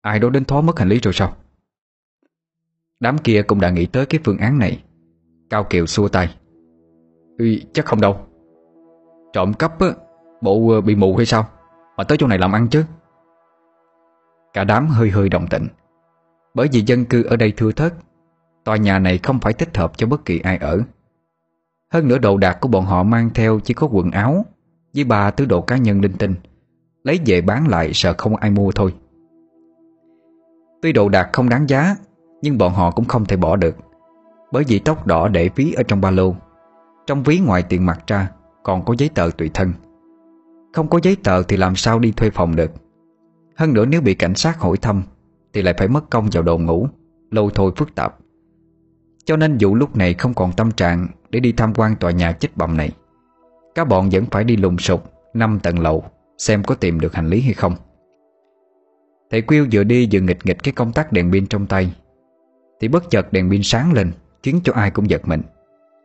Ai 0.00 0.18
đó 0.18 0.30
đến 0.30 0.44
thó 0.44 0.60
mất 0.60 0.78
hành 0.78 0.88
lý 0.88 0.98
rồi 0.98 1.14
sao? 1.14 1.36
Đám 3.00 3.18
kia 3.18 3.42
cũng 3.42 3.60
đã 3.60 3.70
nghĩ 3.70 3.86
tới 3.86 4.06
cái 4.06 4.20
phương 4.24 4.38
án 4.38 4.58
này. 4.58 4.84
Cao 5.50 5.64
Kiều 5.70 5.86
xua 5.86 6.08
tay. 6.08 6.36
Ừ, 7.38 7.46
Chắc 7.72 7.84
không 7.84 8.00
đâu. 8.00 8.26
Trộm 9.32 9.52
cắp 9.54 9.80
á, 9.80 9.86
bộ 10.42 10.70
ờ, 10.70 10.80
bị 10.80 10.94
mù 10.94 11.16
hay 11.16 11.26
sao? 11.26 11.48
Mà 11.96 12.04
tới 12.04 12.18
chỗ 12.18 12.26
này 12.26 12.38
làm 12.38 12.52
ăn 12.52 12.68
chứ. 12.70 12.84
Cả 14.54 14.64
đám 14.64 14.88
hơi 14.88 15.10
hơi 15.10 15.28
đồng 15.28 15.46
tĩnh. 15.46 15.66
Bởi 16.54 16.68
vì 16.72 16.80
dân 16.80 17.04
cư 17.04 17.22
ở 17.22 17.36
đây 17.36 17.52
thưa 17.56 17.72
thớt, 17.72 17.94
Tòa 18.64 18.76
nhà 18.76 18.98
này 18.98 19.18
không 19.18 19.40
phải 19.40 19.52
thích 19.52 19.76
hợp 19.76 19.92
cho 19.96 20.06
bất 20.06 20.24
kỳ 20.24 20.38
ai 20.38 20.56
ở. 20.56 20.80
Hơn 21.92 22.08
nữa 22.08 22.18
đồ 22.18 22.36
đạc 22.36 22.58
của 22.60 22.68
bọn 22.68 22.84
họ 22.84 23.02
mang 23.02 23.30
theo 23.34 23.60
chỉ 23.64 23.74
có 23.74 23.88
quần 23.92 24.10
áo, 24.10 24.44
Với 24.94 25.04
ba 25.04 25.30
thứ 25.30 25.44
đồ 25.44 25.60
cá 25.60 25.76
nhân 25.76 26.00
linh 26.00 26.12
tinh, 26.12 26.34
Lấy 27.04 27.20
về 27.26 27.40
bán 27.40 27.68
lại 27.68 27.90
sợ 27.94 28.14
không 28.18 28.36
ai 28.36 28.50
mua 28.50 28.72
thôi. 28.72 28.94
Tuy 30.82 30.92
đồ 30.92 31.08
đạc 31.08 31.30
không 31.32 31.48
đáng 31.48 31.68
giá, 31.68 31.96
Nhưng 32.42 32.58
bọn 32.58 32.72
họ 32.72 32.90
cũng 32.90 33.04
không 33.04 33.24
thể 33.24 33.36
bỏ 33.36 33.56
được, 33.56 33.76
Bởi 34.52 34.64
vì 34.68 34.78
tóc 34.78 35.06
đỏ 35.06 35.28
để 35.28 35.50
ví 35.56 35.72
ở 35.72 35.82
trong 35.82 36.00
ba 36.00 36.10
lô. 36.10 36.34
Trong 37.06 37.22
ví 37.22 37.38
ngoài 37.38 37.62
tiền 37.62 37.86
mặt 37.86 38.00
ra 38.06 38.30
Còn 38.62 38.84
có 38.84 38.94
giấy 38.98 39.08
tờ 39.08 39.30
tùy 39.38 39.50
thân. 39.54 39.72
Không 40.72 40.88
có 40.88 41.00
giấy 41.02 41.16
tờ 41.24 41.42
thì 41.42 41.56
làm 41.56 41.76
sao 41.76 41.98
đi 41.98 42.12
thuê 42.12 42.30
phòng 42.30 42.56
được? 42.56 42.70
Hơn 43.56 43.74
nữa 43.74 43.84
nếu 43.86 44.00
bị 44.00 44.14
cảnh 44.14 44.34
sát 44.34 44.58
hỏi 44.58 44.76
thăm 44.76 45.02
Thì 45.52 45.62
lại 45.62 45.74
phải 45.78 45.88
mất 45.88 46.10
công 46.10 46.28
vào 46.32 46.42
đồ 46.42 46.58
ngủ 46.58 46.88
Lâu 47.30 47.50
thôi 47.50 47.72
phức 47.76 47.94
tạp. 47.94 48.16
Cho 49.24 49.36
nên 49.36 49.56
vụ 49.60 49.74
lúc 49.74 49.96
này 49.96 50.14
không 50.14 50.34
còn 50.34 50.52
tâm 50.52 50.70
trạng 50.70 51.08
Để 51.30 51.40
đi 51.40 51.52
tham 51.52 51.74
quan 51.74 51.96
tòa 51.96 52.10
nhà 52.10 52.32
chích 52.32 52.56
bầm 52.56 52.76
này. 52.76 52.90
Các 53.74 53.88
bọn 53.88 54.08
vẫn 54.12 54.24
phải 54.30 54.44
đi 54.44 54.56
lùng 54.56 54.78
sục 54.78 55.12
năm 55.34 55.58
tầng 55.62 55.78
lầu 55.78 56.04
Xem 56.38 56.62
có 56.64 56.74
tìm 56.74 57.00
được 57.00 57.14
hành 57.14 57.28
lý 57.28 57.40
hay 57.40 57.54
không. 57.54 57.74
Thầy 59.30 59.42
Quyêu 59.42 59.66
vừa 59.72 59.84
đi 59.84 60.08
vừa 60.12 60.20
nghịch 60.20 60.38
nghịch 60.44 60.62
cái 60.62 60.72
công 60.72 60.92
tắc 60.92 61.12
đèn 61.12 61.32
pin 61.32 61.46
trong 61.46 61.66
tay. 61.66 61.94
Thì 62.80 62.88
bất 62.88 63.10
chợt 63.10 63.32
đèn 63.32 63.50
pin 63.50 63.60
sáng 63.62 63.92
lên 63.92 64.12
Khiến 64.42 64.60
cho 64.64 64.72
ai 64.72 64.90
cũng 64.90 65.10
giật 65.10 65.28
mình. 65.28 65.42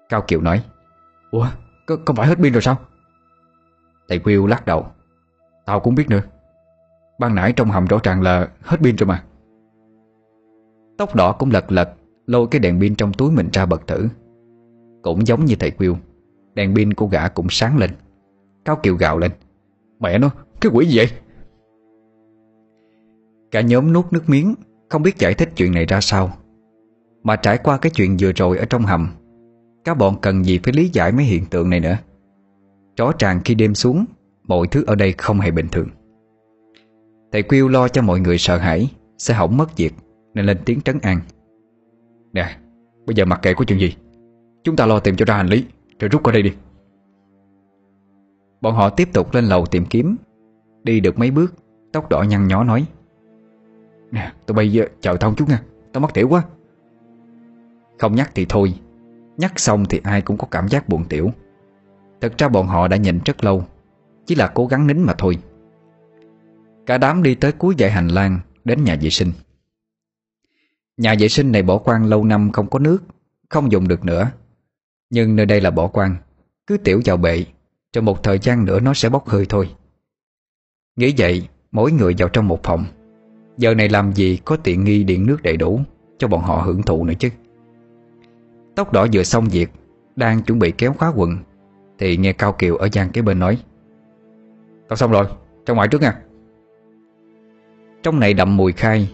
Cao 0.09 0.21
Kiều 0.27 0.41
nói 0.41 0.63
Ủa, 1.31 1.47
có, 1.85 1.97
không 2.05 2.15
phải 2.15 2.27
hết 2.27 2.37
pin 2.37 2.53
rồi 2.53 2.61
sao? 2.61 2.77
Thầy 4.09 4.19
Quyêu 4.19 4.47
lắc 4.47 4.65
đầu 4.65 4.87
Tao 5.65 5.79
cũng 5.79 5.95
biết 5.95 6.09
nữa. 6.09 6.21
Ban 7.19 7.35
nãy 7.35 7.53
trong 7.55 7.71
hầm 7.71 7.85
rõ 7.85 7.99
ràng 8.03 8.21
là 8.21 8.47
hết 8.61 8.77
pin 8.83 8.95
rồi 8.95 9.07
mà. 9.07 9.23
Tóc 10.97 11.15
đỏ 11.15 11.31
cũng 11.31 11.51
lật 11.51 11.71
lật 11.71 11.89
Lôi 12.27 12.47
cái 12.51 12.59
đèn 12.59 12.79
pin 12.79 12.95
trong 12.95 13.13
túi 13.13 13.31
mình 13.31 13.49
ra 13.53 13.65
bật 13.65 13.87
thử. 13.87 14.07
Cũng 15.03 15.27
giống 15.27 15.45
như 15.45 15.55
thầy 15.59 15.71
Quyêu 15.71 15.97
Đèn 16.53 16.75
pin 16.75 16.93
của 16.93 17.07
gã 17.07 17.27
cũng 17.27 17.47
sáng 17.49 17.77
lên 17.77 17.91
Cao 18.65 18.75
Kiều 18.83 18.95
gào 18.95 19.17
lên. 19.17 19.31
Mẹ 19.99 20.17
nó, 20.17 20.29
cái 20.61 20.71
quỷ 20.75 20.85
gì 20.87 20.97
vậy? 20.97 21.07
Cả 23.51 23.61
nhóm 23.61 23.93
nuốt 23.93 24.05
nước 24.13 24.29
miếng 24.29 24.55
Không 24.89 25.03
biết 25.03 25.17
giải 25.17 25.33
thích 25.33 25.49
chuyện 25.55 25.71
này 25.71 25.85
ra 25.85 26.01
sao. 26.01 26.31
Mà 27.23 27.35
trải 27.35 27.57
qua 27.57 27.77
cái 27.77 27.91
chuyện 27.95 28.17
vừa 28.19 28.31
rồi 28.31 28.57
ở 28.57 28.65
trong 28.65 28.81
hầm 28.81 29.09
Các 29.83 29.97
bọn 29.97 30.15
cần 30.21 30.45
gì 30.45 30.59
phải 30.63 30.73
lý 30.73 30.89
giải 30.93 31.11
mấy 31.11 31.25
hiện 31.25 31.45
tượng 31.45 31.69
này 31.69 31.79
nữa? 31.79 31.97
Rõ 32.97 33.11
ràng 33.19 33.41
khi 33.45 33.55
đêm 33.55 33.75
xuống 33.75 34.05
Mọi 34.43 34.67
thứ 34.67 34.83
ở 34.87 34.95
đây 34.95 35.13
không 35.17 35.39
hề 35.39 35.51
bình 35.51 35.67
thường. 35.71 35.87
Thầy 37.31 37.43
Quyêu 37.43 37.67
lo 37.67 37.87
cho 37.87 38.01
mọi 38.01 38.19
người 38.19 38.37
sợ 38.37 38.57
hãi, 38.57 38.91
Sẽ 39.17 39.33
hỏng 39.33 39.57
mất 39.57 39.77
việc, 39.77 39.93
Nên 40.33 40.45
lên 40.45 40.57
tiếng 40.65 40.81
trấn 40.81 40.99
an. 41.01 41.19
Nè, 42.33 42.57
bây 43.05 43.15
giờ 43.15 43.25
mặc 43.25 43.39
kệ 43.41 43.53
có 43.53 43.65
chuyện 43.65 43.79
gì, 43.79 43.95
Chúng 44.63 44.75
ta 44.75 44.85
lo 44.85 44.99
tìm 44.99 45.15
cho 45.15 45.25
ra 45.25 45.37
hành 45.37 45.47
lý, 45.47 45.65
Rồi 45.99 46.09
rút 46.09 46.23
qua 46.23 46.33
đây 46.33 46.41
đi. 46.41 46.53
Bọn 48.61 48.75
họ 48.75 48.89
tiếp 48.89 49.09
tục 49.13 49.33
lên 49.33 49.45
lầu 49.45 49.65
tìm 49.65 49.85
kiếm. 49.85 50.15
Đi 50.83 50.99
được 50.99 51.19
mấy 51.19 51.31
bước, 51.31 51.53
Tóc 51.93 52.09
đỏ 52.09 52.23
nhăn 52.23 52.47
nhó 52.47 52.63
nói, 52.63 52.85
Nè, 54.11 54.31
tụi 54.45 54.71
giờ 54.71 54.85
chờ 55.01 55.17
thông 55.17 55.35
chút 55.35 55.49
nha, 55.49 55.61
Tao 55.93 56.01
mất 56.01 56.13
tiểu 56.13 56.29
quá. 56.29 56.43
Không 57.99 58.15
nhắc 58.15 58.31
thì 58.35 58.45
thôi, 58.49 58.73
Nhắc 59.37 59.59
xong 59.59 59.85
thì 59.85 60.01
ai 60.03 60.21
cũng 60.21 60.37
có 60.37 60.47
cảm 60.51 60.67
giác 60.67 60.89
buồn 60.89 61.03
tiểu. 61.09 61.29
Thật 62.21 62.33
ra 62.37 62.49
bọn 62.49 62.67
họ 62.67 62.87
đã 62.87 62.97
nhịn 62.97 63.19
rất 63.25 63.43
lâu, 63.43 63.63
Chỉ 64.25 64.35
là 64.35 64.47
cố 64.47 64.65
gắng 64.67 64.87
nín 64.87 65.01
mà 65.01 65.13
thôi. 65.17 65.37
Cả 66.87 66.97
đám 66.97 67.23
đi 67.23 67.35
tới 67.35 67.51
cuối 67.51 67.75
dãy 67.79 67.91
hành 67.91 68.07
lang 68.07 68.39
Đến 68.65 68.83
nhà 68.83 68.97
vệ 69.01 69.09
sinh. 69.09 69.31
Nhà 70.97 71.15
vệ 71.19 71.27
sinh 71.27 71.51
này 71.51 71.63
bỏ 71.63 71.77
quan 71.77 72.05
lâu 72.05 72.25
năm 72.25 72.51
không 72.51 72.69
có 72.69 72.79
nước 72.79 73.03
Không 73.49 73.71
dùng 73.71 73.87
được 73.87 74.05
nữa. 74.05 74.31
Nhưng 75.09 75.35
nơi 75.35 75.45
đây 75.45 75.61
là 75.61 75.71
bỏ 75.71 75.87
quan 75.87 76.15
Cứ 76.67 76.77
tiểu 76.77 77.01
vào 77.05 77.17
bệ 77.17 77.45
Trong 77.93 78.05
một 78.05 78.23
thời 78.23 78.39
gian 78.39 78.65
nữa 78.65 78.79
nó 78.79 78.93
sẽ 78.93 79.09
bốc 79.09 79.27
hơi 79.27 79.45
thôi. 79.49 79.69
Nghĩ 80.95 81.13
vậy 81.17 81.47
Mỗi 81.71 81.91
người 81.91 82.15
vào 82.17 82.29
trong 82.29 82.47
một 82.47 82.59
phòng. 82.63 82.85
Giờ 83.57 83.73
này 83.73 83.89
làm 83.89 84.13
gì 84.13 84.39
có 84.45 84.57
tiện 84.57 84.83
nghi 84.83 85.03
điện 85.03 85.25
nước 85.25 85.43
đầy 85.43 85.57
đủ 85.57 85.81
Cho 86.17 86.27
bọn 86.27 86.41
họ 86.41 86.61
hưởng 86.61 86.83
thụ 86.83 87.05
nữa 87.05 87.13
chứ. 87.19 87.29
Tóc 88.75 88.93
đỏ 88.93 89.07
vừa 89.13 89.23
xong 89.23 89.47
việc 89.49 89.69
Đang 90.15 90.41
chuẩn 90.41 90.59
bị 90.59 90.71
kéo 90.71 90.93
khóa 90.93 91.11
quần 91.15 91.37
Thì 91.97 92.17
nghe 92.17 92.33
Cao 92.33 92.53
Kiều 92.53 92.75
ở 92.75 92.89
gian 92.91 93.11
kế 93.11 93.21
bên 93.21 93.39
nói. 93.39 93.57
Tao 94.89 94.97
xong 94.97 95.11
rồi, 95.11 95.27
ra 95.65 95.73
ngoài 95.73 95.87
trước 95.87 96.01
nha. 96.01 96.21
Trong 98.07 98.19
này 98.19 98.33
đậm 98.33 98.57
mùi 98.57 98.71
khai, 98.71 99.09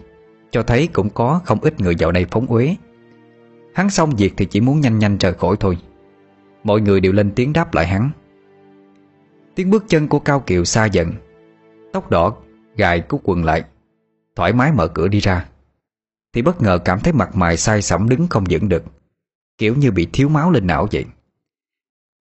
Cho 0.50 0.62
thấy 0.62 0.88
cũng 0.92 1.10
có 1.10 1.40
không 1.44 1.60
ít 1.60 1.80
người 1.80 1.94
vào 1.98 2.12
đây 2.12 2.26
phóng 2.30 2.46
uế. 2.46 2.76
Hắn 3.74 3.90
xong 3.90 4.10
việc 4.16 4.34
thì 4.36 4.44
chỉ 4.44 4.60
muốn 4.60 4.80
nhanh 4.80 4.98
nhanh 4.98 5.18
rời 5.18 5.34
khỏi 5.34 5.56
thôi. 5.60 5.78
Mọi 6.64 6.80
người 6.80 7.00
đều 7.00 7.12
lên 7.12 7.32
tiếng 7.36 7.52
đáp 7.52 7.74
lại 7.74 7.86
hắn. 7.86 8.10
Tiếng 9.54 9.70
bước 9.70 9.84
chân 9.88 10.08
của 10.08 10.18
Cao 10.18 10.40
Kiều 10.40 10.64
xa 10.64 10.84
dần, 10.84 11.12
Tóc 11.92 12.10
đỏ 12.10 12.36
gài 12.76 13.00
cúc 13.00 13.20
quần 13.24 13.44
lại, 13.44 13.64
Thoải 14.36 14.52
mái 14.52 14.72
mở 14.72 14.88
cửa 14.88 15.08
đi 15.08 15.20
ra. 15.20 15.46
Thì 16.32 16.42
bất 16.42 16.62
ngờ 16.62 16.78
cảm 16.78 17.00
thấy 17.00 17.12
mặt 17.12 17.36
mày 17.36 17.56
sai 17.56 17.82
sẩm 17.82 18.08
đứng 18.08 18.28
không 18.28 18.44
vững 18.50 18.68
được, 18.68 18.84
Kiểu 19.58 19.74
như 19.74 19.90
bị 19.90 20.08
thiếu 20.12 20.28
máu 20.28 20.50
lên 20.50 20.66
não 20.66 20.88
vậy. 20.92 21.04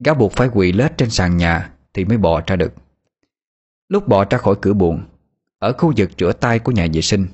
Gã 0.05 0.13
buộc 0.13 0.31
phải 0.31 0.49
quỳ 0.53 0.71
lết 0.71 0.97
trên 0.97 1.09
sàn 1.09 1.37
nhà 1.37 1.71
Thì 1.93 2.05
mới 2.05 2.17
bò 2.17 2.41
ra 2.47 2.55
được. 2.55 2.73
Lúc 3.89 4.07
bò 4.07 4.25
ra 4.29 4.37
khỏi 4.37 4.55
cửa 4.61 4.73
buồn 4.73 5.03
ở 5.63 5.73
khu 5.73 5.93
vực 5.97 6.09
rửa 6.17 6.33
tay 6.33 6.59
của 6.59 6.71
nhà 6.71 6.87
vệ 6.93 7.01
sinh. 7.01 7.27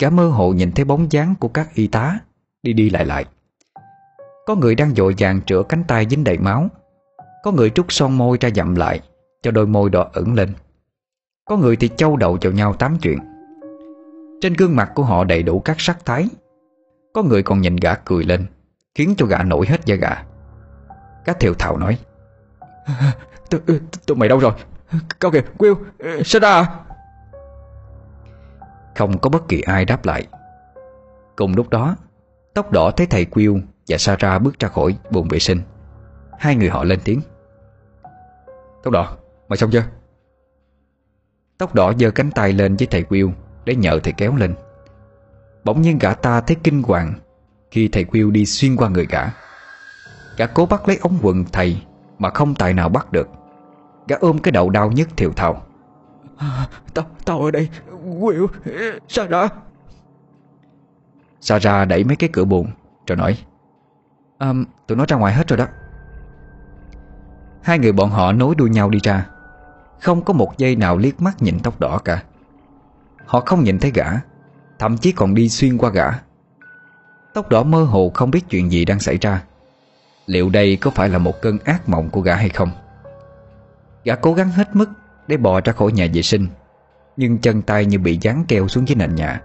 Gã 0.00 0.10
mơ 0.10 0.28
hồ 0.28 0.52
nhìn 0.52 0.72
thấy 0.72 0.84
bóng 0.84 1.12
dáng 1.12 1.34
của 1.40 1.48
các 1.48 1.74
y 1.74 1.86
tá, 1.86 2.18
Đi 2.62 2.72
đi 2.72 2.90
lại 2.90 3.06
lại. 3.06 3.24
Có 4.46 4.54
người 4.54 4.74
đang 4.74 4.94
dội 4.94 5.14
vàng 5.18 5.40
rửa 5.48 5.62
cánh 5.68 5.84
tay 5.88 6.06
dính 6.10 6.24
đầy 6.24 6.38
máu. 6.38 6.68
Có 7.42 7.52
người 7.52 7.70
trút 7.70 7.86
son 7.88 8.18
môi 8.18 8.38
ra 8.40 8.50
dặm 8.54 8.74
lại, 8.74 9.00
Cho 9.42 9.50
đôi 9.50 9.66
môi 9.66 9.90
đỏ 9.90 10.10
ửng 10.12 10.34
lên. 10.34 10.52
Có 11.44 11.56
người 11.56 11.76
thì 11.76 11.90
châu 11.96 12.16
đầu 12.16 12.38
vào 12.42 12.52
nhau 12.52 12.74
tám 12.74 12.96
chuyện. 13.02 13.18
Trên 14.40 14.54
gương 14.54 14.76
mặt 14.76 14.92
của 14.94 15.02
họ 15.02 15.24
đầy 15.24 15.42
đủ 15.42 15.60
các 15.60 15.76
sắc 15.80 16.04
thái. 16.04 16.28
Có 17.12 17.22
người 17.22 17.42
còn 17.42 17.60
nhìn 17.60 17.76
gã 17.76 17.94
cười 17.94 18.24
lên, 18.24 18.46
Khiến 18.94 19.14
cho 19.16 19.26
gã 19.26 19.42
nổi 19.42 19.66
hết 19.66 19.84
da 19.84 19.94
gà. 19.94 20.24
Gã 21.24 21.32
thiều 21.32 21.54
thào 21.54 21.78
nói, 21.78 21.98
Tụi 24.06 24.16
mày 24.16 24.28
đâu 24.28 24.38
rồi? 24.38 24.52
Cao 25.20 25.30
kìa, 25.30 25.42
Will, 25.58 25.76
Sarah 26.24 26.68
à? 26.68 26.84
Không 28.96 29.18
có 29.18 29.30
bất 29.30 29.48
kỳ 29.48 29.60
ai 29.60 29.84
đáp 29.84 30.04
lại. 30.04 30.26
Cùng 31.36 31.54
lúc 31.54 31.70
đó, 31.70 31.96
Tóc 32.54 32.72
đỏ 32.72 32.90
thấy 32.90 33.06
thầy 33.06 33.26
Will 33.30 33.60
và 33.88 33.98
Sarah 33.98 34.42
bước 34.42 34.58
ra 34.58 34.68
khỏi 34.68 34.96
buồng 35.10 35.28
vệ 35.28 35.38
sinh. 35.38 35.60
Hai 36.38 36.56
người 36.56 36.68
họ 36.68 36.84
lên 36.84 37.00
tiếng. 37.04 37.20
Tóc 38.82 38.92
đỏ, 38.92 39.16
Mày 39.48 39.56
xong 39.56 39.70
chưa? 39.70 39.84
Tóc 41.58 41.74
đỏ 41.74 41.92
giơ 41.98 42.10
cánh 42.10 42.30
tay 42.30 42.52
lên 42.52 42.76
với 42.76 42.86
thầy 42.90 43.04
Will 43.08 43.30
Để 43.64 43.74
nhờ 43.74 43.98
thầy 44.02 44.12
kéo 44.12 44.36
lên. 44.36 44.54
Bỗng 45.64 45.82
nhiên 45.82 45.98
gã 45.98 46.14
ta 46.14 46.40
thấy 46.40 46.56
kinh 46.62 46.82
hoàng 46.82 47.14
Khi 47.70 47.88
thầy 47.88 48.04
Will 48.04 48.30
đi 48.30 48.46
xuyên 48.46 48.76
qua 48.76 48.88
người 48.88 49.06
gã. 49.10 49.22
Gã 50.36 50.46
cố 50.46 50.66
bắt 50.66 50.88
lấy 50.88 50.98
ống 51.02 51.18
quần 51.22 51.44
thầy 51.52 51.82
Mà 52.18 52.30
không 52.30 52.54
tài 52.54 52.74
nào 52.74 52.88
bắt 52.88 53.12
được. 53.12 53.28
Gã 54.08 54.16
ôm 54.20 54.38
cái 54.38 54.52
đầu 54.52 54.70
đau 54.70 54.92
nhất 54.92 55.08
thiều 55.16 55.32
thào 55.32 55.66
à, 56.36 56.68
Tao 56.94 57.04
tao 57.24 57.42
ở 57.42 57.50
đây 57.50 57.68
Will 58.04 58.46
Sarah 59.08 59.52
Sarah 61.40 61.88
đẩy 61.88 62.04
mấy 62.04 62.16
cái 62.16 62.30
cửa 62.32 62.44
buồn 62.44 62.70
Rồi 63.06 63.16
nói 63.16 63.38
à, 64.38 64.52
Tụi 64.86 64.98
nó 64.98 65.04
ra 65.08 65.16
ngoài 65.16 65.34
hết 65.34 65.48
rồi 65.48 65.56
đó. 65.56 65.66
Hai 67.62 67.78
người 67.78 67.92
bọn 67.92 68.10
họ 68.10 68.32
nối 68.32 68.54
đuôi 68.54 68.70
nhau 68.70 68.90
đi 68.90 68.98
ra. 69.02 69.26
Không 70.00 70.24
có 70.24 70.34
một 70.34 70.58
giây 70.58 70.76
nào 70.76 70.98
liếc 70.98 71.22
mắt 71.22 71.42
nhìn 71.42 71.60
tóc 71.62 71.80
đỏ 71.80 71.98
cả. 71.98 72.22
Họ 73.26 73.40
không 73.40 73.64
nhìn 73.64 73.78
thấy 73.78 73.90
gã 73.94 74.04
Thậm 74.78 74.98
chí 74.98 75.12
còn 75.12 75.34
đi 75.34 75.48
xuyên 75.48 75.78
qua 75.78 75.90
gã. 75.90 76.10
Tóc 77.34 77.48
đỏ 77.48 77.62
mơ 77.62 77.84
hồ 77.84 78.10
không 78.14 78.30
biết 78.30 78.40
chuyện 78.50 78.72
gì 78.72 78.84
đang 78.84 79.00
xảy 79.00 79.18
ra. 79.20 79.42
Liệu 80.26 80.50
đây 80.50 80.76
có 80.76 80.90
phải 80.90 81.08
là 81.08 81.18
một 81.18 81.42
cơn 81.42 81.58
ác 81.64 81.88
mộng 81.88 82.10
của 82.10 82.20
gã 82.20 82.34
hay 82.34 82.48
không? 82.48 82.70
Gã 84.04 84.14
cố 84.14 84.34
gắng 84.34 84.50
hết 84.50 84.76
mức 84.76 84.90
để 85.26 85.36
bò 85.36 85.60
ra 85.60 85.72
khỏi 85.72 85.92
nhà 85.92 86.06
vệ 86.14 86.22
sinh. 86.22 86.48
Nhưng 87.16 87.38
chân 87.38 87.62
tay 87.62 87.86
như 87.86 87.98
bị 87.98 88.18
dán 88.20 88.44
keo 88.48 88.68
xuống 88.68 88.88
dưới 88.88 88.96
nền 88.96 89.14
nhà. 89.14 89.40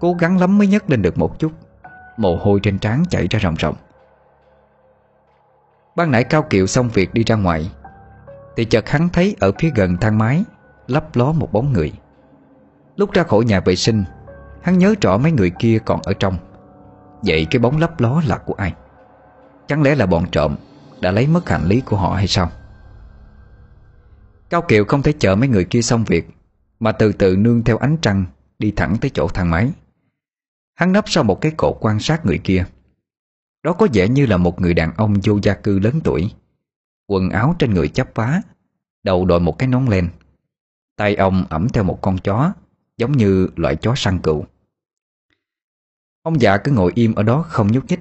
Cố 0.00 0.12
gắng 0.12 0.40
lắm 0.40 0.58
mới 0.58 0.66
nhấc 0.66 0.90
lên 0.90 1.02
được 1.02 1.18
một 1.18 1.38
chút. 1.38 1.52
Mồ 2.16 2.36
hôi 2.36 2.60
trên 2.62 2.78
trán 2.78 3.02
chảy 3.10 3.26
ra 3.30 3.40
ròng 3.42 3.56
ròng. 3.56 3.74
Ban 5.96 6.10
nãy 6.10 6.24
Cao 6.24 6.42
kiệu 6.42 6.66
xong 6.66 6.88
việc 6.88 7.14
đi 7.14 7.24
ra 7.24 7.36
ngoài, 7.36 7.70
Thì 8.56 8.64
chợt 8.64 8.88
hắn 8.88 9.08
thấy 9.08 9.36
ở 9.40 9.52
phía 9.58 9.70
gần 9.74 9.96
thang 9.96 10.18
máy, 10.18 10.44
Lấp 10.86 11.16
ló 11.16 11.32
một 11.32 11.52
bóng 11.52 11.72
người. 11.72 11.92
Lúc 12.96 13.12
ra 13.12 13.22
khỏi 13.22 13.44
nhà 13.44 13.60
vệ 13.60 13.76
sinh, 13.76 14.04
Hắn 14.62 14.78
nhớ 14.78 14.94
rõ 15.00 15.18
mấy 15.18 15.32
người 15.32 15.50
kia 15.58 15.78
còn 15.84 16.00
ở 16.02 16.12
trong. 16.14 16.36
Vậy 17.22 17.46
cái 17.50 17.58
bóng 17.58 17.78
lấp 17.78 18.00
ló 18.00 18.22
là 18.26 18.36
của 18.36 18.54
ai? 18.54 18.72
Chẳng 19.66 19.82
lẽ 19.82 19.94
là 19.94 20.06
bọn 20.06 20.26
trộm 20.32 20.56
Đã 21.00 21.10
lấy 21.10 21.26
mất 21.26 21.48
hành 21.48 21.64
lý 21.64 21.80
của 21.80 21.96
họ 21.96 22.14
hay 22.14 22.26
sao? 22.26 22.50
Cao 24.54 24.62
Kiều 24.62 24.84
không 24.84 25.02
thể 25.02 25.12
chờ 25.18 25.36
mấy 25.36 25.48
người 25.48 25.64
kia 25.64 25.82
xong 25.82 26.04
việc, 26.04 26.28
Mà 26.80 26.92
từ 26.92 27.12
từ 27.12 27.36
nương 27.36 27.64
theo 27.64 27.76
ánh 27.76 27.96
trăng 28.02 28.24
Đi 28.58 28.72
thẳng 28.76 28.96
tới 29.00 29.10
chỗ 29.14 29.28
thang 29.28 29.50
máy. 29.50 29.72
Hắn 30.74 30.92
nấp 30.92 31.04
sau 31.08 31.24
một 31.24 31.40
cái 31.40 31.52
cột 31.56 31.76
quan 31.80 32.00
sát 32.00 32.26
người 32.26 32.38
kia. 32.44 32.66
Đó 33.62 33.72
có 33.72 33.88
vẻ 33.92 34.08
như 34.08 34.26
là 34.26 34.36
một 34.36 34.60
người 34.60 34.74
đàn 34.74 34.94
ông 34.96 35.14
vô 35.24 35.38
gia 35.42 35.54
cư 35.54 35.78
lớn 35.78 36.00
tuổi. 36.04 36.30
Quần 37.06 37.30
áo 37.30 37.56
trên 37.58 37.74
người 37.74 37.88
chắp 37.88 38.14
vá, 38.14 38.40
Đầu 39.02 39.24
đội 39.24 39.40
một 39.40 39.58
cái 39.58 39.68
nón 39.68 39.86
len. 39.86 40.08
Tay 40.96 41.14
ông 41.14 41.44
ẩm 41.50 41.68
theo 41.68 41.84
một 41.84 41.98
con 42.02 42.18
chó, 42.18 42.52
Giống 42.98 43.12
như 43.12 43.48
loại 43.56 43.76
chó 43.76 43.94
săn 43.96 44.18
cừu. 44.18 44.44
Ông 46.22 46.40
già 46.40 46.58
cứ 46.58 46.72
ngồi 46.72 46.92
im 46.94 47.14
ở 47.14 47.22
đó 47.22 47.42
không 47.48 47.72
nhúc 47.72 47.84
nhích. 47.86 48.00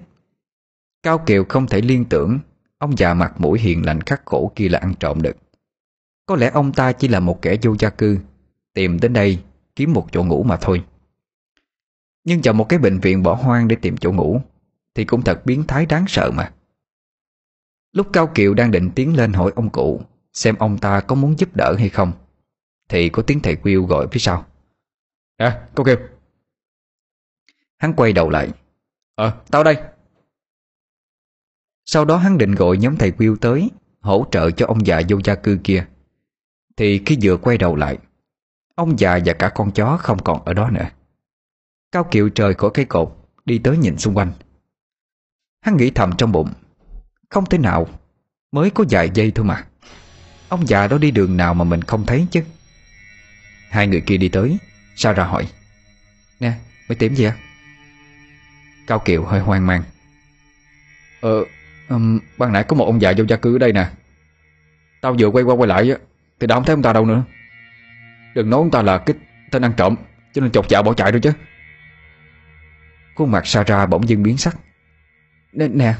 Cao 1.03 1.17
Kiều 1.17 1.45
không 1.49 1.67
thể 1.67 1.81
liên 1.81 2.05
tưởng, 2.05 2.39
Ông 2.77 2.97
già 2.97 3.13
mặt 3.13 3.41
mũi 3.41 3.59
hiền 3.59 3.85
lành 3.85 4.01
khắc 4.01 4.21
khổ 4.25 4.51
kia 4.55 4.69
là 4.69 4.79
ăn 4.79 4.93
trộm 4.99 5.21
được. 5.21 5.37
Có 6.25 6.35
lẽ 6.35 6.49
ông 6.49 6.73
ta 6.73 6.91
chỉ 6.91 7.07
là 7.07 7.19
một 7.19 7.41
kẻ 7.41 7.57
vô 7.61 7.75
gia 7.79 7.89
cư 7.89 8.19
Tìm 8.73 8.99
đến 8.99 9.13
đây 9.13 9.43
kiếm 9.75 9.93
một 9.93 10.07
chỗ 10.11 10.23
ngủ 10.23 10.43
mà 10.43 10.57
thôi. 10.57 10.83
Nhưng 12.23 12.41
vào 12.43 12.53
một 12.53 12.65
cái 12.69 12.79
bệnh 12.79 12.99
viện 12.99 13.23
bỏ 13.23 13.33
hoang 13.33 13.67
để 13.67 13.75
tìm 13.75 13.97
chỗ 13.97 14.11
ngủ 14.11 14.41
Thì 14.95 15.05
cũng 15.05 15.21
thật 15.21 15.45
biến 15.45 15.63
thái 15.67 15.85
đáng 15.85 16.05
sợ 16.07 16.31
mà. 16.35 16.53
Lúc 17.91 18.07
Cao 18.13 18.31
Kiều 18.35 18.53
đang 18.53 18.71
định 18.71 18.91
tiến 18.95 19.15
lên 19.15 19.33
hỏi 19.33 19.51
ông 19.55 19.69
cụ 19.69 20.01
Xem 20.33 20.55
ông 20.55 20.77
ta 20.77 21.01
có 21.01 21.15
muốn 21.15 21.39
giúp 21.39 21.55
đỡ 21.55 21.75
hay 21.79 21.89
không 21.89 22.11
Thì 22.89 23.09
có 23.09 23.23
tiếng 23.23 23.39
thầy 23.39 23.55
Will 23.55 23.85
gọi 23.85 24.07
phía 24.11 24.19
sau. 24.19 24.45
À, 25.37 25.67
Cao 25.75 25.83
Kiều. 25.85 25.97
Hắn 27.77 27.93
quay 27.93 28.13
đầu 28.13 28.29
lại. 28.29 28.49
Ờ, 29.15 29.41
tao 29.51 29.63
đây. 29.63 29.77
Sau 31.85 32.05
đó 32.05 32.17
hắn 32.17 32.37
định 32.37 32.55
gọi 32.55 32.77
nhóm 32.77 32.97
thầy 32.97 33.11
Will 33.11 33.35
tới 33.35 33.69
Hỗ 33.99 34.25
trợ 34.31 34.51
cho 34.51 34.65
ông 34.65 34.87
già 34.87 35.01
vô 35.09 35.17
gia 35.23 35.35
cư 35.35 35.59
kia 35.63 35.87
thì 36.77 37.01
khi 37.05 37.17
vừa 37.21 37.37
quay 37.37 37.57
đầu 37.57 37.75
lại 37.75 37.97
Ông 38.75 38.99
già 38.99 39.19
và 39.25 39.33
cả 39.33 39.49
con 39.49 39.71
chó 39.71 39.97
không 39.97 40.23
còn 40.23 40.45
ở 40.45 40.53
đó 40.53 40.69
nữa. 40.69 40.89
Cao 41.91 42.03
Kiều 42.03 42.29
trời 42.29 42.53
khỏi 42.53 42.69
cây 42.73 42.85
cột 42.85 43.17
Đi 43.45 43.57
tới 43.57 43.77
nhìn 43.77 43.97
xung 43.97 44.17
quanh. 44.17 44.31
Hắn 45.61 45.77
nghĩ 45.77 45.91
thầm 45.91 46.11
trong 46.17 46.31
bụng 46.31 46.53
Không 47.29 47.45
thể 47.45 47.57
nào 47.57 47.87
Mới 48.51 48.69
có 48.69 48.83
vài 48.89 49.09
giây 49.13 49.31
thôi 49.35 49.45
mà. 49.45 49.65
Ông 50.49 50.67
già 50.67 50.87
đó 50.87 50.97
đi 50.97 51.11
đường 51.11 51.37
nào 51.37 51.53
mà 51.53 51.63
mình 51.63 51.81
không 51.81 52.05
thấy 52.05 52.27
chứ? 52.31 52.43
Hai 53.69 53.87
người 53.87 54.01
kia 54.01 54.17
đi 54.17 54.29
tới 54.29 54.57
Sao 54.95 55.13
ra 55.13 55.23
hỏi. 55.23 55.47
Nè 56.39 56.53
mới 56.89 56.95
tìm 56.95 57.15
gì 57.15 57.25
ạ? 57.25 57.37
Cao 58.87 58.99
Kiều 58.99 59.23
hơi 59.23 59.39
hoang 59.39 59.67
mang. 59.67 59.83
Ờ 61.21 61.45
um, 61.89 62.19
Ban 62.37 62.51
nãy 62.51 62.63
có 62.63 62.75
một 62.75 62.85
ông 62.85 63.01
già 63.01 63.13
vô 63.17 63.23
gia 63.27 63.35
cư 63.35 63.55
ở 63.55 63.57
đây 63.57 63.73
nè. 63.73 63.89
Tao 65.01 65.15
vừa 65.19 65.27
quay 65.27 65.43
qua 65.43 65.55
quay 65.55 65.67
lại 65.67 65.95
thì 66.39 66.47
đã 66.47 66.55
không 66.55 66.63
thấy 66.63 66.73
ông 66.73 66.83
ta 66.83 66.93
đâu 66.93 67.05
nữa. 67.05 67.23
Đừng 68.35 68.49
nói 68.49 68.57
ông 68.57 68.71
ta 68.71 68.81
là 68.81 68.97
cái 68.97 69.15
tên 69.51 69.61
ăn 69.61 69.73
trộm 69.77 69.95
Cho 70.33 70.41
nên 70.41 70.51
chột 70.51 70.69
dạ 70.69 70.81
bỏ 70.81 70.93
chạy 70.93 71.11
rồi 71.11 71.21
chứ. 71.21 71.31
Khuôn 73.15 73.31
mặt 73.31 73.47
Sarah 73.47 73.89
bỗng 73.89 74.09
dưng 74.09 74.23
biến 74.23 74.37
sắc. 74.37 74.57
Nè, 75.53 75.67
nè 75.67 75.95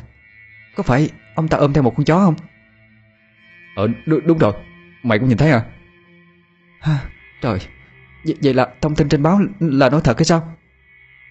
Có 0.76 0.84
phải 0.84 1.10
ông 1.36 1.48
ta 1.48 1.58
ôm 1.58 1.74
theo 1.74 1.84
một 1.84 1.94
con 1.98 2.06
chó 2.06 2.20
không? 2.20 2.36
Ờ 3.76 3.88
đúng, 4.06 4.28
đúng 4.28 4.38
rồi 4.38 4.54
Mày 5.04 5.20
cũng 5.20 5.30
nhìn 5.30 5.38
thấy 5.38 5.52
à? 5.52 5.64
Ha, 6.82 7.00
Trời 7.42 7.60
vậy, 8.26 8.36
vậy 8.44 8.54
là 8.54 8.68
thông 8.82 8.96
tin 8.96 9.10
trên 9.10 9.24
báo 9.24 9.40
là 9.60 9.90
nói 9.90 10.02
thật 10.04 10.18
hay 10.18 10.26
sao? 10.26 10.54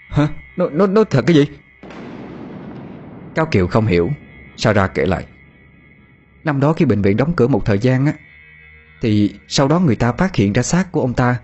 Hả? 0.08 0.28
Nói, 0.56 0.70
nói, 0.72 0.88
nói 0.88 1.04
thật 1.10 1.24
cái 1.26 1.36
gì? 1.36 1.44
Cao 3.34 3.46
Kiều 3.46 3.66
không 3.66 3.86
hiểu 3.86 4.10
Sarah 4.56 4.94
kể 4.94 5.06
lại. 5.06 5.26
Năm 6.44 6.60
đó 6.60 6.72
khi 6.72 6.84
bệnh 6.84 7.02
viện 7.02 7.16
đóng 7.16 7.32
cửa 7.36 7.48
một 7.48 7.66
thời 7.66 7.78
gian 7.78 8.06
á 8.06 8.12
thì 9.02 9.34
sau 9.48 9.68
đó 9.68 9.80
người 9.80 9.96
ta 9.96 10.12
phát 10.12 10.36
hiện 10.36 10.52
ra 10.52 10.62
xác 10.62 10.92
của 10.92 11.00
ông 11.00 11.14
ta. 11.14 11.40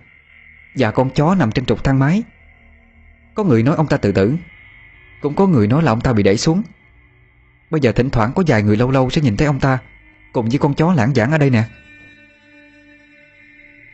Và 0.75 0.91
con 0.91 1.09
chó 1.09 1.35
nằm 1.35 1.51
trên 1.51 1.65
trục 1.65 1.83
thang 1.83 1.99
máy. 1.99 2.23
Có 3.35 3.43
người 3.43 3.63
nói 3.63 3.75
ông 3.75 3.87
ta 3.87 3.97
tự 3.97 4.11
tử 4.11 4.35
Cũng 5.21 5.35
có 5.35 5.47
người 5.47 5.67
nói 5.67 5.83
là 5.83 5.91
ông 5.91 6.01
ta 6.01 6.13
bị 6.13 6.23
đẩy 6.23 6.37
xuống. 6.37 6.63
Bây 7.69 7.81
giờ 7.81 7.91
thỉnh 7.91 8.09
thoảng 8.09 8.31
có 8.35 8.43
vài 8.47 8.63
người 8.63 8.77
lâu 8.77 8.91
lâu 8.91 9.09
sẽ 9.09 9.21
nhìn 9.21 9.37
thấy 9.37 9.47
ông 9.47 9.59
ta 9.59 9.79
Cùng 10.33 10.49
với 10.49 10.57
con 10.59 10.73
chó 10.73 10.93
lãng 10.93 11.13
giảng 11.13 11.31
ở 11.31 11.37
đây 11.37 11.49
nè. 11.49 11.63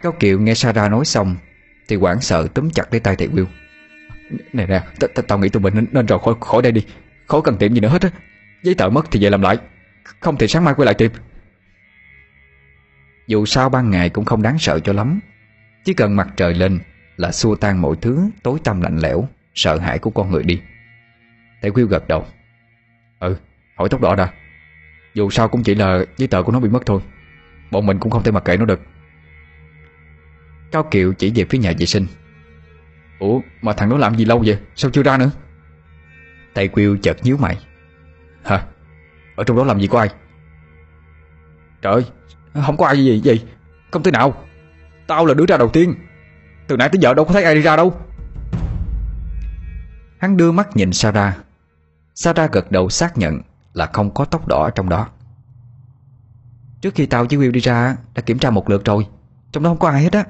Cao 0.01 0.11
kiệu 0.11 0.39
nghe 0.39 0.53
Sarah 0.53 0.91
nói 0.91 1.05
xong 1.05 1.35
Thì 1.87 1.95
quảng 1.95 2.21
sợ 2.21 2.47
túm 2.53 2.69
chặt 2.69 2.91
lấy 2.91 2.99
tay 2.99 3.15
thầy 3.15 3.27
Will. 3.27 3.45
Nè 4.53 4.65
nè 4.67 4.81
Tao 5.27 5.39
nghĩ 5.39 5.49
tụi 5.49 5.61
mình 5.61 5.85
nên 5.91 6.05
rời 6.05 6.19
khỏi, 6.19 6.33
khỏi 6.39 6.61
đây 6.61 6.71
đi. 6.71 6.85
Khỏi 7.25 7.41
cần 7.43 7.57
tiệm 7.57 7.73
gì 7.73 7.79
nữa 7.79 7.89
hết 7.89 8.01
á. 8.01 8.09
Giấy 8.63 8.75
tờ 8.75 8.89
mất 8.89 9.11
thì 9.11 9.23
về 9.23 9.29
làm 9.29 9.41
lại. 9.41 9.57
Không 10.19 10.37
thì 10.37 10.47
sáng 10.47 10.63
mai 10.63 10.73
quay 10.73 10.85
lại 10.85 10.93
tìm 10.93 11.11
dù 13.27 13.45
sao 13.45 13.69
ban 13.69 13.91
ngày 13.91 14.09
cũng 14.09 14.25
không 14.25 14.41
đáng 14.41 14.59
sợ 14.59 14.79
cho 14.79 14.93
lắm. 14.93 15.19
Chỉ 15.85 15.93
cần 15.93 16.15
mặt 16.15 16.27
trời 16.37 16.53
lên 16.53 16.79
Là 17.17 17.31
xua 17.31 17.55
tan 17.55 17.81
mọi 17.81 17.95
thứ, 18.01 18.29
tối 18.43 18.59
tăm 18.63 18.81
lạnh 18.81 18.97
lẽo, 18.97 19.27
Sợ 19.53 19.77
hãi 19.77 19.99
của 19.99 20.09
con 20.09 20.31
người 20.31 20.43
đi. 20.43 20.61
Thầy 21.61 21.71
quyêu 21.71 21.87
gật 21.87 22.07
đầu. 22.07 22.25
Ừ 23.19 23.35
hỏi 23.75 23.89
tốc 23.89 24.01
độ 24.01 24.15
đã. 24.15 24.33
Dù 25.13 25.29
sao 25.29 25.47
cũng 25.47 25.63
chỉ 25.63 25.75
là 25.75 26.05
giấy 26.17 26.27
tờ 26.27 26.43
của 26.43 26.51
nó 26.51 26.59
bị 26.59 26.69
mất 26.69 26.85
thôi. 26.85 27.01
Bọn 27.71 27.85
mình 27.85 27.99
cũng 27.99 28.11
không 28.11 28.23
thể 28.23 28.31
mặc 28.31 28.45
kệ 28.45 28.57
nó 28.57 28.65
được. 28.65 28.79
Cao 30.71 30.83
Kiều 30.83 31.13
chỉ 31.13 31.31
về 31.35 31.45
phía 31.49 31.57
nhà 31.57 31.73
vệ 31.79 31.85
sinh. 31.85 32.05
Ủa, 33.19 33.39
mà 33.61 33.73
thằng 33.73 33.89
đó 33.89 33.97
làm 33.97 34.15
gì 34.15 34.25
lâu 34.25 34.43
vậy? 34.45 34.57
Sao 34.75 34.91
chưa 34.91 35.03
ra 35.03 35.17
nữa? 35.17 35.31
Thầy 36.55 36.67
Quyêu 36.67 36.97
chợt 36.97 37.17
nhíu 37.23 37.37
mày. 37.37 37.57
Hả? 38.43 38.65
Ở 39.35 39.43
trong 39.43 39.57
đó 39.57 39.63
làm 39.63 39.79
gì 39.79 39.87
có 39.87 39.99
ai? 39.99 40.09
Trời 41.81 42.05
không 42.63 42.77
có 42.77 42.85
ai 42.85 43.05
gì 43.05 43.21
gì? 43.21 43.45
Không 43.91 44.03
thể 44.03 44.11
nào. 44.11 44.33
Tao 45.07 45.25
là 45.25 45.33
đứa 45.33 45.45
ra 45.47 45.57
đầu 45.57 45.69
tiên. 45.69 45.95
Từ 46.67 46.77
nãy 46.77 46.89
tới 46.89 46.99
giờ 47.01 47.13
đâu 47.13 47.25
có 47.25 47.33
thấy 47.33 47.43
ai 47.43 47.55
đi 47.55 47.61
ra 47.61 47.75
đâu. 47.75 47.93
Hắn 50.19 50.37
đưa 50.37 50.51
mắt 50.51 50.77
nhìn 50.77 50.93
Sarah. 50.93 51.37
Sarah 52.15 52.51
gật 52.51 52.71
đầu 52.71 52.89
xác 52.89 53.17
nhận 53.17 53.41
Là 53.73 53.89
không 53.93 54.13
có 54.13 54.25
tóc 54.25 54.47
đỏ 54.47 54.69
trong 54.75 54.89
đó. 54.89 55.07
Trước 56.81 56.95
khi 56.95 57.05
tao 57.05 57.25
với 57.29 57.39
Will 57.39 57.51
đi 57.51 57.59
ra, 57.59 57.95
Đã 58.13 58.21
kiểm 58.21 58.39
tra 58.39 58.49
một 58.49 58.69
lượt 58.69 58.85
rồi. 58.85 59.07
Trong 59.51 59.63
đó 59.63 59.69
không 59.69 59.79
có 59.79 59.89
ai 59.89 60.03
hết 60.03 60.13
á. 60.13 60.25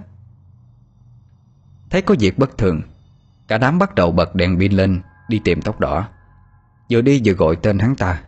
Thấy 1.90 2.02
có 2.02 2.16
việc 2.20 2.38
bất 2.38 2.58
thường, 2.58 2.82
Cả 3.48 3.58
đám 3.58 3.80
bắt 3.80 3.96
đầu 3.96 4.12
bật 4.12 4.36
đèn 4.36 4.60
pin 4.60 4.72
lên, 4.72 5.02
Đi 5.30 5.40
tìm 5.44 5.62
tóc 5.62 5.80
đỏ. 5.80 6.10
Vừa 6.90 7.02
đi 7.02 7.22
vừa 7.26 7.34
gọi 7.34 7.56
tên 7.56 7.80
hắn 7.80 7.96
ta. 7.96 8.22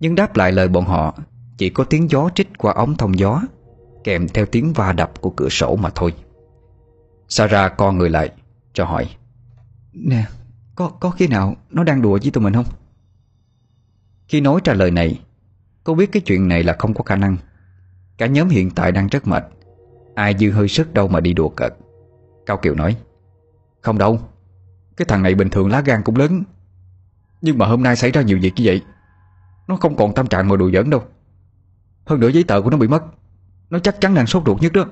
Nhưng 0.00 0.14
đáp 0.14 0.36
lại 0.36 0.52
lời 0.52 0.68
bọn 0.68 0.84
họ, 0.84 1.14
Chỉ 1.56 1.70
có 1.70 1.84
tiếng 1.84 2.10
gió 2.10 2.30
trích 2.34 2.43
qua 2.64 2.72
ống 2.72 2.96
thông 2.96 3.18
gió 3.18 3.42
Kèm 4.04 4.28
theo 4.28 4.46
tiếng 4.46 4.72
va 4.72 4.92
đập 4.92 5.20
của 5.20 5.30
cửa 5.30 5.48
sổ 5.48 5.76
mà 5.76 5.90
thôi. 5.94 6.14
Sarah 7.28 7.76
co 7.76 7.92
người 7.92 8.10
lại 8.10 8.32
Cho 8.72 8.84
hỏi 8.84 9.10
Nè 9.92 10.24
có, 10.74 10.88
có 10.88 11.10
khi 11.10 11.26
nào 11.26 11.56
nó 11.70 11.84
đang 11.84 12.02
đùa 12.02 12.18
với 12.22 12.30
tụi 12.30 12.44
mình 12.44 12.54
không? 12.54 12.66
Khi 14.28 14.40
nói 14.40 14.60
ra 14.64 14.74
lời 14.74 14.90
này 14.90 15.20
Cô 15.84 15.94
biết 15.94 16.12
cái 16.12 16.22
chuyện 16.22 16.48
này 16.48 16.62
là 16.62 16.76
không 16.78 16.94
có 16.94 17.04
khả 17.04 17.16
năng. 17.16 17.36
Cả 18.18 18.26
nhóm 18.26 18.48
hiện 18.48 18.70
tại 18.70 18.92
đang 18.92 19.06
rất 19.06 19.26
mệt 19.26 19.44
Ai 20.14 20.34
dư 20.38 20.50
hơi 20.50 20.68
sức 20.68 20.94
đâu 20.94 21.08
mà 21.08 21.20
đi 21.20 21.32
đùa 21.32 21.48
cợt. 21.48 21.74
Cao 22.46 22.56
Kiều 22.56 22.74
nói 22.74 22.96
Không 23.80 23.98
đâu 23.98 24.20
Cái 24.96 25.06
thằng 25.08 25.22
này 25.22 25.34
bình 25.34 25.50
thường 25.50 25.68
lá 25.68 25.80
gan 25.80 26.02
cũng 26.02 26.16
lớn 26.16 26.42
Nhưng 27.42 27.58
mà 27.58 27.66
hôm 27.66 27.82
nay 27.82 27.96
xảy 27.96 28.10
ra 28.10 28.22
nhiều 28.22 28.38
việc 28.42 28.52
như 28.56 28.62
vậy 28.64 28.82
Nó 29.68 29.76
không 29.76 29.96
còn 29.96 30.14
tâm 30.14 30.26
trạng 30.26 30.48
mà 30.48 30.56
đùa 30.56 30.70
giỡn 30.70 30.90
đâu 30.90 31.02
hơn 32.06 32.20
nữa 32.20 32.28
giấy 32.28 32.44
tờ 32.44 32.62
của 32.62 32.70
nó 32.70 32.76
bị 32.76 32.88
mất. 32.88 33.02
Nó 33.70 33.78
chắc 33.78 34.00
chắn 34.00 34.14
đang 34.14 34.26
sốt 34.26 34.42
ruột 34.46 34.62
nhất 34.62 34.72
đó. 34.72 34.84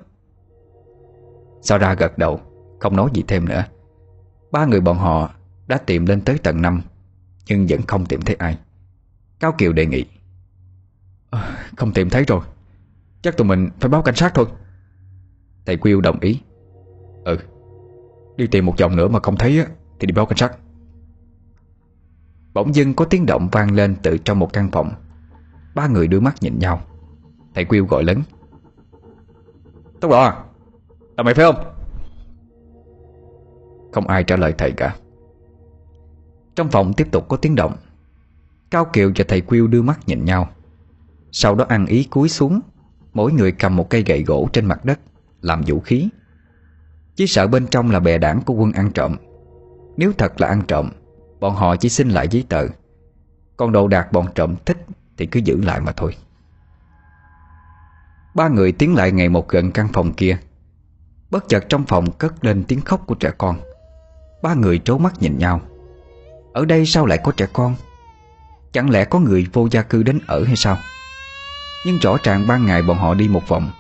Sao 1.63 1.79
ra 1.79 1.95
gật 1.95 2.19
đầu 2.19 2.41
Không 2.81 2.97
nói 2.97 3.11
gì 3.15 3.25
thêm 3.29 3.49
nữa. 3.49 3.65
Ba 4.53 4.65
người 4.65 4.81
bọn 4.81 4.99
họ 4.99 5.31
đã 5.67 5.79
tìm 5.79 6.07
lên 6.07 6.21
tới 6.21 6.39
tầng 6.39 6.63
5 6.63 6.83
Nhưng 7.47 7.67
vẫn 7.69 7.83
không 7.83 8.07
tìm 8.07 8.21
thấy 8.21 8.37
ai. 8.39 8.59
Cao 9.41 9.53
Kiều 9.59 9.73
đề 9.73 9.87
nghị 9.87 10.05
à, 11.31 11.57
Không 11.77 11.93
tìm 11.93 12.11
thấy 12.11 12.25
rồi. 12.25 12.41
Chắc 13.23 13.37
tụi 13.37 13.47
mình 13.47 13.69
phải 13.81 13.89
báo 13.89 14.03
cảnh 14.03 14.15
sát 14.15 14.35
thôi. 14.35 14.47
Thầy 15.67 15.77
Quyêu 15.77 16.01
đồng 16.01 16.21
ý. 16.21 16.41
Ừ 17.25 17.39
Đi 18.37 18.47
tìm 18.47 18.67
một 18.67 18.75
vòng 18.79 18.97
nữa 18.97 19.09
mà 19.09 19.21
không 19.23 19.37
thấy 19.37 19.65
Thì 20.01 20.07
đi 20.07 20.13
báo 20.13 20.27
cảnh 20.27 20.39
sát. 20.39 20.57
Bỗng 22.55 22.75
dưng 22.75 22.95
có 22.95 23.05
tiếng 23.05 23.27
động 23.27 23.49
vang 23.53 23.75
lên 23.75 23.97
từ 24.03 24.19
trong 24.19 24.39
một 24.39 24.53
căn 24.53 24.71
phòng. 24.71 24.93
Ba 25.75 25.87
người 25.87 26.09
đưa 26.09 26.21
mắt 26.21 26.35
nhìn 26.41 26.59
nhau. 26.59 26.81
Thầy 27.55 27.65
Quyêu 27.65 27.87
gọi 27.87 28.05
lớn. 28.05 28.23
Tốc 30.01 30.11
độ 30.11 30.19
à 30.19 30.45
Là 31.17 31.23
mày 31.23 31.35
phải 31.35 31.45
không? 31.45 31.65
Không 33.93 34.07
ai 34.07 34.25
trả 34.25 34.37
lời 34.37 34.55
thầy 34.59 34.73
cả. 34.73 34.97
Trong 36.55 36.69
phòng 36.69 36.93
tiếp 36.93 37.09
tục 37.13 37.29
có 37.29 37.37
tiếng 37.37 37.55
động. 37.55 37.77
Cao 38.71 38.85
Kiều 38.85 39.13
và 39.17 39.25
thầy 39.29 39.41
Quyêu 39.41 39.67
đưa 39.67 39.83
mắt 39.83 40.01
nhìn 40.07 40.25
nhau. 40.25 40.49
Sau 41.33 41.55
đó 41.55 41.65
ăn 41.69 41.87
ý 41.87 42.05
cúi 42.05 42.29
xuống, 42.29 42.61
Mỗi 43.13 43.33
người 43.33 43.53
cầm 43.53 43.77
một 43.77 43.91
cây 43.91 44.03
gậy 44.03 44.23
gỗ 44.23 44.49
trên 44.53 44.67
mặt 44.67 44.85
đất, 44.85 45.01
Làm 45.41 45.63
vũ 45.67 45.81
khí. 45.81 46.09
Chỉ 47.15 47.27
sợ 47.27 47.47
bên 47.47 47.67
trong 47.67 47.91
là 47.91 48.01
bè 48.01 48.19
đảng 48.19 48.41
của 48.43 48.55
quân 48.55 48.73
ăn 48.73 48.91
trộm. 48.95 49.17
Nếu 49.97 50.13
thật 50.19 50.41
là 50.41 50.49
ăn 50.49 50.63
trộm, 50.69 50.91
Bọn 51.41 51.55
họ 51.55 51.77
chỉ 51.77 51.89
xin 51.89 52.09
lại 52.09 52.29
giấy 52.29 52.45
tờ. 52.49 52.67
Còn 53.57 53.73
đồ 53.73 53.89
đạc 53.89 54.13
bọn 54.13 54.27
trộm 54.35 54.57
thích 54.65 54.87
Thì 55.17 55.27
cứ 55.27 55.41
giữ 55.41 55.61
lại 55.63 55.81
mà 55.81 55.93
thôi. 55.93 56.17
Ba 58.35 58.49
người 58.49 58.73
tiến 58.73 58.95
lại 58.95 59.13
ngày 59.13 59.29
một 59.29 59.49
gần 59.49 59.71
căn 59.71 59.89
phòng 59.93 60.13
kia. 60.13 60.39
Bất 61.31 61.49
chợt 61.49 61.65
trong 61.69 61.85
phòng 61.85 62.11
cất 62.11 62.45
lên 62.45 62.65
tiếng 62.65 62.81
khóc 62.81 63.03
của 63.07 63.15
trẻ 63.15 63.31
con. 63.39 63.57
Ba 64.43 64.55
người 64.55 64.79
trố 64.85 64.99
mắt 64.99 65.13
nhìn 65.21 65.39
nhau. 65.39 65.61
Ở 66.53 66.65
đây 66.65 66.87
sao 66.87 67.07
lại 67.07 67.19
có 67.25 67.33
trẻ 67.33 67.47
con? 67.53 67.75
Chẳng 68.73 68.91
lẽ 68.91 69.05
có 69.05 69.19
người 69.19 69.47
vô 69.53 69.69
gia 69.71 69.83
cư 69.83 70.03
đến 70.03 70.19
ở 70.27 70.45
hay 70.45 70.57
sao? 70.57 70.77
Nhưng 71.87 71.99
rõ 71.99 72.17
ràng 72.23 72.47
ban 72.49 72.67
ngày 72.67 72.83
bọn 72.83 72.99
họ 72.99 73.15
đi 73.15 73.29
một 73.29 73.49
vòng, 73.49 73.71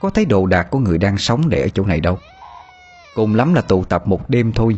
Có 0.00 0.10
thấy 0.10 0.24
đồ 0.24 0.46
đạc 0.46 0.62
của 0.70 0.78
người 0.78 0.98
đang 0.98 1.18
sống 1.18 1.48
để 1.48 1.62
ở 1.62 1.68
chỗ 1.68 1.84
này 1.84 2.00
đâu. 2.00 2.18
Cùng 3.14 3.34
lắm 3.34 3.54
là 3.54 3.60
tụ 3.60 3.84
tập 3.84 4.06
một 4.06 4.30
đêm 4.30 4.52
thôi, 4.52 4.76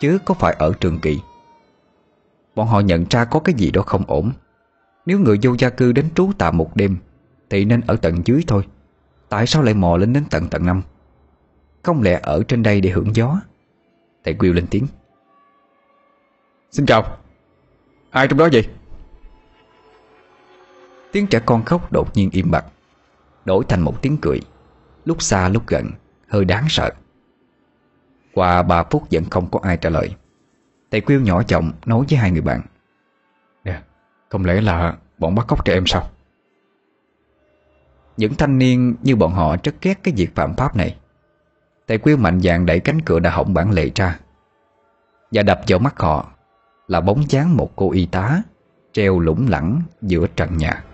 Chứ 0.00 0.18
có 0.24 0.34
phải 0.34 0.56
ở 0.58 0.72
trường 0.80 0.98
kỳ. 0.98 1.20
Bọn 2.54 2.68
họ 2.68 2.80
nhận 2.80 3.04
ra 3.10 3.24
có 3.24 3.40
cái 3.40 3.54
gì 3.54 3.70
đó 3.70 3.82
không 3.82 4.04
ổn. 4.06 4.32
Nếu 5.06 5.18
người 5.18 5.38
vô 5.42 5.54
gia 5.58 5.70
cư 5.70 5.92
đến 5.92 6.08
trú 6.14 6.30
tạm 6.38 6.56
một 6.56 6.76
đêm 6.76 6.98
thì 7.50 7.64
nên 7.64 7.80
ở 7.86 7.96
tận 7.96 8.22
dưới 8.24 8.44
thôi. 8.46 8.62
Tại 9.28 9.46
sao 9.46 9.62
lại 9.62 9.74
mò 9.74 9.96
lên 9.96 10.12
đến 10.12 10.24
tận 10.30 10.48
tầng 10.48 10.66
năm? 10.66 10.82
Không 11.82 12.02
lẽ 12.02 12.20
ở 12.22 12.42
trên 12.48 12.62
đây 12.62 12.80
để 12.80 12.90
hưởng 12.90 13.16
gió? 13.16 13.40
Thầy 14.24 14.34
Quyêu 14.34 14.52
lên 14.52 14.66
tiếng. 14.70 14.86
Xin 16.70 16.86
chào. 16.86 17.16
Ai 18.10 18.28
trong 18.28 18.38
đó 18.38 18.48
vậy? 18.52 18.68
Tiếng 21.12 21.26
trẻ 21.26 21.40
con 21.46 21.64
khóc 21.64 21.92
đột 21.92 22.16
nhiên 22.16 22.30
im 22.32 22.50
bặt 22.50 22.64
Đổi 23.44 23.64
thành 23.68 23.80
một 23.80 24.02
tiếng 24.02 24.16
cười 24.22 24.40
Lúc 25.04 25.22
xa 25.22 25.48
lúc 25.48 25.66
gần 25.66 25.90
Hơi 26.28 26.44
đáng 26.44 26.66
sợ. 26.68 26.90
Qua 28.34 28.62
3 28.62 28.82
phút 28.82 29.04
vẫn 29.10 29.24
không 29.30 29.50
có 29.50 29.60
ai 29.62 29.76
trả 29.76 29.90
lời. 29.90 30.14
Thầy 30.90 31.00
Quyêu 31.00 31.20
nhỏ 31.20 31.42
giọng 31.48 31.72
nói 31.86 32.04
với 32.10 32.18
hai 32.18 32.30
người 32.30 32.40
bạn. 32.40 32.60
Nè 33.64 33.80
Không 34.28 34.44
lẽ 34.44 34.60
là 34.60 34.96
bọn 35.18 35.34
bắt 35.34 35.46
cóc 35.48 35.64
trẻ 35.64 35.72
em 35.72 35.86
sao 35.86 36.10
những 38.16 38.34
thanh 38.34 38.58
niên 38.58 38.94
như 39.02 39.16
bọn 39.16 39.32
họ 39.32 39.56
rất 39.62 39.74
ghét 39.82 39.98
cái 40.02 40.14
việc 40.16 40.34
phạm 40.34 40.54
pháp 40.54 40.76
này. 40.76 40.96
Thầy 41.88 41.98
Quyêu 41.98 42.16
mạnh 42.16 42.40
dạn 42.40 42.66
đẩy 42.66 42.80
cánh 42.80 43.00
cửa 43.00 43.20
đã 43.20 43.30
hỏng 43.30 43.54
bản 43.54 43.70
lệ 43.70 43.90
ra. 43.94 44.18
Và 45.32 45.42
đập 45.42 45.60
vào 45.68 45.78
mắt 45.78 45.98
họ 45.98 46.26
Là 46.88 47.00
bóng 47.00 47.30
dáng 47.30 47.56
một 47.56 47.72
cô 47.76 47.92
y 47.92 48.06
tá 48.06 48.42
Treo 48.92 49.18
lủng 49.18 49.46
lẳng 49.48 49.82
giữa 50.02 50.26
trần 50.36 50.56
nhà. 50.56 50.84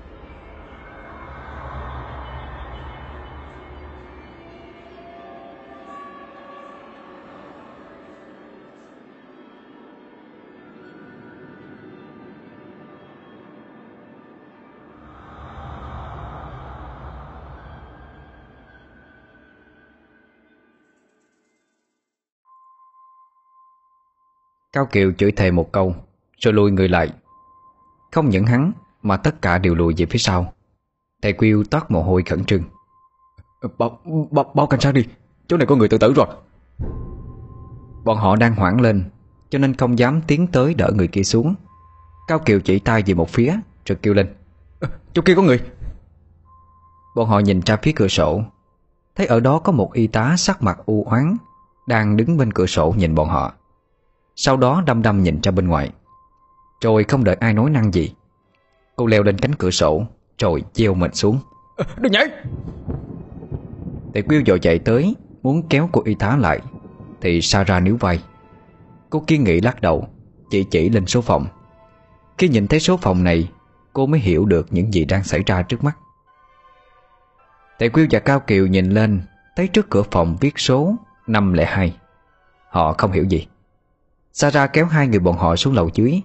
Cao 24.72 24.86
Kiều 24.86 25.12
chửi 25.12 25.32
thề 25.32 25.50
một 25.50 25.72
câu 25.72 25.94
Rồi 26.38 26.54
lùi 26.54 26.70
người 26.70 26.88
lại. 26.88 27.12
Không 28.12 28.28
những 28.28 28.46
hắn 28.46 28.72
mà 29.02 29.16
tất 29.16 29.42
cả 29.42 29.58
đều 29.58 29.74
lùi 29.74 29.94
về 29.96 30.06
phía 30.06 30.18
sau. 30.18 30.52
Thầy 31.22 31.32
Quyêu 31.32 31.64
toát 31.64 31.90
mồ 31.90 32.02
hôi 32.02 32.22
khẩn 32.22 32.44
trương. 32.44 32.62
Báo, 33.78 33.98
báo, 34.30 34.50
báo 34.54 34.66
cảnh 34.66 34.80
sát 34.80 34.92
đi 34.92 35.06
Chỗ 35.46 35.56
này 35.56 35.66
có 35.66 35.76
người 35.76 35.88
tự 35.88 35.98
tử 35.98 36.12
rồi. 36.16 36.26
Bọn 38.04 38.18
họ 38.18 38.36
đang 38.36 38.54
hoảng 38.54 38.80
lên 38.80 39.04
Cho 39.50 39.58
nên 39.58 39.74
không 39.74 39.98
dám 39.98 40.22
tiến 40.26 40.46
tới 40.46 40.74
đỡ 40.74 40.90
người 40.94 41.08
kia 41.08 41.22
xuống. 41.22 41.54
Cao 42.28 42.38
Kiều 42.38 42.60
chỉ 42.60 42.78
tay 42.78 43.02
về 43.06 43.14
một 43.14 43.28
phía 43.28 43.56
Rồi 43.86 43.98
kêu 44.02 44.14
lên. 44.14 44.34
Chỗ 45.12 45.22
kia 45.22 45.34
có 45.34 45.42
người. 45.42 45.60
Bọn 47.16 47.28
họ 47.28 47.38
nhìn 47.38 47.60
ra 47.66 47.76
phía 47.82 47.92
cửa 47.92 48.08
sổ 48.08 48.42
Thấy 49.16 49.26
ở 49.26 49.40
đó 49.40 49.58
có 49.58 49.72
một 49.72 49.92
y 49.92 50.06
tá 50.06 50.34
sắc 50.36 50.62
mặt 50.62 50.78
u 50.86 51.04
oán 51.04 51.36
Đang 51.86 52.16
đứng 52.16 52.36
bên 52.36 52.52
cửa 52.52 52.66
sổ 52.66 52.94
nhìn 52.96 53.14
bọn 53.14 53.28
họ 53.28 53.52
Sau 54.36 54.56
đó 54.56 54.82
đăm 54.86 55.02
đăm 55.02 55.22
nhìn 55.22 55.40
ra 55.42 55.52
bên 55.52 55.68
ngoài. 55.68 55.90
Rồi 56.82 57.04
không 57.04 57.24
đợi 57.24 57.36
ai 57.40 57.54
nói 57.54 57.70
năng 57.70 57.92
gì 57.92 58.14
Cô 58.96 59.06
leo 59.06 59.22
lên 59.22 59.38
cánh 59.38 59.54
cửa 59.54 59.70
sổ 59.70 60.06
Rồi 60.38 60.62
treo 60.72 60.94
mình 60.94 61.14
xuống. 61.14 61.38
Đừng 61.96 62.12
nhảy! 62.12 62.26
Tề 64.12 64.22
Quyêu 64.22 64.42
dội 64.46 64.58
chạy 64.58 64.78
tới 64.78 65.16
Muốn 65.42 65.68
kéo 65.68 65.88
cô 65.92 66.02
y 66.04 66.14
tá 66.14 66.36
lại 66.36 66.60
Thì 67.20 67.40
Sarah 67.40 67.82
níu 67.82 67.96
vai. 67.96 68.22
Cô 69.10 69.24
kiên 69.26 69.44
nghị 69.44 69.60
lắc 69.60 69.80
đầu 69.80 70.08
Chỉ 70.50 70.64
chỉ 70.64 70.88
lên 70.88 71.06
số 71.06 71.20
phòng. 71.20 71.46
Khi 72.38 72.48
nhìn 72.48 72.66
thấy 72.66 72.80
số 72.80 72.96
phòng 72.96 73.24
này 73.24 73.50
Cô 73.92 74.06
mới 74.06 74.20
hiểu 74.20 74.44
được 74.44 74.66
những 74.70 74.94
gì 74.94 75.04
đang 75.04 75.24
xảy 75.24 75.42
ra 75.46 75.62
trước 75.62 75.84
mắt. 75.84 75.96
Tề 77.78 77.88
Quyêu 77.88 78.06
và 78.10 78.18
Cao 78.18 78.40
Kiều 78.40 78.66
nhìn 78.66 78.90
lên 78.90 79.22
Thấy 79.56 79.68
trước 79.68 79.90
cửa 79.90 80.02
phòng 80.10 80.36
viết 80.40 80.58
số 80.58 80.94
502 81.26 81.96
Họ 82.68 82.92
không 82.92 83.12
hiểu 83.12 83.24
gì 83.24 83.46
Sarah 84.32 84.72
kéo 84.72 84.86
hai 84.86 85.08
người 85.08 85.18
bọn 85.18 85.36
họ 85.36 85.56
xuống 85.56 85.74
lầu 85.74 85.90
dưới. 85.94 86.20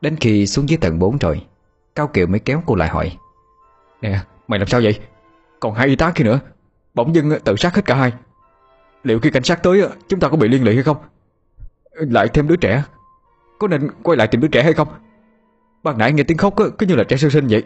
Đến 0.00 0.16
khi 0.16 0.46
xuống 0.46 0.68
dưới 0.68 0.78
tầng 0.78 0.98
4 0.98 1.18
rồi 1.18 1.46
Cao 1.94 2.06
Kiều 2.08 2.26
mới 2.26 2.40
kéo 2.40 2.62
cô 2.66 2.74
lại 2.74 2.88
hỏi. 2.88 3.16
Nè 4.00 4.20
mày 4.48 4.58
làm 4.58 4.68
sao 4.68 4.80
vậy? 4.84 5.00
Còn 5.60 5.74
hai 5.74 5.86
y 5.86 5.96
tá 5.96 6.12
kia 6.14 6.24
nữa 6.24 6.40
Bỗng 6.94 7.14
dưng 7.14 7.32
tự 7.44 7.56
sát 7.56 7.74
hết 7.74 7.84
cả 7.84 7.94
hai. 7.94 8.12
Liệu 9.02 9.20
khi 9.20 9.30
cảnh 9.30 9.42
sát 9.42 9.62
tới 9.62 9.82
chúng 10.08 10.20
ta 10.20 10.28
có 10.28 10.36
bị 10.36 10.48
liên 10.48 10.64
lụy 10.64 10.74
hay 10.74 10.82
không? 10.82 10.96
Lại 11.92 12.28
thêm 12.28 12.48
đứa 12.48 12.56
trẻ 12.56 12.82
Có 13.58 13.68
nên 13.68 13.90
quay 14.02 14.16
lại 14.16 14.26
tìm 14.26 14.40
đứa 14.40 14.48
trẻ 14.48 14.62
hay 14.62 14.72
không? 14.72 14.88
Ban 15.82 15.98
nãy 15.98 16.12
nghe 16.12 16.22
tiếng 16.22 16.38
khóc 16.38 16.54
cứ 16.78 16.86
như 16.86 16.94
là 16.94 17.04
trẻ 17.04 17.16
sơ 17.16 17.28
sinh 17.28 17.46
vậy. 17.46 17.64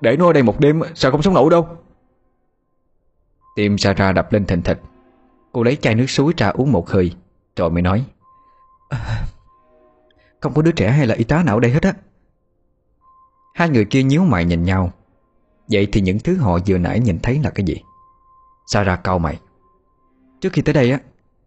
Để 0.00 0.16
nó 0.16 0.26
ở 0.26 0.32
đây 0.32 0.42
một 0.42 0.60
đêm 0.60 0.80
sao 0.94 1.10
không 1.10 1.22
sống 1.22 1.34
nổi 1.34 1.50
đâu? 1.50 1.68
Tim 3.56 3.78
Sarah 3.78 4.14
đập 4.14 4.32
lên 4.32 4.46
thình 4.46 4.62
thịch. 4.62 4.80
Cô 5.52 5.62
lấy 5.62 5.76
chai 5.76 5.94
nước 5.94 6.06
suối 6.06 6.32
ra 6.36 6.48
uống 6.48 6.72
một 6.72 6.90
hơi 6.90 7.12
Rồi 7.56 7.70
mới 7.70 7.82
nói 7.82 8.04
không 10.40 10.54
có 10.54 10.62
đứa 10.62 10.72
trẻ 10.72 10.90
hay 10.90 11.06
là 11.06 11.14
y 11.14 11.24
tá 11.24 11.42
nào 11.42 11.56
ở 11.56 11.60
đây 11.60 11.70
hết 11.70 11.82
á. 11.82 11.94
Hai 13.54 13.68
người 13.68 13.84
kia 13.84 14.02
nhíu 14.02 14.24
mày 14.24 14.44
nhìn 14.44 14.62
nhau. 14.62 14.92
Vậy 15.70 15.88
thì 15.92 16.00
những 16.00 16.18
thứ 16.18 16.36
họ 16.36 16.58
vừa 16.66 16.78
nãy 16.78 17.00
nhìn 17.00 17.18
thấy 17.22 17.40
là 17.44 17.50
cái 17.50 17.66
gì? 17.66 17.76
Sarah 18.66 19.04
cau 19.04 19.18
mày. 19.18 19.40
Trước 20.40 20.52
khi 20.52 20.62
tới 20.62 20.72
đây 20.72 20.90
á, 20.90 21.00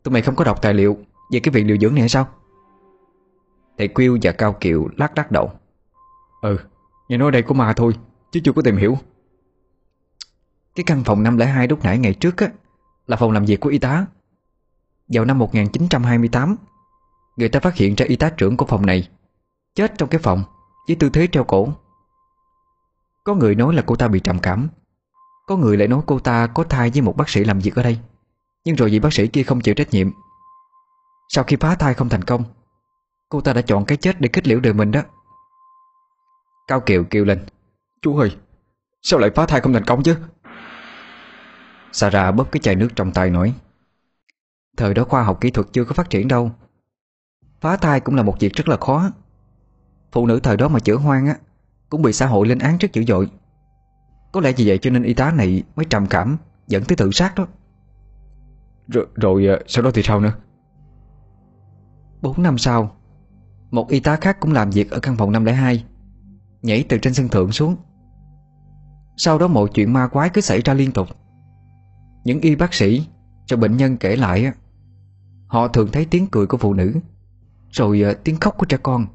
Tụi 0.03 0.11
mày 0.11 0.21
không 0.21 0.35
có 0.35 0.43
đọc 0.43 0.61
tài 0.61 0.73
liệu 0.73 0.97
Về 1.31 1.39
cái 1.39 1.51
viện 1.51 1.67
điều 1.67 1.77
dưỡng 1.77 1.93
này 1.93 1.99
hay 1.99 2.09
sao? 2.09 2.27
Thầy 3.77 3.87
Quyêu 3.87 4.17
và 4.21 4.31
Cao 4.31 4.53
Kiều 4.59 4.87
lắc 4.97 5.17
lắc 5.17 5.31
đầu. 5.31 5.51
Ừ 6.41 6.57
Nghe 7.09 7.17
nói 7.17 7.31
đây 7.31 7.41
của 7.41 7.53
ma 7.53 7.73
thôi, 7.73 7.93
Chứ 8.31 8.39
chưa 8.43 8.51
có 8.53 8.61
tìm 8.61 8.77
hiểu. 8.77 8.97
Cái 10.75 10.83
căn 10.83 11.03
phòng 11.03 11.23
502 11.23 11.67
lúc 11.67 11.83
nãy 11.83 11.97
ngày 11.99 12.13
trước 12.13 12.37
á, 12.37 12.47
Là 13.07 13.17
phòng 13.17 13.31
làm 13.31 13.45
việc 13.45 13.59
của 13.59 13.69
y 13.69 13.79
tá. 13.79 14.05
Vào 15.07 15.25
năm 15.25 15.39
1928 15.39 16.55
Người 17.41 17.49
ta 17.49 17.59
phát 17.59 17.75
hiện 17.75 17.95
ra 17.95 18.05
y 18.09 18.15
tá 18.15 18.29
trưởng 18.29 18.57
của 18.57 18.65
phòng 18.65 18.85
này. 18.85 19.09
Chết 19.75 19.97
trong 19.97 20.09
cái 20.09 20.19
phòng 20.19 20.43
Với 20.87 20.95
tư 20.95 21.09
thế 21.09 21.27
treo 21.27 21.43
cổ. 21.43 21.73
Có 23.23 23.35
người 23.35 23.55
nói 23.55 23.73
là 23.73 23.83
cô 23.85 23.95
ta 23.95 24.07
bị 24.07 24.19
trầm 24.19 24.39
cảm. 24.39 24.69
Có 25.47 25.57
người 25.57 25.77
lại 25.77 25.87
nói 25.87 26.01
cô 26.05 26.19
ta 26.19 26.47
có 26.47 26.63
thai 26.63 26.89
với 26.89 27.01
một 27.01 27.17
bác 27.17 27.29
sĩ 27.29 27.43
làm 27.43 27.59
việc 27.59 27.75
ở 27.75 27.83
đây. 27.83 27.99
Nhưng 28.65 28.75
rồi 28.75 28.89
vì 28.89 28.99
bác 28.99 29.13
sĩ 29.13 29.27
kia 29.27 29.43
không 29.43 29.61
chịu 29.61 29.75
trách 29.75 29.89
nhiệm. 29.91 30.11
Sau 31.29 31.43
khi 31.43 31.55
phá 31.59 31.75
thai 31.75 31.93
không 31.93 32.09
thành 32.09 32.21
công 32.21 32.43
Cô 33.29 33.41
ta 33.41 33.53
đã 33.53 33.61
chọn 33.61 33.85
cái 33.85 33.97
chết 33.97 34.21
để 34.21 34.29
kết 34.33 34.47
liễu 34.47 34.59
đời 34.59 34.73
mình 34.73 34.91
đó. 34.91 35.01
Cao 36.67 36.79
Kiều 36.79 37.03
kêu 37.09 37.25
lên. 37.25 37.45
Chú 38.01 38.17
ơi 38.17 38.37
Sao 39.01 39.19
lại 39.19 39.29
phá 39.35 39.45
thai 39.45 39.61
không 39.61 39.73
thành 39.73 39.85
công 39.85 40.03
chứ? 40.03 40.17
Sarah 41.91 42.35
bóp 42.35 42.51
cái 42.51 42.59
chai 42.59 42.75
nước 42.75 42.89
trong 42.95 43.11
tay 43.11 43.29
nói. 43.29 43.53
Thời 44.77 44.93
đó 44.93 45.03
khoa 45.03 45.23
học 45.23 45.41
kỹ 45.41 45.51
thuật 45.51 45.67
chưa 45.71 45.83
có 45.83 45.93
phát 45.93 46.09
triển 46.09 46.27
đâu 46.27 46.51
Phá 47.61 47.77
thai 47.77 47.99
cũng 47.99 48.15
là 48.15 48.23
một 48.23 48.35
việc 48.39 48.53
rất 48.53 48.69
là 48.69 48.77
khó. 48.77 49.11
Phụ 50.11 50.25
nữ 50.25 50.39
thời 50.39 50.57
đó 50.57 50.67
mà 50.67 50.79
chữa 50.79 50.95
hoang 50.95 51.27
á 51.27 51.35
Cũng 51.89 52.01
bị 52.01 52.13
xã 52.13 52.25
hội 52.25 52.47
lên 52.47 52.59
án 52.59 52.77
rất 52.77 52.93
dữ 52.93 53.03
dội. 53.07 53.31
Có 54.31 54.41
lẽ 54.41 54.53
vì 54.57 54.67
vậy 54.67 54.77
cho 54.81 54.89
nên 54.89 55.03
y 55.03 55.13
tá 55.13 55.31
này 55.31 55.63
mới 55.75 55.85
trầm 55.85 56.07
cảm 56.07 56.37
Dẫn 56.67 56.83
tới 56.83 56.95
tự 56.95 57.11
sát 57.11 57.35
đó. 57.35 57.47
Rồi, 58.87 59.07
rồi 59.15 59.47
sau 59.67 59.83
đó 59.83 59.91
thì 59.93 60.01
sao 60.03 60.19
nữa? 60.19 60.33
4 62.21 62.43
năm 62.43 62.57
sau 62.57 62.95
Một 63.71 63.89
y 63.89 63.99
tá 63.99 64.15
khác 64.15 64.39
cũng 64.39 64.53
làm 64.53 64.69
việc 64.69 64.91
ở 64.91 64.99
căn 64.99 65.17
phòng 65.17 65.31
502 65.31 65.85
Nhảy 66.61 66.85
từ 66.89 66.97
trên 66.97 67.13
sân 67.13 67.27
thượng 67.27 67.51
xuống. 67.51 67.75
Sau 69.17 69.37
đó 69.37 69.47
mọi 69.47 69.67
chuyện 69.73 69.93
ma 69.93 70.07
quái 70.07 70.29
cứ 70.29 70.41
xảy 70.41 70.61
ra 70.61 70.73
liên 70.73 70.91
tục. 70.91 71.07
Những 72.23 72.39
y 72.39 72.55
bác 72.55 72.73
sĩ 72.73 73.07
Cho 73.45 73.57
bệnh 73.57 73.77
nhân 73.77 73.97
kể 73.97 74.15
lại 74.15 74.51
Họ 75.47 75.67
thường 75.67 75.89
thấy 75.91 76.05
tiếng 76.05 76.27
cười 76.27 76.47
của 76.47 76.57
phụ 76.57 76.73
nữ 76.73 76.93
Rồi 77.71 78.15
tiếng 78.23 78.39
khóc 78.39 78.57
của 78.57 78.65
trẻ 78.65 78.77
con. 78.83 79.05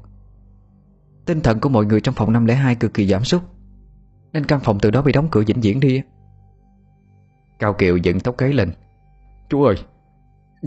Tinh 1.25 1.41
thần 1.41 1.59
của 1.59 1.69
mọi 1.69 1.85
người 1.85 2.01
trong 2.01 2.15
phòng 2.15 2.33
502 2.33 2.75
cực 2.75 2.93
kỳ 2.93 3.07
giảm 3.07 3.23
sút. 3.23 3.41
Nên 4.33 4.45
căn 4.45 4.59
phòng 4.59 4.79
từ 4.81 4.91
đó 4.91 5.01
bị 5.01 5.11
đóng 5.11 5.27
cửa 5.31 5.43
vĩnh 5.47 5.61
viễn 5.61 5.79
đi. 5.79 6.01
Cao 7.59 7.73
Kiều 7.73 7.97
dựng 7.97 8.19
tóc 8.19 8.37
gáy 8.37 8.53
lên. 8.53 8.71
Chú 9.49 9.63
ơi 9.63 9.75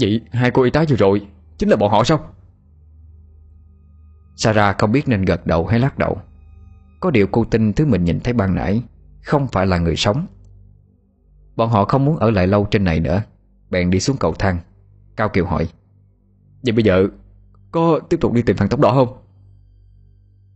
Vậy 0.01 0.21
hai 0.33 0.51
cô 0.51 0.63
y 0.63 0.71
tá 0.71 0.85
vừa 0.89 0.97
rồi 0.97 1.27
Chính 1.59 1.69
là 1.69 1.77
bọn 1.77 1.91
họ 1.91 2.05
sao? 2.05 2.21
Sarah 4.37 4.79
không 4.79 4.93
biết 4.93 5.09
nên 5.09 5.25
gật 5.25 5.47
đầu 5.47 5.67
hay 5.67 5.79
lắc 5.79 5.99
đầu. 5.99 6.19
Có 7.01 7.11
điều 7.11 7.27
cô 7.27 7.45
tin 7.45 7.73
thứ 7.73 7.87
mình 7.87 8.05
nhìn 8.05 8.21
thấy 8.21 8.33
ban 8.33 8.55
nãy 8.55 8.83
Không 9.25 9.49
phải 9.49 9.67
là 9.67 9.79
người 9.79 9.97
sống. 9.97 10.27
Bọn 11.57 11.71
họ 11.71 11.85
không 11.85 12.05
muốn 12.05 12.17
ở 12.17 12.31
lại 12.31 12.47
lâu 12.47 12.67
trên 12.71 12.85
này 12.85 13.01
nữa. 13.01 13.23
Bèn 13.71 13.91
đi 13.91 14.01
xuống 14.01 14.17
cầu 14.17 14.35
thang. 14.35 14.59
Cao 15.17 15.29
Kiều 15.29 15.47
hỏi 15.47 15.69
Vậy 16.63 16.73
bây 16.73 16.85
giờ 16.85 17.09
có 17.71 18.01
tiếp 18.09 18.17
tục 18.21 18.33
đi 18.33 18.43
tìm 18.43 18.57
thằng 18.57 18.69
tóc 18.69 18.81
đỏ 18.81 18.93
không? 18.93 19.17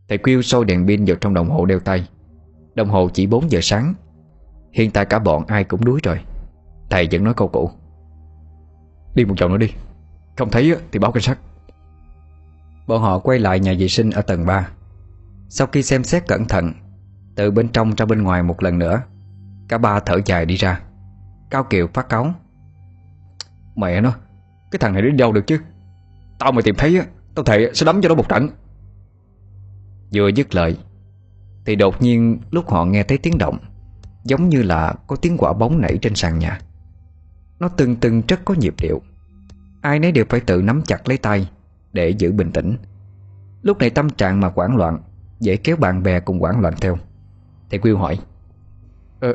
Thầy 0.08 0.18
Quyêu 0.18 0.42
sôi 0.42 0.64
đèn 0.64 0.86
pin 0.86 1.04
vào 1.04 1.16
trong 1.16 1.34
đồng 1.34 1.50
hồ 1.50 1.66
đeo 1.66 1.80
tay. 1.80 2.08
Đồng 2.74 2.88
hồ 2.88 3.08
chỉ 3.14 3.26
4 3.26 3.50
giờ 3.50 3.60
sáng. 3.62 3.94
Hiện 4.72 4.90
tại 4.90 5.04
cả 5.04 5.18
bọn 5.18 5.46
ai 5.46 5.64
cũng 5.64 5.84
đuối 5.84 6.00
rồi. 6.02 6.20
Thầy 6.90 7.08
vẫn 7.12 7.24
nói 7.24 7.34
câu 7.36 7.48
cũ. 7.48 7.70
Đi 9.14 9.24
một 9.24 9.34
vòng 9.40 9.52
nữa 9.52 9.58
đi. 9.58 9.72
Không 10.36 10.50
thấy 10.50 10.76
thì 10.92 10.98
báo 10.98 11.12
cảnh 11.12 11.22
sát. 11.22 11.38
Bọn 12.86 13.02
họ 13.02 13.18
quay 13.18 13.38
lại 13.38 13.60
nhà 13.60 13.74
vệ 13.78 13.88
sinh 13.88 14.10
ở 14.10 14.22
tầng 14.22 14.46
3 14.46 14.68
Sau 15.48 15.66
khi 15.66 15.82
xem 15.82 16.04
xét 16.04 16.26
cẩn 16.26 16.44
thận, 16.44 16.72
Từ 17.36 17.50
bên 17.50 17.68
trong 17.68 17.94
ra 17.96 18.06
bên 18.06 18.22
ngoài 18.22 18.42
một 18.42 18.62
lần 18.62 18.78
nữa, 18.78 19.02
Cả 19.68 19.78
ba 19.78 20.00
thở 20.00 20.20
dài 20.24 20.46
đi 20.46 20.56
ra. 20.56 20.80
Cao 21.50 21.64
Kiều 21.64 21.86
phát 21.94 22.08
cáu 22.08 22.34
Mẹ 23.76 24.00
nó, 24.00 24.12
Cái 24.70 24.78
thằng 24.78 24.92
này 24.92 25.02
đến 25.02 25.16
đâu 25.16 25.32
được 25.32 25.46
chứ? 25.46 25.60
Tao 26.38 26.52
mà 26.52 26.62
tìm 26.62 26.74
thấy 26.78 27.00
Tao 27.34 27.44
thề 27.44 27.70
sẽ 27.74 27.86
đấm 27.86 28.02
cho 28.02 28.08
nó 28.08 28.14
một 28.14 28.28
trận. 28.28 28.48
Vừa 30.14 30.28
dứt 30.28 30.54
lời 30.54 30.76
Thì 31.64 31.76
đột 31.76 32.02
nhiên 32.02 32.38
lúc 32.50 32.70
họ 32.70 32.84
nghe 32.84 33.02
thấy 33.02 33.18
tiếng 33.18 33.38
động 33.38 33.58
Giống 34.24 34.48
như 34.48 34.62
là 34.62 34.94
có 35.06 35.16
tiếng 35.16 35.36
quả 35.38 35.52
bóng 35.52 35.80
nảy 35.80 35.98
trên 36.02 36.14
sàn 36.14 36.38
nhà. 36.38 36.60
Nó 37.58 37.68
từng 37.68 37.96
từng 37.96 38.22
rất 38.28 38.40
có 38.44 38.54
nhịp 38.54 38.74
điệu. 38.80 39.02
Ai 39.80 39.98
nấy 39.98 40.12
đều 40.12 40.24
phải 40.28 40.40
tự 40.40 40.62
nắm 40.62 40.82
chặt 40.82 41.08
lấy 41.08 41.18
tay 41.18 41.50
Để 41.92 42.08
giữ 42.08 42.32
bình 42.32 42.52
tĩnh. 42.52 42.76
Lúc 43.62 43.78
này 43.78 43.90
tâm 43.90 44.10
trạng 44.10 44.40
mà 44.40 44.50
quảng 44.50 44.76
loạn 44.76 44.98
Dễ 45.40 45.56
kéo 45.56 45.76
bạn 45.76 46.02
bè 46.02 46.20
cùng 46.20 46.42
quảng 46.42 46.60
loạn 46.60 46.74
theo. 46.80 46.98
Thầy 47.70 47.78
Quyêu 47.78 47.98
hỏi 47.98 48.18
Ờ, 49.20 49.34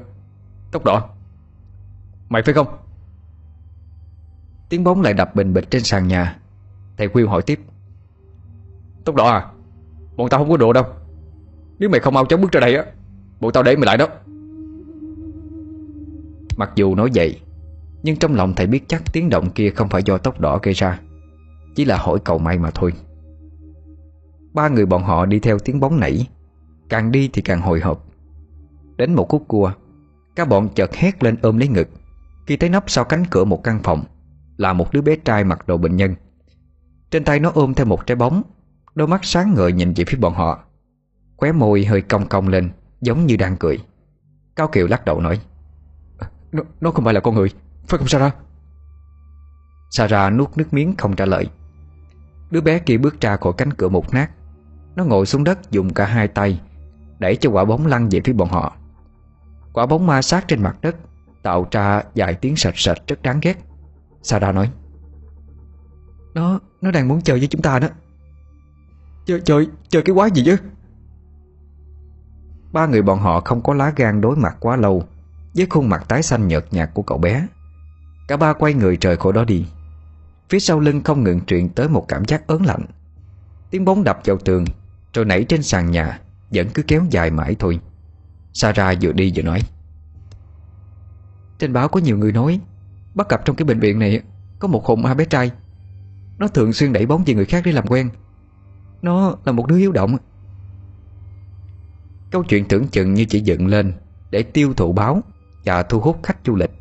tóc 0.72 0.84
đỏ 0.86 1.10
Mày 2.30 2.42
phải 2.42 2.54
không? 2.54 2.68
Tiếng 4.70 4.84
bóng 4.84 5.02
lại 5.02 5.14
đập 5.14 5.36
bình 5.36 5.54
bịch 5.54 5.72
trên 5.72 5.84
sàn 5.84 6.08
nhà 6.08 6.40
Thầy 7.00 7.08
Quyêu 7.08 7.30
hỏi 7.30 7.42
tiếp. 7.42 7.60
Tóc 9.06 9.16
đỏ 9.16 9.30
à 9.30 9.52
Bọn 10.18 10.30
tao 10.30 10.40
không 10.40 10.50
có 10.50 10.58
đồ 10.58 10.74
đâu. 10.74 10.84
Nếu 11.80 11.90
mày 11.90 12.00
không 12.00 12.14
mau 12.14 12.26
chóng 12.26 12.42
bước 12.42 12.52
ra 12.52 12.60
đây 12.60 12.76
á, 12.76 12.86
Bọn 13.40 13.54
tao 13.54 13.64
để 13.64 13.76
mày 13.76 13.86
lại 13.86 13.98
đó. 13.98 14.08
Mặc 16.58 16.72
dù 16.76 16.96
nói 16.96 17.10
vậy, 17.16 17.40
Nhưng 18.04 18.18
trong 18.18 18.36
lòng 18.36 18.54
thầy 18.56 18.68
biết 18.68 18.84
chắc 18.88 19.04
tiếng 19.14 19.30
động 19.30 19.50
kia 19.50 19.70
Không 19.70 19.90
phải 19.90 20.04
do 20.04 20.18
tóc 20.18 20.40
đỏ 20.40 20.60
gây 20.64 20.74
ra, 20.74 21.00
Chỉ 21.76 21.86
là 21.86 21.98
hỏi 21.98 22.20
cầu 22.20 22.38
may 22.38 22.58
mà 22.58 22.72
thôi. 22.72 22.94
Ba 24.54 24.70
người 24.70 24.86
bọn 24.86 25.04
họ 25.04 25.26
đi 25.26 25.40
theo 25.40 25.60
tiếng 25.60 25.80
bóng 25.80 26.00
nảy, 26.00 26.28
Càng 26.90 27.12
đi 27.12 27.30
thì 27.34 27.42
càng 27.42 27.62
hồi 27.62 27.80
hộp. 27.80 28.06
Đến 28.98 29.14
một 29.14 29.30
khúc 29.30 29.44
cua, 29.48 29.72
Các 30.36 30.50
bọn 30.50 30.70
chợt 30.76 30.96
hét 30.96 31.24
lên 31.24 31.38
ôm 31.42 31.58
lấy 31.58 31.68
ngực. 31.68 31.90
Khi 32.48 32.58
thấy 32.58 32.70
nắp 32.70 32.90
sau 32.90 33.04
cánh 33.04 33.24
cửa 33.32 33.44
một 33.44 33.64
căn 33.64 33.80
phòng, 33.84 34.04
Là 34.58 34.74
một 34.74 34.94
đứa 34.94 35.02
bé 35.02 35.16
trai 35.16 35.44
mặc 35.44 35.68
đồ 35.68 35.78
bệnh 35.78 35.96
nhân. 35.96 36.16
Trên 37.12 37.24
tay 37.24 37.40
nó 37.40 37.52
ôm 37.54 37.74
theo 37.74 37.86
một 37.86 38.06
trái 38.06 38.16
bóng. 38.16 38.44
Đôi 38.96 39.08
mắt 39.08 39.20
sáng 39.24 39.54
ngời 39.54 39.72
nhìn 39.72 39.94
về 39.94 40.06
phía 40.08 40.18
bọn 40.18 40.34
họ. 40.34 40.64
Khóe 41.38 41.52
môi 41.52 41.86
hơi 41.86 42.02
cong 42.02 42.28
cong 42.28 42.48
lên 42.48 42.72
Giống 43.02 43.26
như 43.26 43.38
đang 43.38 43.58
cười. 43.58 43.80
Cao 44.56 44.68
Kiều 44.68 44.88
lắc 44.88 45.06
đầu 45.06 45.22
nói 45.22 45.42
Nó, 46.52 46.64
nó 46.82 46.92
không 46.92 47.06
phải 47.06 47.14
là 47.14 47.20
con 47.20 47.36
người 47.36 47.50
Phải 47.88 47.98
không 47.98 48.08
Sarah? 48.08 48.36
Sarah 49.92 50.34
nuốt 50.34 50.58
nước 50.58 50.74
miếng 50.74 50.96
không 50.98 51.16
trả 51.16 51.26
lời. 51.26 51.48
Đứa 52.52 52.62
bé 52.62 52.80
kia 52.80 52.98
bước 52.98 53.22
ra 53.22 53.38
khỏi 53.38 53.54
cánh 53.58 53.74
cửa 53.74 53.90
một 53.90 54.14
nát. 54.14 54.30
Nó 54.96 55.06
ngồi 55.06 55.26
xuống 55.26 55.44
đất 55.44 55.72
dùng 55.72 55.94
cả 55.94 56.06
hai 56.06 56.28
tay 56.28 56.62
Đẩy 57.20 57.36
cho 57.36 57.50
quả 57.50 57.66
bóng 57.66 57.86
lăn 57.86 58.10
về 58.10 58.22
phía 58.26 58.34
bọn 58.34 58.50
họ. 58.50 58.76
Quả 59.74 59.86
bóng 59.86 60.08
ma 60.08 60.22
sát 60.22 60.48
trên 60.48 60.64
mặt 60.64 60.76
đất 60.82 60.96
Tạo 61.44 61.68
ra 61.72 62.04
vài 62.16 62.34
tiếng 62.34 62.56
sạch 62.56 62.74
sạch 62.78 62.98
rất 63.08 63.22
đáng 63.22 63.40
ghét. 63.42 63.58
Sarah 64.22 64.56
nói 64.56 64.72
nó 66.34 66.60
nó 66.82 66.92
đang 66.92 67.08
muốn 67.08 67.22
chơi 67.22 67.40
với 67.40 67.48
chúng 67.48 67.62
ta 67.62 67.80
đó. 67.80 67.88
Chơi 69.26 69.42
chơi 69.42 69.68
chơi 69.90 70.02
cái 70.02 70.16
quái 70.16 70.30
gì 70.34 70.44
chứ? 70.46 70.58
Ba 72.72 72.86
người 72.86 73.02
bọn 73.02 73.20
họ 73.20 73.42
không 73.46 73.64
có 73.64 73.74
lá 73.74 73.94
gan 73.96 74.22
đối 74.22 74.36
mặt 74.36 74.58
quá 74.60 74.76
lâu, 74.76 75.04
Với 75.56 75.68
khuôn 75.70 75.90
mặt 75.90 76.06
tái 76.08 76.24
xanh 76.24 76.48
nhợt 76.48 76.66
nhạt 76.72 76.90
của 76.94 77.02
cậu 77.02 77.18
bé. 77.18 77.48
Cả 78.28 78.38
ba 78.38 78.54
quay 78.54 78.74
người 78.74 78.98
trời 78.98 79.18
khỏi 79.18 79.34
đó 79.34 79.44
đi. 79.46 79.66
Phía 80.50 80.60
sau 80.60 80.80
lưng 80.80 81.04
không 81.04 81.24
ngừng 81.24 81.42
truyền 81.42 81.70
tới 81.70 81.90
một 81.90 82.08
cảm 82.08 82.26
giác 82.26 82.48
ớn 82.48 82.66
lạnh. 82.66 82.86
Tiếng 83.70 83.86
bóng 83.86 84.04
đập 84.04 84.20
vào 84.26 84.38
tường, 84.38 84.66
Rồi 85.14 85.26
nảy 85.26 85.44
trên 85.44 85.64
sàn 85.64 85.92
nhà, 85.92 86.20
Vẫn 86.50 86.68
cứ 86.74 86.84
kéo 86.84 87.04
dài 87.10 87.32
mãi 87.32 87.56
thôi. 87.60 87.80
Sarah 88.54 88.98
vừa 89.02 89.12
đi 89.12 89.32
vừa 89.36 89.42
nói. 89.42 89.62
Trên 91.60 91.74
báo 91.74 91.88
có 91.88 92.00
nhiều 92.00 92.18
người 92.18 92.32
nói, 92.32 92.60
Bắt 93.16 93.30
gặp 93.30 93.42
trong 93.46 93.56
cái 93.56 93.66
bệnh 93.66 93.80
viện 93.80 94.00
này 94.00 94.22
Có 94.60 94.68
một 94.68 94.86
hồn 94.86 95.02
ma 95.02 95.14
bé 95.14 95.26
trai. 95.26 95.52
Nó 96.40 96.48
thường 96.48 96.74
xuyên 96.74 96.94
đẩy 96.94 97.06
bóng 97.06 97.24
về 97.26 97.34
người 97.34 97.46
khác 97.46 97.64
để 97.66 97.72
làm 97.72 97.88
quen. 97.88 98.10
Nó 99.02 99.36
là 99.46 99.52
một 99.52 99.68
đứa 99.68 99.76
hiếu 99.76 99.92
động. 99.92 100.18
Câu 102.32 102.44
chuyện 102.44 102.66
tưởng 102.68 102.88
chừng 102.88 103.14
như 103.14 103.26
chỉ 103.26 103.40
dựng 103.40 103.68
lên 103.68 103.94
Để 104.32 104.44
tiêu 104.44 104.74
thụ 104.74 104.94
báo 104.94 105.22
Và 105.66 105.84
thu 105.84 106.00
hút 106.00 106.20
khách 106.24 106.38
du 106.46 106.56
lịch. 106.56 106.72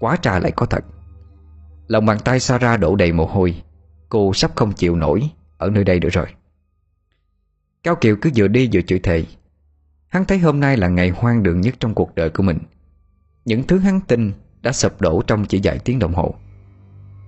Quá 0.00 0.16
trà 0.16 0.38
lại 0.38 0.52
có 0.52 0.66
thật. 0.66 0.84
Lòng 1.86 2.06
bàn 2.06 2.18
tay 2.24 2.40
Sarah 2.40 2.80
đổ 2.80 2.96
đầy 2.96 3.12
mồ 3.12 3.26
hôi. 3.26 3.62
Cô 4.08 4.34
sắp 4.34 4.50
không 4.54 4.72
chịu 4.72 4.96
nổi. 4.96 5.30
Ở 5.58 5.70
nơi 5.70 5.84
đây 5.84 6.00
nữa 6.00 6.08
rồi. 6.08 6.26
Cao 7.82 7.96
Kiều 7.96 8.16
cứ 8.16 8.30
vừa 8.36 8.48
đi 8.48 8.68
vừa 8.72 8.80
chửi 8.82 8.98
thề. 8.98 9.24
Hắn 10.08 10.24
thấy 10.24 10.38
hôm 10.38 10.60
nay 10.60 10.76
là 10.76 10.88
ngày 10.88 11.10
hoang 11.10 11.42
đường 11.42 11.60
nhất 11.60 11.74
trong 11.80 11.94
cuộc 11.94 12.14
đời 12.14 12.30
của 12.30 12.42
mình. 12.42 12.58
Những 13.44 13.62
thứ 13.66 13.78
hắn 13.78 14.00
tin 14.00 14.32
Đã 14.62 14.72
sụp 14.72 15.00
đổ 15.00 15.22
trong 15.22 15.44
chỉ 15.44 15.60
vài 15.62 15.78
tiếng 15.78 15.98
đồng 15.98 16.14
hồ. 16.14 16.34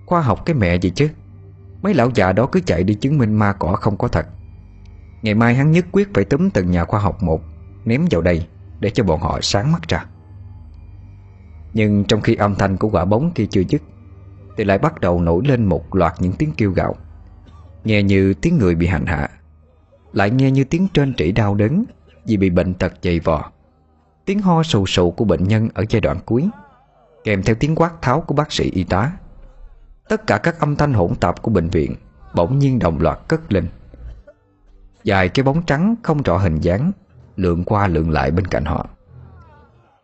Khoa 0.05 0.21
học 0.21 0.45
cái 0.45 0.55
mẹ 0.55 0.75
gì 0.75 0.91
chứ? 0.95 1.09
Mấy 1.85 1.93
lão 1.93 2.09
già 2.15 2.33
đó 2.33 2.45
cứ 2.51 2.59
chạy 2.59 2.83
đi 2.83 2.93
chứng 2.93 3.17
minh 3.17 3.33
ma 3.33 3.53
cỏ 3.53 3.75
không 3.81 3.97
có 3.97 4.07
thật. 4.07 4.25
Ngày 5.21 5.33
mai 5.33 5.55
hắn 5.55 5.71
nhất 5.71 5.85
quyết 5.91 6.13
phải 6.13 6.25
túm 6.25 6.49
từng 6.49 6.71
nhà 6.71 6.85
khoa 6.85 6.99
học 6.99 7.23
một, 7.23 7.41
Ném 7.85 8.05
vào 8.11 8.21
đây 8.21 8.47
Để 8.79 8.89
cho 8.89 9.03
bọn 9.03 9.19
họ 9.19 9.39
sáng 9.41 9.71
mắt 9.71 9.81
ra. 9.87 10.05
Nhưng 11.73 12.03
trong 12.03 12.21
khi 12.21 12.35
âm 12.35 12.55
thanh 12.55 12.77
của 12.77 12.89
quả 12.89 13.05
bóng 13.05 13.31
kia 13.31 13.45
chưa 13.45 13.61
dứt, 13.69 13.81
Thì 14.57 14.63
lại 14.63 14.77
bắt 14.77 15.01
đầu 15.01 15.21
nổi 15.21 15.43
lên 15.47 15.65
một 15.65 15.95
loạt 15.95 16.13
những 16.19 16.33
tiếng 16.33 16.51
kêu 16.57 16.71
gạo 16.71 16.95
Nghe 17.83 18.03
như 18.03 18.33
tiếng 18.33 18.57
người 18.57 18.75
bị 18.75 18.87
hành 18.87 19.05
hạ, 19.05 19.29
Lại 20.13 20.29
nghe 20.29 20.51
như 20.51 20.63
tiếng 20.63 20.87
trên 20.93 21.13
trĩ 21.13 21.31
đau 21.31 21.55
đớn 21.55 21.85
Vì 22.25 22.37
bị 22.37 22.49
bệnh 22.49 22.73
tật 22.73 22.93
dày 23.01 23.19
vò. 23.19 23.51
Tiếng 24.25 24.41
ho 24.41 24.63
sù 24.63 24.85
sụ 24.85 25.11
của 25.11 25.25
bệnh 25.25 25.43
nhân 25.43 25.69
ở 25.73 25.85
giai 25.89 26.01
đoạn 26.01 26.19
cuối, 26.25 26.49
Kèm 27.23 27.43
theo 27.43 27.55
tiếng 27.55 27.75
quát 27.75 28.01
tháo 28.01 28.21
của 28.21 28.35
bác 28.35 28.51
sĩ 28.51 28.71
y 28.73 28.83
tá. 28.83 29.11
Tất 30.09 30.27
cả 30.27 30.37
các 30.37 30.59
âm 30.59 30.75
thanh 30.75 30.93
hỗn 30.93 31.15
tạp 31.15 31.41
của 31.41 31.51
bệnh 31.51 31.69
viện 31.69 31.95
Bỗng 32.35 32.59
nhiên 32.59 32.79
đồng 32.79 33.01
loạt 33.01 33.19
cất 33.27 33.53
lên. 33.53 33.67
Dài 35.03 35.29
cái 35.29 35.43
bóng 35.43 35.61
trắng 35.65 35.95
không 36.03 36.21
rõ 36.21 36.37
hình 36.37 36.59
dáng, 36.59 36.91
Lượn 37.35 37.63
qua 37.63 37.87
lượn 37.87 38.09
lại 38.09 38.31
bên 38.31 38.47
cạnh 38.47 38.65
họ. 38.65 38.87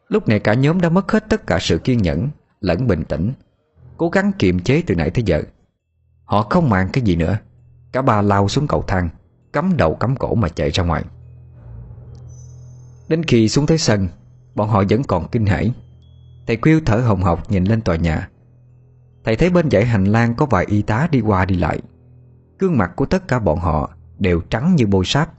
Lúc 0.07 0.27
này 0.27 0.39
cả 0.39 0.53
nhóm 0.53 0.81
đã 0.81 0.89
mất 0.89 1.11
hết 1.11 1.29
tất 1.29 1.47
cả 1.47 1.57
sự 1.61 1.77
kiên 1.77 1.97
nhẫn, 1.97 2.29
Lẫn 2.59 2.87
bình 2.87 3.03
tĩnh, 3.03 3.33
Cố 3.97 4.09
gắng 4.09 4.31
kiềm 4.39 4.59
chế 4.59 4.83
từ 4.87 4.95
nãy 4.95 5.09
tới 5.09 5.23
giờ. 5.23 5.43
Họ 6.25 6.41
không 6.41 6.69
màng 6.69 6.89
cái 6.93 7.03
gì 7.03 7.15
nữa. 7.15 7.37
Cả 7.91 8.01
ba 8.01 8.21
lao 8.21 8.47
xuống 8.47 8.67
cầu 8.67 8.83
thang, 8.87 9.09
Cắm 9.53 9.77
đầu 9.77 9.95
cắm 9.95 10.15
cổ 10.15 10.35
mà 10.35 10.49
chạy 10.49 10.69
ra 10.69 10.83
ngoài. 10.83 11.03
Đến 13.07 13.23
khi 13.23 13.49
xuống 13.49 13.65
tới 13.65 13.77
sân, 13.77 14.07
Bọn 14.55 14.69
họ 14.69 14.83
vẫn 14.89 15.03
còn 15.03 15.27
kinh 15.27 15.45
hãi. 15.45 15.73
Thầy 16.47 16.55
Quyêu 16.55 16.79
thở 16.85 16.97
hồng 16.97 17.23
hộc 17.23 17.51
nhìn 17.51 17.63
lên 17.63 17.81
tòa 17.81 17.95
nhà. 17.95 18.29
Thầy 19.23 19.35
thấy 19.35 19.49
bên 19.49 19.71
dãy 19.71 19.85
hành 19.85 20.05
lang 20.05 20.35
có 20.35 20.45
vài 20.45 20.65
y 20.65 20.81
tá 20.81 21.07
đi 21.11 21.21
qua 21.21 21.45
đi 21.45 21.57
lại. 21.57 21.79
Gương 22.59 22.77
mặt 22.77 22.91
của 22.95 23.05
tất 23.05 23.27
cả 23.27 23.39
bọn 23.39 23.59
họ 23.59 23.91
Đều 24.19 24.41
trắng 24.49 24.75
như 24.75 24.87
bôi 24.87 25.05
sáp 25.05 25.33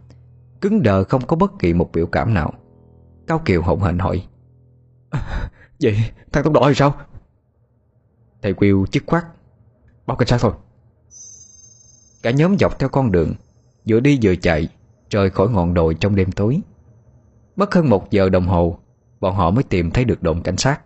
Cứng 0.61 0.83
đờ 0.83 1.05
không 1.05 1.26
có 1.26 1.37
bất 1.37 1.53
kỳ 1.59 1.74
một 1.74 1.93
biểu 1.93 2.07
cảm 2.07 2.35
nào. 2.35 2.53
Cao 3.26 3.39
Kiều 3.45 3.62
hỗn 3.62 3.80
hển 3.80 3.99
hỏi 3.99 4.26
Vậy 5.80 5.97
thằng 6.33 6.45
tóc 6.45 6.53
đỏ 6.53 6.62
thì 6.68 6.74
sao? 6.74 6.95
Thầy 8.43 8.55
Quyêu 8.55 8.87
chức 8.87 9.03
khoát 9.07 9.24
Báo 10.07 10.16
cảnh 10.16 10.28
sát 10.28 10.39
thôi. 10.41 10.53
Cả 12.22 12.30
nhóm 12.30 12.59
dọc 12.59 12.78
theo 12.78 12.89
con 12.89 13.12
đường 13.12 13.35
Vừa 13.89 14.01
đi 14.01 14.18
vừa 14.22 14.37
chạy 14.37 14.68
Rời 15.11 15.30
khỏi 15.30 15.49
ngọn 15.49 15.74
đồi 15.74 15.95
trong 15.95 16.16
đêm 16.16 16.33
tối. 16.33 16.61
Mất 17.57 17.74
hơn 17.74 17.91
một 17.91 18.11
giờ 18.11 18.28
đồng 18.28 18.47
hồ 18.47 18.78
Bọn 19.20 19.35
họ 19.35 19.51
mới 19.51 19.64
tìm 19.64 19.91
thấy 19.91 20.05
được 20.05 20.22
đồn 20.22 20.43
cảnh 20.43 20.57
sát 20.57 20.80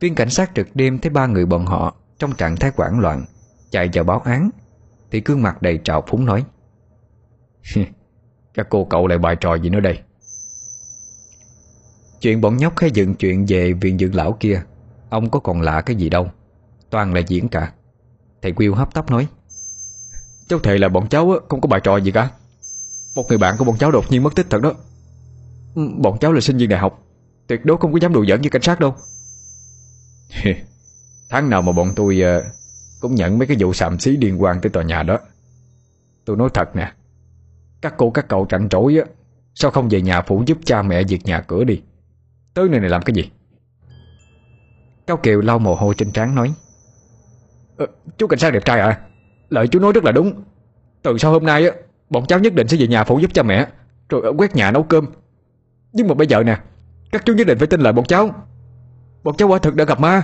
Viên 0.00 0.14
cảnh 0.14 0.30
sát 0.30 0.50
trực 0.54 0.76
đêm 0.76 0.98
thấy 0.98 1.10
ba 1.10 1.26
người 1.26 1.46
bọn 1.46 1.66
họ 1.66 1.94
Trong 2.18 2.32
trạng 2.32 2.56
thái 2.56 2.72
hoảng 2.76 3.00
loạn, 3.00 3.24
Chạy 3.70 3.90
vào 3.92 4.04
báo 4.04 4.20
án, 4.20 4.50
Thì 5.10 5.22
gương 5.24 5.42
mặt 5.42 5.62
đầy 5.62 5.80
trào 5.84 6.04
phúng 6.06 6.24
nói 6.24 6.44
Các 8.54 8.66
cô 8.70 8.84
cậu 8.84 9.06
lại 9.06 9.18
bài 9.18 9.36
trò 9.40 9.54
gì 9.54 9.70
nữa 9.70 9.80
đây? 9.80 9.98
Chuyện 12.20 12.40
bọn 12.40 12.56
nhóc 12.56 12.78
hay 12.78 12.90
dựng 12.90 13.14
chuyện 13.14 13.46
về 13.48 13.72
viện 13.72 13.98
dưỡng 13.98 14.14
lão 14.14 14.36
kia, 14.40 14.62
Ông 15.10 15.30
có 15.30 15.40
còn 15.40 15.60
lạ 15.60 15.80
cái 15.80 15.96
gì 15.96 16.08
đâu, 16.08 16.30
Toàn 16.90 17.14
là 17.14 17.20
diễn 17.20 17.48
cả. 17.48 17.72
Thầy 18.42 18.52
Quyêu 18.52 18.74
hấp 18.74 18.94
tấp 18.94 19.10
nói, 19.10 19.28
Cháu 20.48 20.58
thề 20.58 20.78
là 20.78 20.88
bọn 20.88 21.08
cháu 21.08 21.32
không 21.48 21.60
có 21.60 21.66
bài 21.66 21.80
trò 21.84 21.96
gì 21.96 22.10
cả. 22.10 22.30
Một 23.16 23.28
người 23.28 23.38
bạn 23.38 23.56
của 23.58 23.64
bọn 23.64 23.78
cháu 23.78 23.90
đột 23.90 24.04
nhiên 24.10 24.22
mất 24.22 24.34
tích 24.34 24.46
thật 24.50 24.62
đó. 24.62 24.72
Bọn 25.74 26.18
cháu 26.20 26.32
là 26.32 26.40
sinh 26.40 26.56
viên 26.56 26.68
đại 26.68 26.80
học, 26.80 27.06
Tuyệt 27.46 27.64
đối 27.64 27.76
không 27.76 27.92
có 27.92 27.98
dám 28.02 28.12
đùa 28.12 28.24
giỡn 28.28 28.40
với 28.40 28.50
cảnh 28.50 28.62
sát 28.62 28.80
đâu. 28.80 28.94
Tháng 31.30 31.50
nào 31.50 31.62
mà 31.62 31.72
bọn 31.72 31.92
tôi 31.96 32.20
ờ, 32.20 32.44
Cũng 33.00 33.14
nhận 33.14 33.38
mấy 33.38 33.46
cái 33.46 33.56
vụ 33.60 33.72
sàm 33.72 33.98
xí 33.98 34.16
liên 34.16 34.42
quan 34.42 34.60
tới 34.60 34.70
tòa 34.70 34.82
nhà 34.82 35.02
đó. 35.02 35.18
Tôi 36.24 36.36
nói 36.36 36.48
thật 36.54 36.76
nè 36.76 36.92
Các 37.80 37.94
cô 37.96 38.10
các 38.10 38.28
cậu 38.28 38.46
rảnh 38.50 38.68
rỗi 38.70 38.96
á 38.96 39.04
Sao 39.54 39.70
không 39.70 39.88
về 39.88 40.00
nhà 40.00 40.22
phụ 40.22 40.42
giúp 40.46 40.58
cha 40.64 40.82
mẹ 40.82 41.04
việc 41.04 41.24
nhà 41.24 41.40
cửa 41.40 41.64
đi? 41.64 41.82
Tới 42.54 42.68
nơi 42.68 42.80
này 42.80 42.90
làm 42.90 43.02
cái 43.02 43.14
gì? 43.14 43.30
Cao 45.06 45.16
Kiều 45.16 45.40
lau 45.40 45.58
mồ 45.58 45.74
hôi 45.74 45.94
trên 45.94 46.12
trán 46.12 46.34
nói 46.34 46.54
ờ, 47.76 47.86
Chú 48.18 48.26
cảnh 48.26 48.38
sát 48.38 48.50
đẹp 48.50 48.64
trai 48.64 48.80
à 48.80 49.00
Lời 49.48 49.68
chú 49.68 49.78
nói 49.78 49.92
rất 49.92 50.04
là 50.04 50.12
đúng. 50.12 50.42
Từ 51.02 51.18
sau 51.18 51.32
hôm 51.32 51.44
nay 51.44 51.66
á 51.68 51.74
Bọn 52.10 52.26
cháu 52.26 52.38
nhất 52.38 52.54
định 52.54 52.68
sẽ 52.68 52.76
về 52.76 52.86
nhà 52.86 53.04
phụ 53.04 53.18
giúp 53.18 53.34
cha 53.34 53.42
mẹ 53.42 53.66
Rồi 54.08 54.32
quét 54.38 54.56
nhà 54.56 54.70
nấu 54.70 54.82
cơm. 54.82 55.06
Nhưng 55.92 56.08
mà 56.08 56.14
bây 56.14 56.26
giờ 56.26 56.42
nè 56.42 56.58
Các 57.12 57.22
chú 57.24 57.34
nhất 57.34 57.46
định 57.46 57.58
phải 57.58 57.66
tin 57.66 57.80
lời 57.80 57.92
bọn 57.92 58.04
cháu. 58.04 58.46
Bọn 59.22 59.36
cháu 59.36 59.48
quả 59.48 59.58
thực 59.58 59.74
đã 59.74 59.84
gặp 59.84 60.00
ma. 60.00 60.22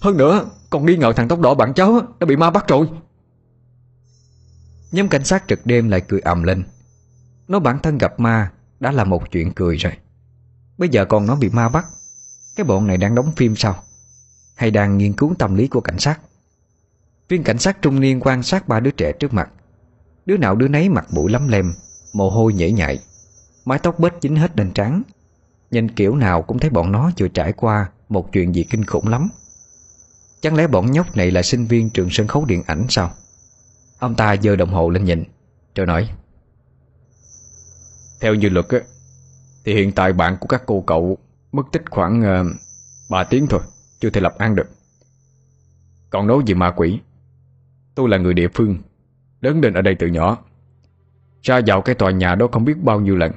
Hơn 0.00 0.16
nữa, 0.16 0.50
còn 0.70 0.86
nghi 0.86 0.96
ngờ 0.96 1.12
thằng 1.16 1.28
tóc 1.28 1.40
đỏ 1.40 1.54
bạn 1.54 1.74
cháu 1.74 2.00
Đã 2.20 2.26
bị 2.26 2.36
ma 2.36 2.50
bắt 2.50 2.68
rồi. 2.68 2.88
Nhóm 4.92 5.08
cảnh 5.08 5.24
sát 5.24 5.44
trực 5.48 5.66
đêm 5.66 5.88
lại 5.88 6.00
cười 6.00 6.20
ầm 6.20 6.42
lên. 6.42 6.64
Nó 7.48 7.58
bản 7.58 7.78
thân 7.82 7.98
gặp 7.98 8.20
ma 8.20 8.50
Đã 8.80 8.92
là 8.92 9.04
một 9.04 9.30
chuyện 9.30 9.52
cười 9.54 9.76
rồi. 9.76 9.92
Bây 10.78 10.88
giờ 10.88 11.04
còn 11.04 11.26
nó 11.26 11.36
bị 11.36 11.50
ma 11.50 11.68
bắt, 11.68 11.86
Cái 12.56 12.64
bọn 12.64 12.86
này 12.86 12.96
đang 12.96 13.14
đóng 13.14 13.32
phim 13.36 13.56
sao? 13.56 13.82
Hay 14.54 14.70
đang 14.70 14.98
nghiên 14.98 15.12
cứu 15.12 15.34
tâm 15.38 15.54
lý 15.54 15.68
của 15.68 15.80
cảnh 15.80 15.98
sát? 15.98 16.20
Viên 17.28 17.42
cảnh 17.42 17.58
sát 17.58 17.82
trung 17.82 18.00
niên 18.00 18.20
quan 18.20 18.42
sát 18.42 18.68
ba 18.68 18.80
đứa 18.80 18.90
trẻ 18.90 19.12
trước 19.12 19.34
mặt. 19.34 19.50
Đứa 20.26 20.36
nào 20.36 20.56
đứa 20.56 20.68
nấy 20.68 20.88
mặt 20.88 21.06
mũi 21.10 21.30
lắm 21.30 21.48
lem, 21.48 21.74
Mồ 22.12 22.30
hôi 22.30 22.54
nhễ 22.54 22.70
nhại. 22.70 22.98
Mái 23.64 23.78
tóc 23.78 23.98
bết 23.98 24.14
dính 24.22 24.36
hết 24.36 24.58
lên 24.58 24.72
trắng. 24.74 25.02
Nhìn 25.70 25.88
kiểu 25.88 26.16
nào 26.16 26.42
cũng 26.42 26.58
thấy 26.58 26.70
bọn 26.70 26.92
nó 26.92 27.10
vừa 27.18 27.28
trải 27.28 27.52
qua 27.52 27.90
một 28.08 28.32
chuyện 28.32 28.54
gì 28.54 28.64
kinh 28.70 28.84
khủng 28.84 29.08
lắm. 29.08 29.28
Chẳng 30.40 30.54
lẽ 30.54 30.66
bọn 30.66 30.92
nhóc 30.92 31.16
này 31.16 31.30
là 31.30 31.42
sinh 31.42 31.66
viên 31.66 31.90
trường 31.90 32.10
sân 32.10 32.26
khấu 32.26 32.44
điện 32.44 32.62
ảnh 32.66 32.86
sao? 32.88 33.10
Ông 33.98 34.14
ta 34.14 34.36
giơ 34.36 34.56
đồng 34.56 34.70
hồ 34.70 34.90
lên 34.90 35.04
nhìn 35.04 35.24
Rồi 35.74 35.86
nói. 35.86 36.10
Theo 38.20 38.34
như 38.34 38.48
luật 38.48 38.68
á 38.68 38.78
Thì 39.64 39.74
hiện 39.74 39.92
tại 39.92 40.12
bạn 40.12 40.36
của 40.40 40.46
các 40.46 40.62
cô 40.66 40.84
cậu 40.86 41.18
Mất 41.52 41.62
tích 41.72 41.82
khoảng 41.90 42.22
ờ, 42.22 42.40
uh, 42.40 42.46
3 43.10 43.24
tiếng 43.24 43.46
thôi 43.46 43.60
Chưa 44.00 44.10
thể 44.10 44.20
lập 44.20 44.34
án 44.38 44.54
được. 44.54 44.68
Còn 46.10 46.26
nói 46.26 46.38
về 46.46 46.54
ma 46.54 46.72
quỷ 46.76 47.00
Tôi 47.94 48.08
là 48.08 48.16
người 48.16 48.34
địa 48.34 48.48
phương 48.54 48.78
Lớn 49.44 49.60
lên 49.60 49.74
ở 49.74 49.82
đây 49.82 49.94
từ 49.94 50.06
nhỏ. 50.06 50.38
Ra 51.42 51.60
vào 51.66 51.82
cái 51.82 51.94
tòa 51.94 52.10
nhà 52.10 52.34
đó 52.34 52.48
không 52.52 52.64
biết 52.64 52.82
bao 52.82 53.00
nhiêu 53.00 53.16
lần. 53.16 53.32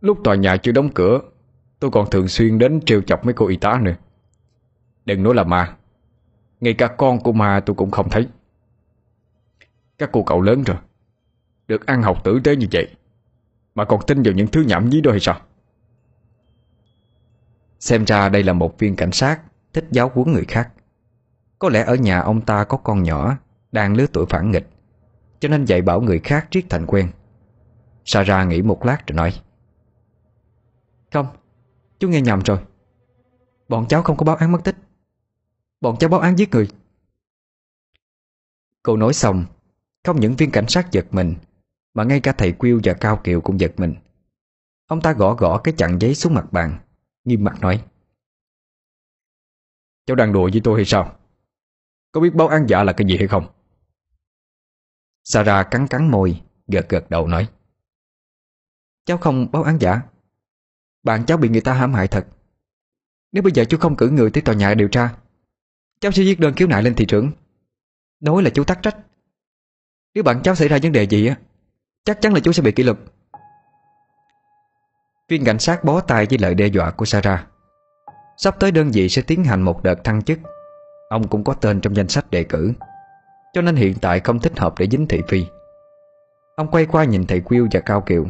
Lúc 0.00 0.18
tòa 0.24 0.34
nhà 0.34 0.56
chưa 0.56 0.72
đóng 0.72 0.90
cửa 0.94 1.20
Tôi 1.80 1.90
còn 1.90 2.10
thường 2.10 2.28
xuyên 2.28 2.58
đến 2.58 2.80
trêu 2.86 3.02
chọc 3.02 3.24
mấy 3.24 3.34
cô 3.34 3.46
y 3.46 3.56
tá 3.56 3.80
nữa. 3.82 3.94
Đừng 5.04 5.22
nói 5.22 5.34
là 5.34 5.44
ma. 5.44 5.76
Ngay 6.60 6.74
cả 6.74 6.86
con 6.86 7.20
của 7.20 7.32
ma 7.32 7.60
tôi 7.66 7.76
cũng 7.76 7.90
không 7.90 8.10
thấy. 8.10 8.28
Các 9.98 10.10
cô 10.12 10.22
cậu 10.22 10.40
lớn 10.40 10.62
rồi. 10.62 10.76
Được 11.68 11.86
ăn 11.86 12.02
học 12.02 12.24
tử 12.24 12.40
tế 12.44 12.56
như 12.56 12.66
vậy, 12.72 12.88
Mà 13.74 13.84
còn 13.84 14.00
tin 14.06 14.22
vào 14.22 14.34
những 14.34 14.46
thứ 14.46 14.64
nhảm 14.66 14.88
nhí 14.88 15.00
đó 15.00 15.10
hay 15.10 15.20
sao? 15.20 15.40
Xem 17.80 18.04
ra 18.04 18.28
đây 18.28 18.42
là 18.42 18.52
một 18.52 18.78
viên 18.78 18.96
cảnh 18.96 19.12
sát, 19.12 19.40
Thích 19.72 19.86
giáo 19.90 20.10
huấn 20.14 20.32
người 20.32 20.44
khác. 20.48 20.70
Có 21.58 21.68
lẽ 21.68 21.84
ở 21.84 21.94
nhà 21.94 22.20
ông 22.20 22.40
ta 22.40 22.64
có 22.64 22.76
con 22.76 23.02
nhỏ, 23.02 23.36
Đang 23.72 23.96
lứa 23.96 24.06
tuổi 24.12 24.26
phản 24.26 24.50
nghịch, 24.50 24.68
Cho 25.40 25.48
nên 25.48 25.64
dạy 25.64 25.82
bảo 25.82 26.00
người 26.00 26.18
khác 26.18 26.48
triết 26.50 26.64
thành 26.68 26.86
quen. 26.86 27.10
Sarah 28.04 28.48
nghĩ 28.48 28.62
một 28.62 28.84
lát 28.84 29.06
rồi 29.06 29.16
nói. 29.16 29.34
Không 31.12 31.26
Chú 31.98 32.08
nghe 32.08 32.20
nhầm 32.20 32.40
rồi. 32.40 32.58
Bọn 33.68 33.88
cháu 33.88 34.02
không 34.02 34.16
có 34.16 34.24
báo 34.24 34.36
án 34.36 34.52
mất 34.52 34.60
tích. 34.64 34.76
Bọn 35.80 35.96
cháu 35.98 36.10
báo 36.10 36.20
án 36.20 36.38
giết 36.38 36.50
người. 36.50 36.68
Cô 38.82 38.96
nói 38.96 39.12
xong, 39.12 39.44
Không 40.04 40.20
những 40.20 40.36
viên 40.36 40.50
cảnh 40.50 40.68
sát 40.68 40.92
giật 40.92 41.06
mình, 41.10 41.34
Mà 41.94 42.04
ngay 42.04 42.20
cả 42.20 42.34
thầy 42.38 42.52
Quyêu 42.52 42.80
và 42.84 42.92
Cao 42.92 43.20
Kiều 43.24 43.40
cũng 43.40 43.60
giật 43.60 43.72
mình. 43.76 43.94
Ông 44.86 45.00
ta 45.00 45.12
gõ 45.12 45.34
gõ 45.34 45.58
cái 45.58 45.74
chặn 45.76 45.98
giấy 46.00 46.14
xuống 46.14 46.34
mặt 46.34 46.52
bàn, 46.52 46.78
Nghiêm 47.24 47.44
mặt 47.44 47.60
nói. 47.60 47.84
Cháu 50.06 50.14
đang 50.14 50.32
đùa 50.32 50.50
với 50.52 50.60
tôi 50.64 50.78
hay 50.78 50.84
sao? 50.84 51.16
Có 52.12 52.20
biết 52.20 52.34
báo 52.34 52.48
án 52.48 52.66
giả 52.68 52.82
là 52.84 52.92
cái 52.92 53.06
gì 53.06 53.16
hay 53.16 53.28
không? 53.28 53.46
Sarah 55.24 55.70
cắn 55.70 55.86
cắn 55.88 56.10
môi, 56.10 56.42
Gật 56.66 56.88
gật 56.88 57.10
đầu 57.10 57.26
nói. 57.26 57.48
Cháu 59.04 59.18
không 59.18 59.50
báo 59.52 59.62
án 59.62 59.78
giả. 59.80 60.02
Bạn 61.06 61.24
cháu 61.26 61.38
bị 61.38 61.48
người 61.48 61.60
ta 61.60 61.72
hãm 61.72 61.94
hại 61.94 62.08
thật. 62.08 62.26
Nếu 63.32 63.42
bây 63.42 63.52
giờ 63.52 63.64
chú 63.64 63.78
không 63.78 63.96
cử 63.96 64.10
người 64.10 64.30
tới 64.30 64.42
tòa 64.42 64.54
nhà 64.54 64.74
điều 64.74 64.88
tra, 64.88 65.14
Cháu 66.00 66.12
sẽ 66.12 66.22
viết 66.22 66.40
đơn 66.40 66.54
khiếu 66.54 66.68
nại 66.68 66.82
lên 66.82 66.94
thị 66.94 67.06
trưởng. 67.06 67.30
Nói 68.20 68.42
là 68.42 68.50
chú 68.50 68.64
tắc 68.64 68.82
trách. 68.82 68.96
Nếu 70.14 70.24
bạn 70.24 70.42
cháu 70.42 70.54
xảy 70.54 70.68
ra 70.68 70.78
vấn 70.82 70.92
đề 70.92 71.02
gì 71.06 71.26
á, 71.26 71.36
Chắc 72.04 72.20
chắn 72.20 72.34
là 72.34 72.40
chú 72.40 72.52
sẽ 72.52 72.62
bị 72.62 72.72
kỷ 72.72 72.82
luật. 72.82 72.96
Viên 75.28 75.44
cảnh 75.44 75.58
sát 75.58 75.84
bó 75.84 76.00
tay 76.00 76.26
với 76.30 76.38
lời 76.38 76.54
đe 76.54 76.66
dọa 76.66 76.90
của 76.90 77.04
Sarah. 77.04 77.46
Sắp 78.36 78.56
tới 78.60 78.70
đơn 78.70 78.90
vị 78.90 79.08
sẽ 79.08 79.22
tiến 79.22 79.44
hành 79.44 79.62
một 79.62 79.82
đợt 79.82 80.04
thăng 80.04 80.22
chức. 80.22 80.38
Ông 81.08 81.28
cũng 81.28 81.44
có 81.44 81.54
tên 81.54 81.80
trong 81.80 81.96
danh 81.96 82.08
sách 82.08 82.30
đề 82.30 82.44
cử, 82.44 82.72
Cho 83.52 83.62
nên 83.62 83.76
hiện 83.76 83.94
tại 84.00 84.20
không 84.20 84.40
thích 84.40 84.58
hợp 84.58 84.74
để 84.78 84.88
dính 84.90 85.08
thị 85.08 85.22
phi. 85.28 85.46
Ông 86.56 86.70
quay 86.70 86.86
qua 86.86 87.04
nhìn 87.04 87.26
thầy 87.26 87.40
Quyêu 87.40 87.68
và 87.72 87.80
Cao 87.80 88.00
Kiều. 88.00 88.26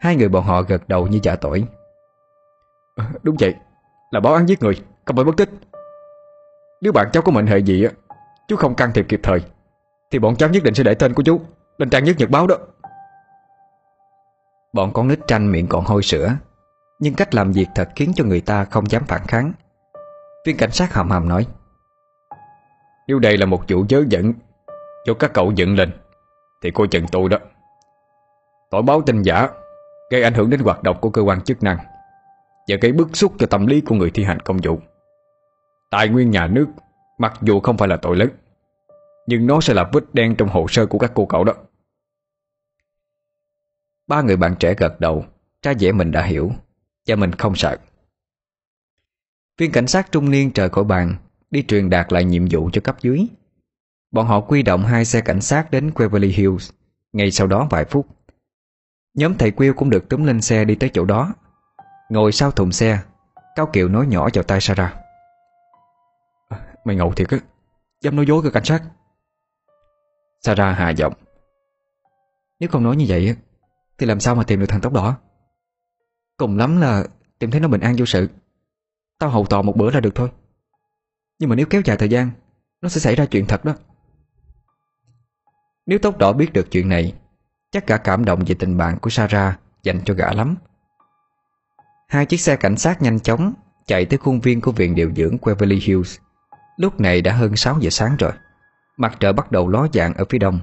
Hai 0.00 0.16
người 0.16 0.28
bọn 0.28 0.44
họ 0.44 0.62
gật 0.62 0.88
đầu 0.88 1.06
như 1.06 1.20
giả 1.22 1.36
tỏi 1.36 1.64
à, 2.94 3.10
Đúng 3.22 3.36
vậy 3.40 3.54
Là 4.10 4.20
báo 4.20 4.34
án 4.34 4.48
giết 4.48 4.62
người 4.62 4.74
Không 5.04 5.16
phải 5.16 5.24
mất 5.24 5.36
tích. 5.36 5.50
Nếu 6.80 6.92
bạn 6.92 7.08
cháu 7.12 7.22
có 7.22 7.32
mệnh 7.32 7.46
hệ 7.46 7.58
gì 7.58 7.84
á 7.84 7.90
Chú 8.48 8.56
không 8.56 8.74
can 8.74 8.92
thiệp 8.92 9.06
kịp 9.08 9.20
thời 9.22 9.40
Thì 10.10 10.18
bọn 10.18 10.36
cháu 10.36 10.48
nhất 10.48 10.62
định 10.62 10.74
sẽ 10.74 10.82
để 10.82 10.94
tên 10.94 11.14
của 11.14 11.22
chú 11.22 11.40
Lên 11.78 11.90
trang 11.90 12.04
nhất 12.04 12.16
nhật 12.18 12.30
báo 12.30 12.46
đó. 12.46 12.56
Bọn 14.72 14.92
con 14.92 15.08
nít 15.08 15.18
tranh 15.26 15.52
miệng 15.52 15.66
còn 15.66 15.84
hôi 15.84 16.02
sữa 16.02 16.32
Nhưng 17.00 17.14
cách 17.14 17.34
làm 17.34 17.52
việc 17.52 17.66
thật 17.74 17.88
khiến 17.96 18.12
cho 18.14 18.24
người 18.24 18.40
ta 18.40 18.64
không 18.64 18.90
dám 18.90 19.04
phản 19.04 19.26
kháng. 19.26 19.52
Viên 20.46 20.56
cảnh 20.56 20.70
sát 20.70 20.94
hầm 20.94 21.10
hầm 21.10 21.28
nói 21.28 21.46
Nếu 23.08 23.18
đây 23.18 23.36
là 23.36 23.46
một 23.46 23.62
vụ 23.68 23.84
dớ 23.88 24.02
dẫn 24.08 24.32
Cho 25.04 25.14
các 25.14 25.30
cậu 25.34 25.52
dựng 25.52 25.76
lên 25.76 25.90
Thì 26.62 26.70
coi 26.70 26.88
chừng 26.88 27.06
tôi 27.12 27.28
đó. 27.28 27.38
Tội 28.70 28.82
báo 28.82 29.02
tin 29.02 29.22
giả 29.22 29.48
Gây 30.10 30.22
ảnh 30.22 30.34
hưởng 30.34 30.50
đến 30.50 30.60
hoạt 30.60 30.82
động 30.82 30.96
của 31.00 31.10
cơ 31.10 31.22
quan 31.22 31.40
chức 31.40 31.62
năng 31.62 31.78
và 32.68 32.76
gây 32.80 32.92
bức 32.92 33.16
xúc 33.16 33.32
cho 33.38 33.46
tâm 33.46 33.66
lý 33.66 33.80
của 33.80 33.94
người 33.94 34.10
thi 34.10 34.24
hành 34.24 34.40
công 34.40 34.56
vụ. 34.62 34.78
Tài 35.90 36.08
nguyên 36.08 36.30
nhà 36.30 36.46
nước, 36.46 36.66
Mặc 37.18 37.34
dù 37.42 37.60
không 37.60 37.76
phải 37.76 37.88
là 37.88 37.96
tội 37.96 38.16
lớn, 38.16 38.28
Nhưng 39.26 39.46
nó 39.46 39.60
sẽ 39.60 39.74
là 39.74 39.90
vết 39.92 40.14
đen 40.14 40.34
trong 40.36 40.48
hồ 40.48 40.66
sơ 40.68 40.86
của 40.86 40.98
các 40.98 41.12
cô 41.14 41.26
cậu 41.26 41.44
đó. 41.44 41.54
Ba 44.06 44.22
người 44.22 44.36
bạn 44.36 44.54
trẻ 44.60 44.74
gật 44.74 45.00
đầu, 45.00 45.24
Ra 45.62 45.74
vẻ 45.80 45.92
mình 45.92 46.12
đã 46.12 46.22
hiểu, 46.22 46.52
Và 47.06 47.16
mình 47.16 47.32
không 47.32 47.56
sợ. 47.56 47.76
Viên 49.58 49.72
cảnh 49.72 49.86
sát 49.86 50.12
trung 50.12 50.30
niên 50.30 50.50
trời 50.50 50.68
khỏi 50.68 50.84
bàn, 50.84 51.16
Đi 51.50 51.62
truyền 51.62 51.90
đạt 51.90 52.12
lại 52.12 52.24
nhiệm 52.24 52.46
vụ 52.50 52.70
cho 52.72 52.80
cấp 52.80 52.96
dưới. 53.00 53.26
Bọn 54.10 54.26
họ 54.26 54.40
quy 54.40 54.62
động 54.62 54.82
hai 54.82 55.04
xe 55.04 55.20
cảnh 55.20 55.40
sát 55.40 55.70
đến 55.70 55.90
Beverly 55.98 56.28
Hills. 56.28 56.70
Ngay 57.12 57.30
sau 57.30 57.46
đó 57.46 57.68
vài 57.70 57.84
phút, 57.84 58.06
Nhóm 59.14 59.34
thầy 59.34 59.50
Quyêu 59.50 59.74
cũng 59.74 59.90
được 59.90 60.08
túm 60.08 60.24
lên 60.24 60.40
xe 60.40 60.64
đi 60.64 60.74
tới 60.74 60.90
chỗ 60.92 61.04
đó. 61.04 61.34
Ngồi 62.08 62.32
sau 62.32 62.50
thùng 62.50 62.72
xe 62.72 63.02
Cao 63.54 63.66
Kiều 63.72 63.88
nói 63.88 64.06
nhỏ 64.06 64.28
vào 64.34 64.44
tay 64.44 64.60
Sarah. 64.60 64.96
Mày 66.84 66.96
ngầu 66.96 67.12
thiệt 67.12 67.30
á 67.30 67.38
Dám 68.00 68.16
nói 68.16 68.26
dối 68.26 68.42
cơ 68.42 68.50
cảnh 68.50 68.64
sát. 68.64 68.82
Sarah 70.42 70.76
hạ 70.76 70.90
giọng. 70.90 71.12
Nếu 72.60 72.68
không 72.68 72.82
nói 72.82 72.96
như 72.96 73.04
vậy 73.08 73.36
Thì 73.98 74.06
làm 74.06 74.20
sao 74.20 74.34
mà 74.34 74.44
tìm 74.44 74.60
được 74.60 74.66
thằng 74.68 74.80
tóc 74.80 74.92
đỏ? 74.92 75.16
Cùng 76.36 76.58
lắm 76.58 76.80
là 76.80 77.04
tìm 77.38 77.50
thấy 77.50 77.60
nó 77.60 77.68
bình 77.68 77.80
an 77.80 77.94
vô 77.98 78.06
sự. 78.06 78.28
Tao 79.18 79.30
hầu 79.30 79.46
tò 79.46 79.62
một 79.62 79.76
bữa 79.76 79.90
là 79.90 80.00
được 80.00 80.14
thôi. 80.14 80.30
Nhưng 81.38 81.50
mà 81.50 81.56
nếu 81.56 81.66
kéo 81.70 81.82
dài 81.84 81.96
thời 81.96 82.08
gian 82.08 82.30
Nó 82.80 82.88
sẽ 82.88 83.00
xảy 83.00 83.16
ra 83.16 83.26
chuyện 83.26 83.46
thật 83.46 83.64
đó. 83.64 83.74
Nếu 85.86 85.98
tóc 85.98 86.18
đỏ 86.18 86.32
biết 86.32 86.52
được 86.52 86.70
chuyện 86.70 86.88
này 86.88 87.14
Chắc 87.70 87.86
cả 87.86 87.96
cảm 87.96 88.24
động 88.24 88.44
về 88.46 88.54
tình 88.58 88.76
bạn 88.76 88.98
của 88.98 89.10
Sarah 89.10 89.60
Dành 89.82 90.00
cho 90.04 90.14
gã 90.14 90.32
lắm 90.32 90.56
Hai 92.08 92.26
chiếc 92.26 92.40
xe 92.40 92.56
cảnh 92.56 92.76
sát 92.76 93.02
nhanh 93.02 93.20
chóng 93.20 93.54
Chạy 93.86 94.04
tới 94.04 94.18
khuôn 94.18 94.40
viên 94.40 94.60
của 94.60 94.72
viện 94.72 94.94
điều 94.94 95.12
dưỡng 95.16 95.36
Beverly 95.46 95.80
Hills. 95.82 96.18
Lúc 96.76 97.00
này 97.00 97.22
đã 97.22 97.32
hơn 97.32 97.56
6 97.56 97.78
giờ 97.80 97.90
sáng 97.90 98.16
rồi. 98.18 98.32
Mặt 98.96 99.16
trời 99.20 99.32
bắt 99.32 99.52
đầu 99.52 99.68
ló 99.68 99.88
dạng 99.92 100.14
ở 100.14 100.24
phía 100.28 100.38
đông. 100.38 100.60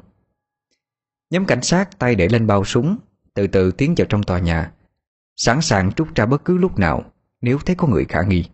Nhóm 1.30 1.46
cảnh 1.46 1.62
sát 1.62 2.00
tay 2.00 2.16
để 2.16 2.28
lên 2.28 2.48
bao 2.48 2.66
súng, 2.66 2.98
Từ 3.34 3.48
từ 3.48 3.72
tiến 3.72 3.94
vào 3.98 4.06
trong 4.10 4.24
tòa 4.24 4.40
nhà. 4.40 4.72
Sẵn 5.36 5.62
sàng 5.62 5.92
trút 5.92 6.16
ra 6.16 6.26
bất 6.26 6.46
cứ 6.46 6.58
lúc 6.58 6.80
nào, 6.80 7.04
Nếu 7.42 7.60
thấy 7.66 7.76
có 7.76 7.88
người 7.88 8.06
khả 8.06 8.22
nghi. 8.22 8.46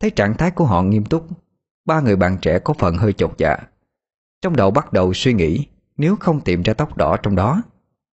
Thấy 0.00 0.10
trạng 0.10 0.36
thái 0.36 0.50
của 0.50 0.64
họ 0.64 0.82
nghiêm 0.82 1.04
túc, 1.04 1.26
Ba 1.84 2.00
người 2.00 2.16
bạn 2.16 2.38
trẻ 2.42 2.58
có 2.58 2.74
phần 2.74 2.96
hơi 2.96 3.12
chột 3.12 3.34
dạ. 3.38 3.56
Trong 4.42 4.56
đầu 4.56 4.70
bắt 4.70 4.92
đầu 4.92 5.14
suy 5.14 5.32
nghĩ, 5.32 5.66
Nếu 5.96 6.16
không 6.16 6.40
tìm 6.40 6.62
ra 6.62 6.74
tóc 6.74 6.96
đỏ 6.96 7.16
trong 7.16 7.36
đó, 7.36 7.62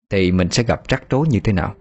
Thì 0.09 0.31
mình 0.31 0.49
sẽ 0.51 0.63
gặp 0.63 0.81
rắc 0.87 1.03
rối 1.09 1.27
như 1.27 1.39
thế 1.39 1.53
nào? 1.53 1.75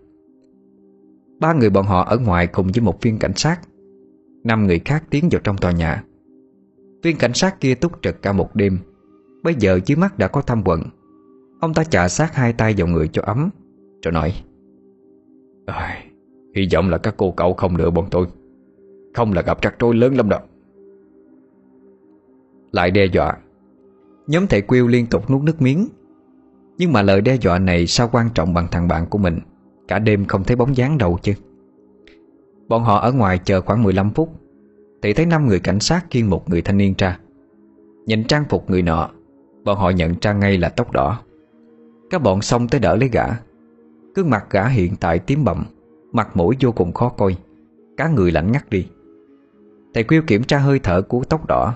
Ba 1.41 1.53
người 1.53 1.71
bọn 1.71 1.87
họ 1.87 2.05
ở 2.05 2.19
ngoài 2.19 2.47
cùng 2.47 2.67
với 2.75 2.83
một 2.83 3.03
viên 3.03 3.19
cảnh 3.19 3.33
sát. 3.37 3.61
Năm 4.45 4.67
người 4.67 4.79
khác 4.79 5.05
tiến 5.11 5.29
vào 5.31 5.41
trong 5.45 5.57
tòa 5.57 5.73
nhà. 5.73 6.05
Viên 7.03 7.17
cảnh 7.17 7.35
sát 7.35 7.61
kia 7.61 7.75
túc 7.75 8.03
trực 8.03 8.23
cả 8.23 8.33
một 8.33 8.57
đêm. 8.57 8.79
Bây 9.43 9.55
giờ 9.55 9.81
dưới 9.87 9.97
mắt 9.97 10.19
đã 10.19 10.29
có 10.29 10.43
thăm 10.43 10.63
quận. 10.65 10.83
Ông 11.61 11.75
ta 11.75 11.85
chà 11.85 12.09
sát 12.09 12.35
hai 12.35 12.53
tay 12.53 12.75
vào 12.79 12.87
người 12.87 13.09
cho 13.09 13.23
ấm 13.23 13.51
Rồi 14.03 14.13
nói 14.13 14.35
à, 15.67 16.03
Hy 16.55 16.69
vọng 16.73 16.91
là 16.91 16.99
các 16.99 17.15
cô 17.17 17.31
cậu 17.31 17.55
không 17.55 17.77
lừa 17.77 17.91
bọn 17.91 18.07
tôi. 18.11 18.27
Không 19.15 19.33
là 19.33 19.43
gặp 19.43 19.63
rắc 19.63 19.75
rối 19.79 19.95
lớn 19.95 20.17
lắm 20.17 20.29
đâu. 20.29 20.41
Lại 22.73 22.91
đe 22.91 23.05
dọa. 23.05 23.37
Nhóm 24.27 24.47
thầy 24.47 24.63
Quyêu 24.63 24.87
liên 24.87 25.07
tục 25.07 25.31
nuốt 25.31 25.43
nước 25.43 25.63
miếng. 25.63 25.89
Nhưng 26.79 26.93
mà 26.93 27.03
lời 27.03 27.21
đe 27.21 27.35
dọa 27.35 27.59
này 27.59 27.87
sao 27.87 28.09
quan 28.13 28.29
trọng 28.35 28.55
bằng 28.55 28.69
thằng 28.71 28.89
bạn 28.89 29.07
của 29.07 29.19
mình? 29.19 29.39
Cả 29.91 29.99
đêm 29.99 30.25
không 30.25 30.45
thấy 30.45 30.57
bóng 30.57 30.77
dáng 30.77 30.99
đâu 30.99 31.19
chứ. 31.23 31.33
Bọn 32.69 32.85
họ 32.85 32.99
ở 32.99 33.13
ngoài 33.13 33.39
chờ 33.45 33.61
khoảng 33.61 33.83
15 33.83 34.11
phút 34.11 34.31
Thì 35.03 35.13
thấy 35.13 35.27
năm 35.27 35.47
người 35.47 35.61
cảnh 35.61 35.81
sát 35.81 36.11
kiên 36.11 36.31
một 36.31 36.51
người 36.51 36.63
thanh 36.63 36.77
niên 36.77 36.95
ra. 36.99 37.19
Nhìn 38.07 38.25
trang 38.25 38.45
phục 38.49 38.71
người 38.71 38.83
nọ 38.83 39.11
Bọn 39.65 39.79
họ 39.79 39.91
nhận 39.91 40.15
ra 40.21 40.33
ngay 40.33 40.59
là 40.59 40.69
tóc 40.69 40.93
đỏ. 40.93 41.21
Các 42.11 42.23
bọn 42.23 42.43
xông 42.43 42.69
tới 42.69 42.81
đỡ 42.81 42.97
lấy 42.97 43.09
gã. 43.09 43.25
Cương 44.15 44.31
mặt 44.31 44.47
gã 44.51 44.69
hiện 44.69 44.97
tại 45.01 45.19
tím 45.19 45.45
bầm 45.45 45.65
Mặt 46.13 46.37
mũi 46.37 46.57
vô 46.61 46.73
cùng 46.73 46.93
khó 46.93 47.09
coi 47.09 47.37
Cá 47.97 48.09
người 48.09 48.33
lạnh 48.33 48.53
ngắt 48.53 48.71
đi. 48.71 48.87
Thầy 49.95 50.05
Quyêu 50.05 50.23
kiểm 50.27 50.45
tra 50.45 50.59
hơi 50.59 50.79
thở 50.79 51.03
của 51.03 51.23
tóc 51.29 51.47
đỏ 51.47 51.75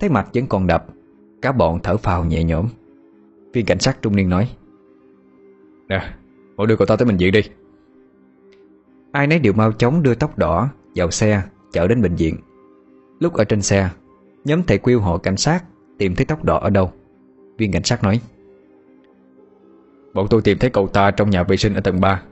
Thấy 0.00 0.10
mặt 0.10 0.28
vẫn 0.34 0.46
còn 0.46 0.66
đập 0.66 0.86
Cả 1.42 1.52
bọn 1.52 1.78
thở 1.82 1.96
phào 1.96 2.24
nhẹ 2.24 2.44
nhõm. 2.44 2.66
Viên 3.52 3.66
cảnh 3.66 3.78
sát 3.78 4.02
trung 4.02 4.16
niên 4.16 4.28
nói 4.28 4.50
Nè, 5.88 6.00
mỗi 6.60 6.66
đưa 6.66 6.76
cậu 6.76 6.86
ta 6.86 6.96
tới 6.96 7.06
bệnh 7.06 7.16
viện 7.16 7.32
đi. 7.32 7.40
Ai 9.12 9.26
nấy 9.26 9.38
đều 9.38 9.52
mau 9.52 9.72
chóng 9.72 10.02
đưa 10.02 10.14
tóc 10.14 10.38
đỏ 10.38 10.68
Vào 10.94 11.10
xe 11.10 11.42
chở 11.72 11.88
đến 11.88 12.02
bệnh 12.02 12.14
viện. 12.14 12.36
Lúc 13.20 13.34
ở 13.34 13.44
trên 13.44 13.62
xe 13.62 13.90
Nhóm 14.44 14.62
thầy 14.62 14.78
Quyêu 14.78 15.00
họ 15.00 15.18
cảnh 15.18 15.36
sát 15.36 15.64
Tìm 15.98 16.14
thấy 16.14 16.26
tóc 16.26 16.44
đỏ 16.44 16.58
ở 16.58 16.70
đâu? 16.70 16.92
Viên 17.58 17.72
cảnh 17.72 17.84
sát 17.84 18.04
nói. 18.04 18.20
Bọn 20.14 20.26
tôi 20.30 20.42
tìm 20.42 20.58
thấy 20.58 20.70
cậu 20.70 20.86
ta 20.86 21.10
trong 21.10 21.30
nhà 21.30 21.42
vệ 21.42 21.56
sinh 21.56 21.74
ở 21.74 21.80
tầng 21.80 22.00
3 22.00 22.22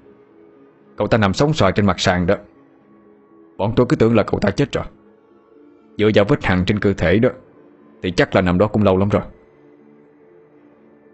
Cậu 0.97 1.07
ta 1.07 1.19
nằm 1.19 1.35
sống 1.35 1.53
xoài 1.53 1.73
trên 1.73 1.87
mặt 1.87 2.01
sàn 2.01 2.27
đó. 2.27 2.35
Bọn 3.57 3.73
tôi 3.77 3.87
cứ 3.89 3.97
tưởng 3.97 4.15
là 4.15 4.23
cậu 4.23 4.41
ta 4.41 4.51
chết 4.51 4.73
rồi. 4.73 4.85
Dựa 5.99 6.11
vào 6.15 6.25
vết 6.29 6.45
hằn 6.45 6.65
trên 6.65 6.79
cơ 6.79 6.93
thể 6.93 7.19
đó 7.19 7.29
Thì 8.03 8.11
chắc 8.11 8.35
là 8.35 8.41
nằm 8.41 8.59
đó 8.59 8.67
cũng 8.67 8.83
lâu 8.83 8.97
lắm 8.97 9.09
rồi. 9.09 9.23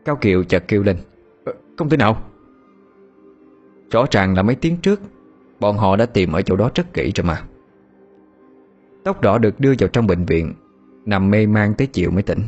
Cao 0.04 0.16
Kiều 0.16 0.44
chợt 0.44 0.64
kêu 0.68 0.82
lên. 0.82 0.96
Ờ, 1.44 1.52
Không 1.76 1.88
thể 1.88 1.96
nào 1.96 2.33
Rõ 3.94 4.06
ràng 4.10 4.34
là 4.34 4.42
mấy 4.42 4.54
tiếng 4.54 4.76
trước, 4.76 5.00
Bọn 5.60 5.76
họ 5.76 5.96
đã 5.96 6.06
tìm 6.06 6.32
ở 6.32 6.42
chỗ 6.42 6.56
đó 6.56 6.70
rất 6.74 6.94
kỹ 6.94 7.12
rồi 7.14 7.24
mà. 7.24 7.42
Tóc 9.04 9.20
đỏ 9.20 9.38
được 9.38 9.60
đưa 9.60 9.74
vào 9.78 9.88
trong 9.88 10.06
bệnh 10.06 10.24
viện, 10.24 10.54
Nằm 11.04 11.30
mê 11.30 11.46
man 11.46 11.74
tới 11.74 11.86
chiều 11.86 12.10
mới 12.10 12.22
tỉnh. 12.22 12.42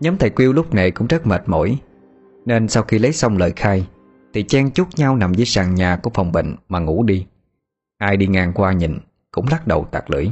Nhóm 0.00 0.16
thầy 0.16 0.30
Quyêu 0.30 0.52
lúc 0.52 0.74
này 0.74 0.90
cũng 0.90 1.06
rất 1.06 1.26
mệt 1.26 1.42
mỏi, 1.46 1.78
Nên 2.46 2.68
sau 2.68 2.82
khi 2.82 2.98
lấy 2.98 3.12
xong 3.12 3.38
lời 3.38 3.52
khai, 3.56 3.86
Thì 4.32 4.42
chen 4.42 4.70
chúc 4.70 4.88
nhau 4.96 5.16
nằm 5.16 5.34
dưới 5.34 5.46
sàn 5.46 5.74
nhà 5.74 5.96
của 5.96 6.10
phòng 6.14 6.32
bệnh 6.32 6.56
mà 6.68 6.78
ngủ 6.78 7.02
đi. 7.02 7.26
Ai 7.98 8.16
đi 8.16 8.26
ngang 8.26 8.52
qua 8.52 8.72
nhìn, 8.72 8.98
Cũng 9.30 9.46
lắc 9.50 9.66
đầu 9.66 9.88
tạc 9.90 10.10
lưỡi. 10.10 10.26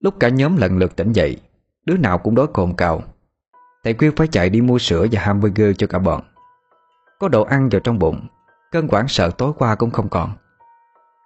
Lúc 0.00 0.14
cả 0.20 0.28
nhóm 0.28 0.56
lần 0.56 0.78
lượt 0.78 0.96
tỉnh 0.96 1.12
dậy, 1.12 1.36
Đứa 1.84 1.96
nào 1.96 2.18
cũng 2.18 2.34
đói 2.34 2.46
cồn 2.46 2.74
cào. 2.76 3.02
Thầy 3.84 3.94
Quyêu 3.94 4.12
phải 4.16 4.28
chạy 4.28 4.50
đi 4.50 4.60
mua 4.60 4.78
sữa 4.78 5.06
và 5.12 5.20
hamburger 5.20 5.76
cho 5.78 5.86
cả 5.86 5.98
bọn. 5.98 6.22
Có 7.18 7.28
đồ 7.28 7.42
ăn 7.42 7.68
vào 7.68 7.80
trong 7.80 7.98
bụng 7.98 8.26
Cơn 8.70 8.88
quảng 8.88 9.08
sợ 9.08 9.30
tối 9.30 9.52
qua 9.58 9.74
cũng 9.74 9.90
không 9.90 10.08
còn 10.08 10.30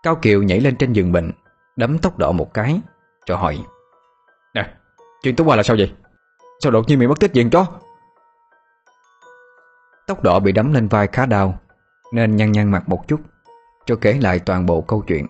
Cao 0.02 0.16
Kiều 0.16 0.42
nhảy 0.42 0.60
lên 0.60 0.76
trên 0.76 0.92
giường 0.92 1.12
bệnh 1.12 1.32
Đấm 1.76 1.98
tốc 1.98 2.18
độ 2.18 2.32
một 2.32 2.54
cái 2.54 2.80
Rồi 3.26 3.38
hỏi 3.38 3.58
Nè, 4.54 4.74
chuyện 5.22 5.36
tối 5.36 5.46
qua 5.46 5.56
là 5.56 5.62
sao 5.62 5.76
vậy? 5.76 5.92
Sao 6.62 6.72
đột 6.72 6.88
nhiên 6.88 6.98
mày 6.98 7.08
mất 7.08 7.20
tích 7.20 7.32
diện 7.32 7.50
chó? 7.50 7.66
Tốc 10.06 10.22
độ 10.22 10.40
bị 10.40 10.52
đấm 10.52 10.72
lên 10.72 10.88
vai 10.88 11.06
khá 11.06 11.26
đau 11.26 11.58
Nên 12.12 12.36
nhăn 12.36 12.52
nhăn 12.52 12.70
mặt 12.70 12.88
một 12.88 13.08
chút 13.08 13.20
Cho 13.86 13.96
kể 13.96 14.18
lại 14.20 14.38
toàn 14.38 14.66
bộ 14.66 14.80
câu 14.80 15.04
chuyện 15.06 15.26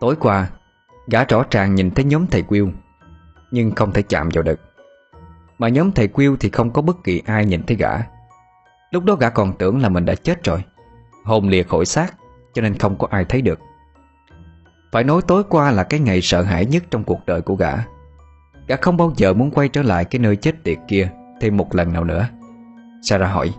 Tối 0.00 0.16
qua 0.20 0.50
Gã 1.06 1.24
rõ 1.24 1.44
ràng 1.50 1.74
nhìn 1.74 1.90
thấy 1.90 2.04
nhóm 2.04 2.26
thầy 2.26 2.42
Quyêu 2.42 2.68
Nhưng 3.50 3.70
không 3.74 3.92
thể 3.92 4.02
chạm 4.02 4.28
vào 4.34 4.42
được 4.42 4.60
Mà 5.58 5.68
nhóm 5.68 5.92
thầy 5.92 6.08
Quyêu 6.08 6.36
thì 6.40 6.50
không 6.50 6.72
có 6.72 6.82
bất 6.82 7.04
kỳ 7.04 7.22
ai 7.26 7.46
nhìn 7.46 7.62
thấy 7.66 7.76
gã 7.76 7.98
Lúc 8.92 9.04
đó 9.04 9.14
gã 9.14 9.30
còn 9.30 9.52
tưởng 9.58 9.80
là 9.80 9.88
mình 9.88 10.04
đã 10.04 10.14
chết 10.14 10.44
rồi. 10.44 10.64
Hồn 11.24 11.48
liệt 11.48 11.68
khỏi 11.68 11.84
xác 11.84 12.14
Cho 12.54 12.62
nên 12.62 12.78
không 12.78 12.98
có 12.98 13.08
ai 13.10 13.24
thấy 13.24 13.42
được. 13.42 13.58
Phải 14.92 15.04
nói 15.04 15.22
tối 15.26 15.42
qua 15.48 15.70
là 15.70 15.84
cái 15.84 16.00
ngày 16.00 16.20
sợ 16.22 16.42
hãi 16.42 16.66
nhất 16.66 16.82
trong 16.90 17.04
cuộc 17.04 17.26
đời 17.26 17.42
của 17.42 17.54
gã. 17.54 17.72
Gã 18.68 18.76
không 18.76 18.96
bao 18.96 19.12
giờ 19.16 19.34
muốn 19.34 19.50
quay 19.50 19.68
trở 19.68 19.82
lại 19.82 20.04
cái 20.04 20.18
nơi 20.18 20.36
chết 20.36 20.64
tiệt 20.64 20.78
kia 20.88 21.10
Thêm 21.40 21.56
một 21.56 21.74
lần 21.74 21.92
nào 21.92 22.04
nữa. 22.04 22.28
Sarah 23.02 23.30
hỏi 23.30 23.54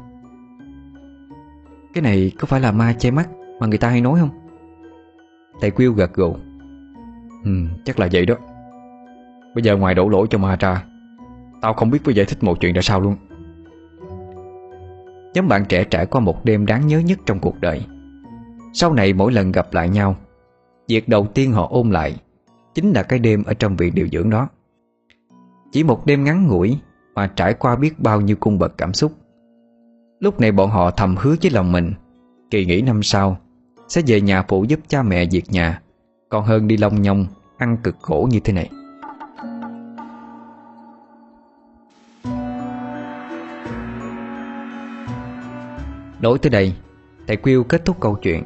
Cái 1.93 2.01
này 2.01 2.31
có 2.39 2.45
phải 2.45 2.59
là 2.59 2.71
ma 2.71 2.93
che 2.93 3.11
mắt 3.11 3.29
Mà 3.59 3.67
người 3.67 3.77
ta 3.77 3.89
hay 3.89 4.01
nói 4.01 4.19
không? 4.19 4.29
Thầy 5.61 5.71
Quyêu 5.71 5.93
gật 5.93 6.13
gù 6.13 6.35
Ừ, 7.43 7.51
chắc 7.85 7.99
là 7.99 8.07
vậy 8.11 8.25
đó. 8.25 8.35
Bây 9.55 9.63
giờ 9.63 9.77
ngoài 9.77 9.95
đổ 9.95 10.09
lỗi 10.09 10.27
cho 10.29 10.37
ma 10.37 10.55
ra 10.59 10.83
Tao 11.61 11.73
không 11.73 11.89
biết 11.89 11.99
phải 12.03 12.13
giải 12.13 12.25
thích 12.25 12.43
một 12.43 12.57
chuyện 12.59 12.73
ra 12.73 12.81
sao 12.81 13.01
luôn. 13.01 13.15
Nhóm 15.33 15.47
bạn 15.47 15.65
trẻ 15.69 15.83
trải 15.83 16.05
qua 16.05 16.21
một 16.21 16.45
đêm 16.45 16.65
đáng 16.65 16.87
nhớ 16.87 16.99
nhất 16.99 17.19
trong 17.25 17.39
cuộc 17.39 17.61
đời. 17.61 17.85
Sau 18.73 18.93
này 18.93 19.13
mỗi 19.13 19.31
lần 19.31 19.51
gặp 19.51 19.73
lại 19.73 19.89
nhau, 19.89 20.15
Việc 20.87 21.09
đầu 21.09 21.27
tiên 21.33 21.51
họ 21.51 21.67
ôm 21.71 21.91
lại 21.91 22.15
Chính 22.73 22.91
là 22.91 23.03
cái 23.03 23.19
đêm 23.19 23.43
ở 23.43 23.53
trong 23.53 23.75
viện 23.75 23.95
điều 23.95 24.07
dưỡng 24.07 24.29
đó. 24.29 24.49
Chỉ 25.71 25.83
một 25.83 26.05
đêm 26.05 26.23
ngắn 26.23 26.47
ngủi 26.47 26.79
Mà 27.15 27.27
trải 27.27 27.53
qua 27.53 27.75
biết 27.75 27.99
bao 27.99 28.21
nhiêu 28.21 28.35
cung 28.39 28.59
bậc 28.59 28.77
cảm 28.77 28.93
xúc. 28.93 29.11
Lúc 30.19 30.39
này 30.39 30.51
bọn 30.51 30.69
họ 30.69 30.91
thầm 30.91 31.15
hứa 31.19 31.35
với 31.41 31.51
lòng 31.51 31.71
mình, 31.71 31.93
Kỳ 32.51 32.65
nghỉ 32.65 32.81
năm 32.81 33.03
sau, 33.03 33.37
Sẽ 33.87 34.01
về 34.07 34.21
nhà 34.21 34.43
phụ 34.47 34.63
giúp 34.63 34.79
cha 34.87 35.03
mẹ 35.03 35.25
việc 35.31 35.43
nhà, 35.49 35.81
Còn 36.29 36.45
hơn 36.45 36.67
đi 36.67 36.77
long 36.77 37.01
nhông 37.01 37.25
Ăn 37.57 37.77
cực 37.83 37.95
khổ 38.01 38.27
như 38.31 38.39
thế 38.39 38.53
này. 38.53 38.69
Nói 46.23 46.37
tới 46.41 46.49
đây, 46.49 46.73
Thầy 47.27 47.37
Quyêu 47.37 47.63
kết 47.63 47.85
thúc 47.85 47.97
câu 47.99 48.15
chuyện. 48.21 48.43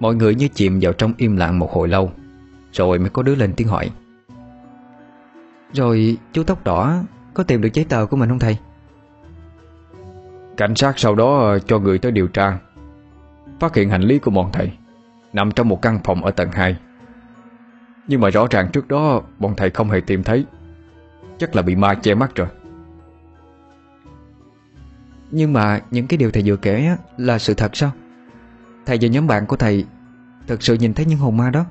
Mọi 0.00 0.14
người 0.14 0.34
như 0.34 0.48
chìm 0.48 0.78
vào 0.82 0.92
trong 0.92 1.12
im 1.16 1.36
lặng 1.36 1.58
một 1.58 1.72
hồi 1.72 1.88
lâu, 1.88 2.12
Rồi 2.72 2.98
mới 2.98 3.10
có 3.10 3.22
đứa 3.22 3.34
lên 3.34 3.52
tiếng 3.56 3.68
hỏi. 3.68 3.90
Rồi, 5.72 6.16
chú 6.32 6.42
tóc 6.42 6.64
đỏ, 6.64 7.02
Có 7.34 7.42
tìm 7.42 7.60
được 7.60 7.68
giấy 7.72 7.84
tờ 7.88 8.06
của 8.06 8.16
mình 8.16 8.28
không 8.28 8.38
thầy? 8.38 8.58
Cảnh 10.56 10.74
sát 10.74 10.98
sau 10.98 11.14
đó 11.14 11.58
cho 11.66 11.78
người 11.78 11.98
tới 11.98 12.12
điều 12.12 12.26
tra. 12.26 12.58
Phát 13.60 13.74
hiện 13.74 13.90
hành 13.90 14.02
lý 14.02 14.18
của 14.18 14.30
bọn 14.30 14.50
thầy 14.52 14.72
Nằm 15.32 15.52
trong 15.52 15.68
một 15.68 15.82
căn 15.82 16.00
phòng 16.04 16.24
ở 16.24 16.30
tầng 16.30 16.50
2 16.52 16.76
Nhưng 18.08 18.20
mà 18.20 18.30
rõ 18.30 18.46
ràng 18.50 18.68
trước 18.72 18.88
đó, 18.88 19.22
Bọn 19.38 19.54
thầy 19.56 19.70
không 19.70 19.90
hề 19.90 20.00
tìm 20.00 20.22
thấy. 20.22 20.44
Chắc 21.38 21.56
là 21.56 21.62
bị 21.62 21.76
ma 21.76 21.94
che 21.94 22.14
mắt 22.14 22.34
rồi. 22.34 22.48
Nhưng 25.30 25.52
mà 25.52 25.80
những 25.90 26.06
cái 26.06 26.16
điều 26.16 26.30
thầy 26.30 26.42
vừa 26.46 26.56
kể 26.56 26.86
á, 26.86 26.96
là 27.16 27.38
sự 27.38 27.54
thật 27.54 27.76
sao? 27.76 27.92
Thầy 28.86 28.98
và 29.00 29.08
nhóm 29.08 29.26
bạn 29.26 29.46
của 29.46 29.56
thầy 29.56 29.84
thật 30.46 30.62
sự 30.62 30.74
nhìn 30.74 30.94
thấy 30.94 31.06
những 31.06 31.18
hồn 31.18 31.36
ma 31.36 31.50
đó. 31.50 31.66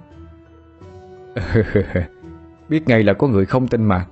Biết 2.70 2.88
ngay 2.88 3.04
là 3.04 3.14
có 3.14 3.28
người 3.28 3.46
không 3.46 3.68
tin 3.68 3.86
mà. 3.86 4.08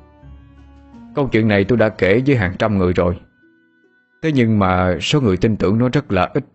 Câu 1.15 1.29
chuyện 1.31 1.47
này 1.47 1.65
tôi 1.67 1.77
đã 1.77 1.89
kể 1.89 2.23
với 2.27 2.35
hàng 2.35 2.55
trăm 2.59 2.77
người 2.77 2.93
rồi. 2.93 3.19
Thế 4.21 4.31
nhưng 4.31 4.59
mà 4.59 4.97
số 5.01 5.21
người 5.21 5.37
tin 5.37 5.57
tưởng 5.57 5.77
nó 5.77 5.89
rất 5.89 6.11
là 6.11 6.31
ít. 6.33 6.45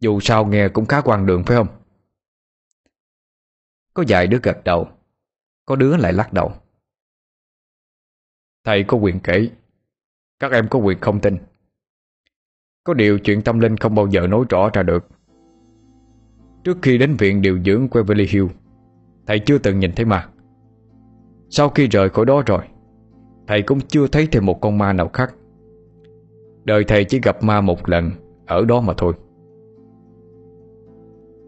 Dù 0.00 0.20
sao 0.20 0.46
nghe 0.46 0.68
cũng 0.68 0.86
khá 0.86 1.00
quan 1.00 1.26
đường 1.26 1.44
phải 1.44 1.56
không? 1.56 1.68
Có 3.94 4.04
vài 4.08 4.26
đứa 4.26 4.38
gật 4.42 4.64
đầu 4.64 4.88
Có 5.66 5.76
đứa 5.76 5.96
lại 5.96 6.12
lắc 6.12 6.32
đầu. 6.32 6.52
Thầy 8.64 8.84
có 8.84 8.96
quyền 8.96 9.20
kể. 9.20 9.50
Các 10.44 10.52
em 10.52 10.68
có 10.68 10.78
quyền 10.78 10.98
không 11.00 11.20
tin. 11.20 11.36
Có 12.84 12.94
điều 12.94 13.18
chuyện 13.18 13.42
tâm 13.42 13.58
linh 13.60 13.76
không 13.76 13.94
bao 13.94 14.06
giờ 14.06 14.26
nói 14.26 14.44
rõ 14.48 14.70
ra 14.72 14.82
được. 14.82 15.06
Trước 16.64 16.78
khi 16.82 16.98
đến 16.98 17.16
viện 17.16 17.42
điều 17.42 17.58
dưỡng 17.64 17.88
Beverly 17.94 18.26
Hills 18.30 18.52
Thầy 19.26 19.38
chưa 19.38 19.58
từng 19.58 19.78
nhìn 19.78 19.92
thấy 19.96 20.06
ma. 20.06 20.28
Sau 21.48 21.68
khi 21.68 21.86
rời 21.86 22.08
khỏi 22.08 22.24
đó 22.24 22.42
rồi 22.46 22.60
Thầy 23.46 23.62
cũng 23.62 23.80
chưa 23.80 24.06
thấy 24.06 24.28
thêm 24.32 24.46
một 24.46 24.60
con 24.60 24.78
ma 24.78 24.92
nào 24.92 25.08
khác. 25.12 25.34
Đời 26.64 26.84
thầy 26.84 27.04
chỉ 27.04 27.20
gặp 27.22 27.42
ma 27.42 27.60
một 27.60 27.88
lần 27.88 28.10
Ở 28.46 28.64
đó 28.64 28.80
mà 28.80 28.94
thôi. 28.96 29.12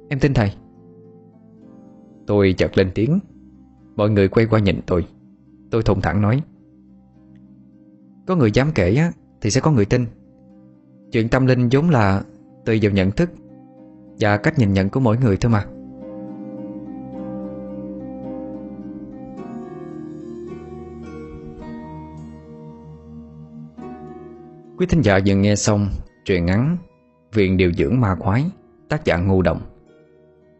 Em 0.09 0.19
tin 0.21 0.35
thầy. 0.35 0.53
Tôi 2.27 2.55
chợt 2.59 2.79
lên 2.79 2.91
tiếng. 2.95 3.19
Mọi 3.97 4.11
người 4.11 4.29
quay 4.29 4.47
qua 4.47 4.61
nhìn 4.61 4.81
tôi. 4.87 5.07
Tôi 5.71 5.83
thùng 5.83 6.01
thẳng 6.01 6.23
nói 6.23 6.43
có 8.27 8.37
người 8.37 8.51
dám 8.53 8.71
kể 8.75 8.95
á, 8.95 9.13
thì 9.41 9.51
sẽ 9.51 9.61
có 9.61 9.71
người 9.71 9.85
tin. 9.85 10.07
Chuyện 11.13 11.29
tâm 11.29 11.47
linh 11.47 11.69
vốn 11.73 11.91
là 11.91 12.23
Tùy 12.65 12.79
vào 12.83 12.93
nhận 12.93 13.11
thức 13.11 13.31
Và 14.21 14.37
cách 14.37 14.59
nhìn 14.59 14.73
nhận 14.73 14.91
của 14.91 15.01
mỗi 15.01 15.19
người 15.19 15.37
thôi 15.37 15.53
mà. 15.53 15.65
Quý 24.79 24.87
thính 24.87 25.01
giả 25.03 25.19
vừa 25.27 25.35
nghe 25.35 25.57
xong 25.57 25.89
Truyện 26.25 26.47
ngắn 26.47 26.77
Viện 27.33 27.57
điều 27.57 27.73
dưỡng 27.73 28.01
ma 28.01 28.15
quái 28.19 28.45
Tác 28.89 29.05
giả 29.05 29.17
Ngô 29.17 29.43
Đồng. 29.43 29.61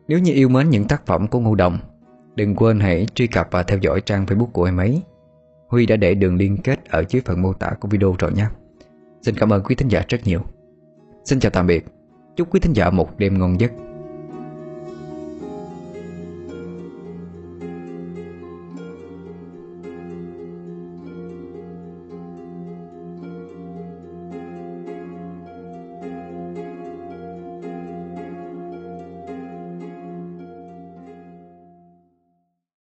Nếu 0.09 0.19
như 0.19 0.33
yêu 0.33 0.49
mến 0.49 0.71
những 0.71 0.85
tác 0.85 1.07
phẩm 1.07 1.27
của 1.29 1.41
Ngô 1.41 1.55
Đồng 1.55 1.79
Đừng 2.35 2.55
quên 2.55 2.81
hãy 2.81 3.07
truy 3.15 3.27
cập 3.27 3.49
và 3.51 3.63
theo 3.63 3.79
dõi 3.79 4.01
trang 4.01 4.27
facebook 4.27 4.51
của 4.53 4.65
em 4.65 4.77
ấy. 4.77 5.03
Huy 5.69 5.87
đã 5.87 5.97
để 5.97 6.15
đường 6.15 6.37
liên 6.37 6.57
kết 6.57 6.85
ở 6.89 7.05
dưới 7.09 7.23
phần 7.25 7.43
mô 7.43 7.53
tả 7.53 7.71
của 7.81 7.89
video 7.89 8.15
rồi 8.19 8.33
nha. 8.33 8.51
Xin 9.23 9.35
cảm 9.35 9.53
ơn 9.53 9.63
quý 9.63 9.75
thính 9.75 9.89
giả 9.89 10.03
rất 10.09 10.19
nhiều. 10.25 10.41
Xin 11.25 11.41
chào 11.41 11.51
tạm 11.51 11.67
biệt. 11.67 11.85
Chúc 12.37 12.55
quý 12.55 12.61
thính 12.61 12.73
giả 12.73 12.91
một 12.91 13.19
đêm 13.19 13.39
ngon 13.39 13.61
giấc. 13.61 13.73